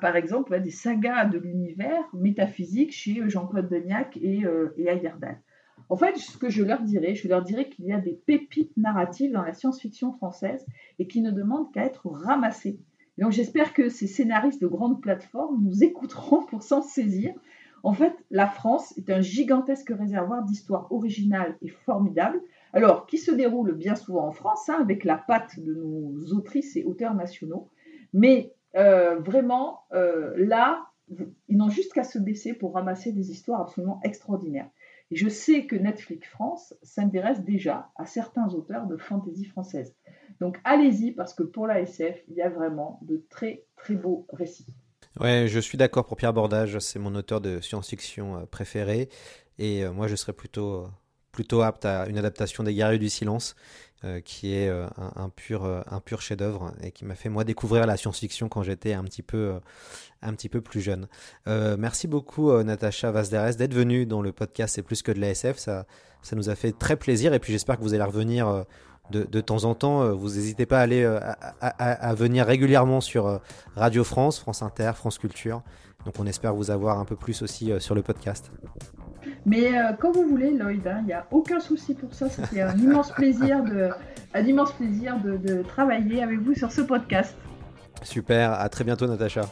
par 0.00 0.14
exemple 0.14 0.60
des 0.60 0.70
sagas 0.70 1.24
de 1.24 1.38
l'univers 1.38 2.04
métaphysique 2.12 2.92
chez 2.92 3.28
Jean-Claude 3.28 3.68
Deniac 3.68 4.16
et, 4.16 4.44
Ayerdal. 4.78 5.40
En 5.88 5.96
fait, 5.96 6.16
ce 6.16 6.36
que 6.36 6.48
je 6.48 6.64
leur 6.64 6.82
dirais, 6.82 7.14
je 7.14 7.28
leur 7.28 7.42
dirais 7.42 7.68
qu'il 7.68 7.86
y 7.86 7.92
a 7.92 8.00
des 8.00 8.20
pépites 8.26 8.76
narratives 8.76 9.32
dans 9.32 9.42
la 9.42 9.54
science-fiction 9.54 10.12
française 10.12 10.66
et 10.98 11.06
qui 11.06 11.20
ne 11.20 11.30
demandent 11.30 11.72
qu'à 11.72 11.84
être 11.84 12.08
ramassées 12.08 12.80
donc 13.18 13.32
j'espère 13.32 13.72
que 13.72 13.88
ces 13.88 14.06
scénaristes 14.06 14.60
de 14.60 14.66
grandes 14.66 15.00
plateformes 15.00 15.62
nous 15.62 15.82
écouteront 15.82 16.44
pour 16.44 16.62
s'en 16.62 16.82
saisir. 16.82 17.32
En 17.82 17.92
fait, 17.92 18.12
la 18.30 18.46
France 18.46 18.96
est 18.98 19.10
un 19.10 19.20
gigantesque 19.20 19.92
réservoir 19.96 20.42
d'histoires 20.44 20.90
originales 20.90 21.56
et 21.62 21.68
formidables, 21.68 22.40
alors 22.72 23.06
qui 23.06 23.18
se 23.18 23.30
déroule 23.30 23.74
bien 23.74 23.94
souvent 23.94 24.26
en 24.26 24.32
France, 24.32 24.68
hein, 24.68 24.78
avec 24.80 25.04
la 25.04 25.16
patte 25.16 25.58
de 25.60 25.74
nos 25.74 26.32
autrices 26.32 26.76
et 26.76 26.84
auteurs 26.84 27.14
nationaux. 27.14 27.70
Mais 28.12 28.52
euh, 28.76 29.18
vraiment, 29.20 29.80
euh, 29.92 30.34
là, 30.36 30.86
ils 31.48 31.56
n'ont 31.56 31.68
juste 31.68 31.92
qu'à 31.92 32.02
se 32.02 32.18
baisser 32.18 32.54
pour 32.54 32.74
ramasser 32.74 33.12
des 33.12 33.30
histoires 33.30 33.60
absolument 33.60 34.00
extraordinaires. 34.02 34.68
Et 35.10 35.16
je 35.16 35.28
sais 35.28 35.66
que 35.66 35.76
Netflix 35.76 36.28
France 36.28 36.74
s'intéresse 36.82 37.44
déjà 37.44 37.90
à 37.96 38.06
certains 38.06 38.48
auteurs 38.54 38.86
de 38.86 38.96
fantaisie 38.96 39.44
française. 39.44 39.94
Donc 40.40 40.58
allez-y 40.64 41.12
parce 41.12 41.32
que 41.34 41.42
pour 41.42 41.66
la 41.66 41.80
SF, 41.80 42.16
il 42.28 42.34
y 42.34 42.42
a 42.42 42.48
vraiment 42.48 42.98
de 43.02 43.24
très 43.30 43.64
très 43.76 43.94
beaux 43.94 44.26
récits. 44.32 44.74
Ouais, 45.20 45.46
je 45.48 45.58
suis 45.58 45.78
d'accord 45.78 46.04
pour 46.04 46.16
Pierre 46.16 46.34
Bordage, 46.34 46.78
c'est 46.78 46.98
mon 46.98 47.14
auteur 47.14 47.40
de 47.40 47.60
science-fiction 47.60 48.36
euh, 48.36 48.46
préféré. 48.46 49.08
Et 49.58 49.82
euh, 49.82 49.92
moi, 49.92 50.08
je 50.08 50.16
serais 50.16 50.34
plutôt, 50.34 50.82
euh, 50.82 50.88
plutôt 51.36 51.62
apte 51.62 51.84
à 51.84 52.06
une 52.08 52.18
adaptation 52.18 52.64
des 52.64 52.74
Guerriers 52.74 52.98
du 52.98 53.10
Silence, 53.10 53.54
qui 54.24 54.54
est 54.54 54.68
un, 54.68 55.28
pur, 55.30 55.64
un 55.64 56.00
pur 56.00 56.20
chef-d'œuvre 56.20 56.72
et 56.80 56.92
qui 56.92 57.04
m'a 57.04 57.16
fait 57.16 57.28
moi 57.28 57.42
découvrir 57.42 57.86
la 57.86 57.96
science-fiction 57.96 58.48
quand 58.48 58.62
j'étais 58.62 58.92
un 58.92 59.02
petit 59.02 59.22
peu, 59.22 59.58
un 60.22 60.32
petit 60.34 60.48
peu 60.48 60.60
plus 60.60 60.80
jeune. 60.80 61.08
merci 61.46 62.06
beaucoup, 62.06 62.52
Natacha 62.62 63.10
Vazderes, 63.10 63.56
d'être 63.56 63.74
venue 63.74 64.06
dans 64.06 64.22
le 64.22 64.32
podcast 64.32 64.76
C'est 64.76 64.82
plus 64.82 65.02
que 65.02 65.10
de 65.12 65.20
la 65.20 65.30
SF. 65.30 65.58
Ça, 65.58 65.86
ça 66.22 66.36
nous 66.36 66.48
a 66.48 66.54
fait 66.54 66.72
très 66.72 66.96
plaisir 66.96 67.34
et 67.34 67.40
puis 67.40 67.52
j'espère 67.52 67.78
que 67.78 67.82
vous 67.82 67.94
allez 67.94 68.04
revenir 68.04 68.64
de, 69.10 69.40
temps 69.40 69.64
en 69.64 69.74
temps. 69.74 70.02
Euh, 70.02 70.12
vous 70.12 70.30
n'hésitez 70.30 70.66
pas 70.66 70.78
à, 70.78 70.82
aller, 70.82 71.02
euh, 71.02 71.20
à, 71.60 72.14
venir 72.14 72.46
régulièrement 72.46 73.00
sur 73.00 73.26
euh, 73.26 73.38
Radio 73.74 74.04
France, 74.04 74.38
France 74.38 74.62
Inter, 74.62 74.92
France 74.94 75.18
Culture. 75.18 75.62
Donc 76.04 76.14
on 76.18 76.26
espère 76.26 76.54
vous 76.54 76.70
avoir 76.70 76.98
un 76.98 77.04
peu 77.04 77.16
plus 77.16 77.42
aussi 77.42 77.72
sur 77.80 77.94
le 77.94 78.02
podcast. 78.02 78.52
Mais 79.46 79.70
quand 80.00 80.10
vous 80.10 80.26
voulez, 80.28 80.50
Lloyd, 80.50 80.86
hein, 80.86 80.98
il 81.02 81.06
n'y 81.06 81.12
a 81.12 81.24
aucun 81.30 81.60
souci 81.60 81.94
pour 81.94 82.12
ça. 82.12 82.28
C'était 82.28 82.62
un 82.62 82.76
immense 82.76 83.12
plaisir, 83.12 83.62
un 84.34 84.42
immense 84.44 84.72
plaisir 84.72 85.18
de, 85.20 85.36
de 85.36 85.62
travailler 85.62 86.22
avec 86.22 86.40
vous 86.40 86.54
sur 86.54 86.72
ce 86.72 86.80
podcast. 86.80 87.36
Super, 88.02 88.52
à 88.52 88.68
très 88.68 88.82
bientôt 88.82 89.06
Natacha. 89.06 89.42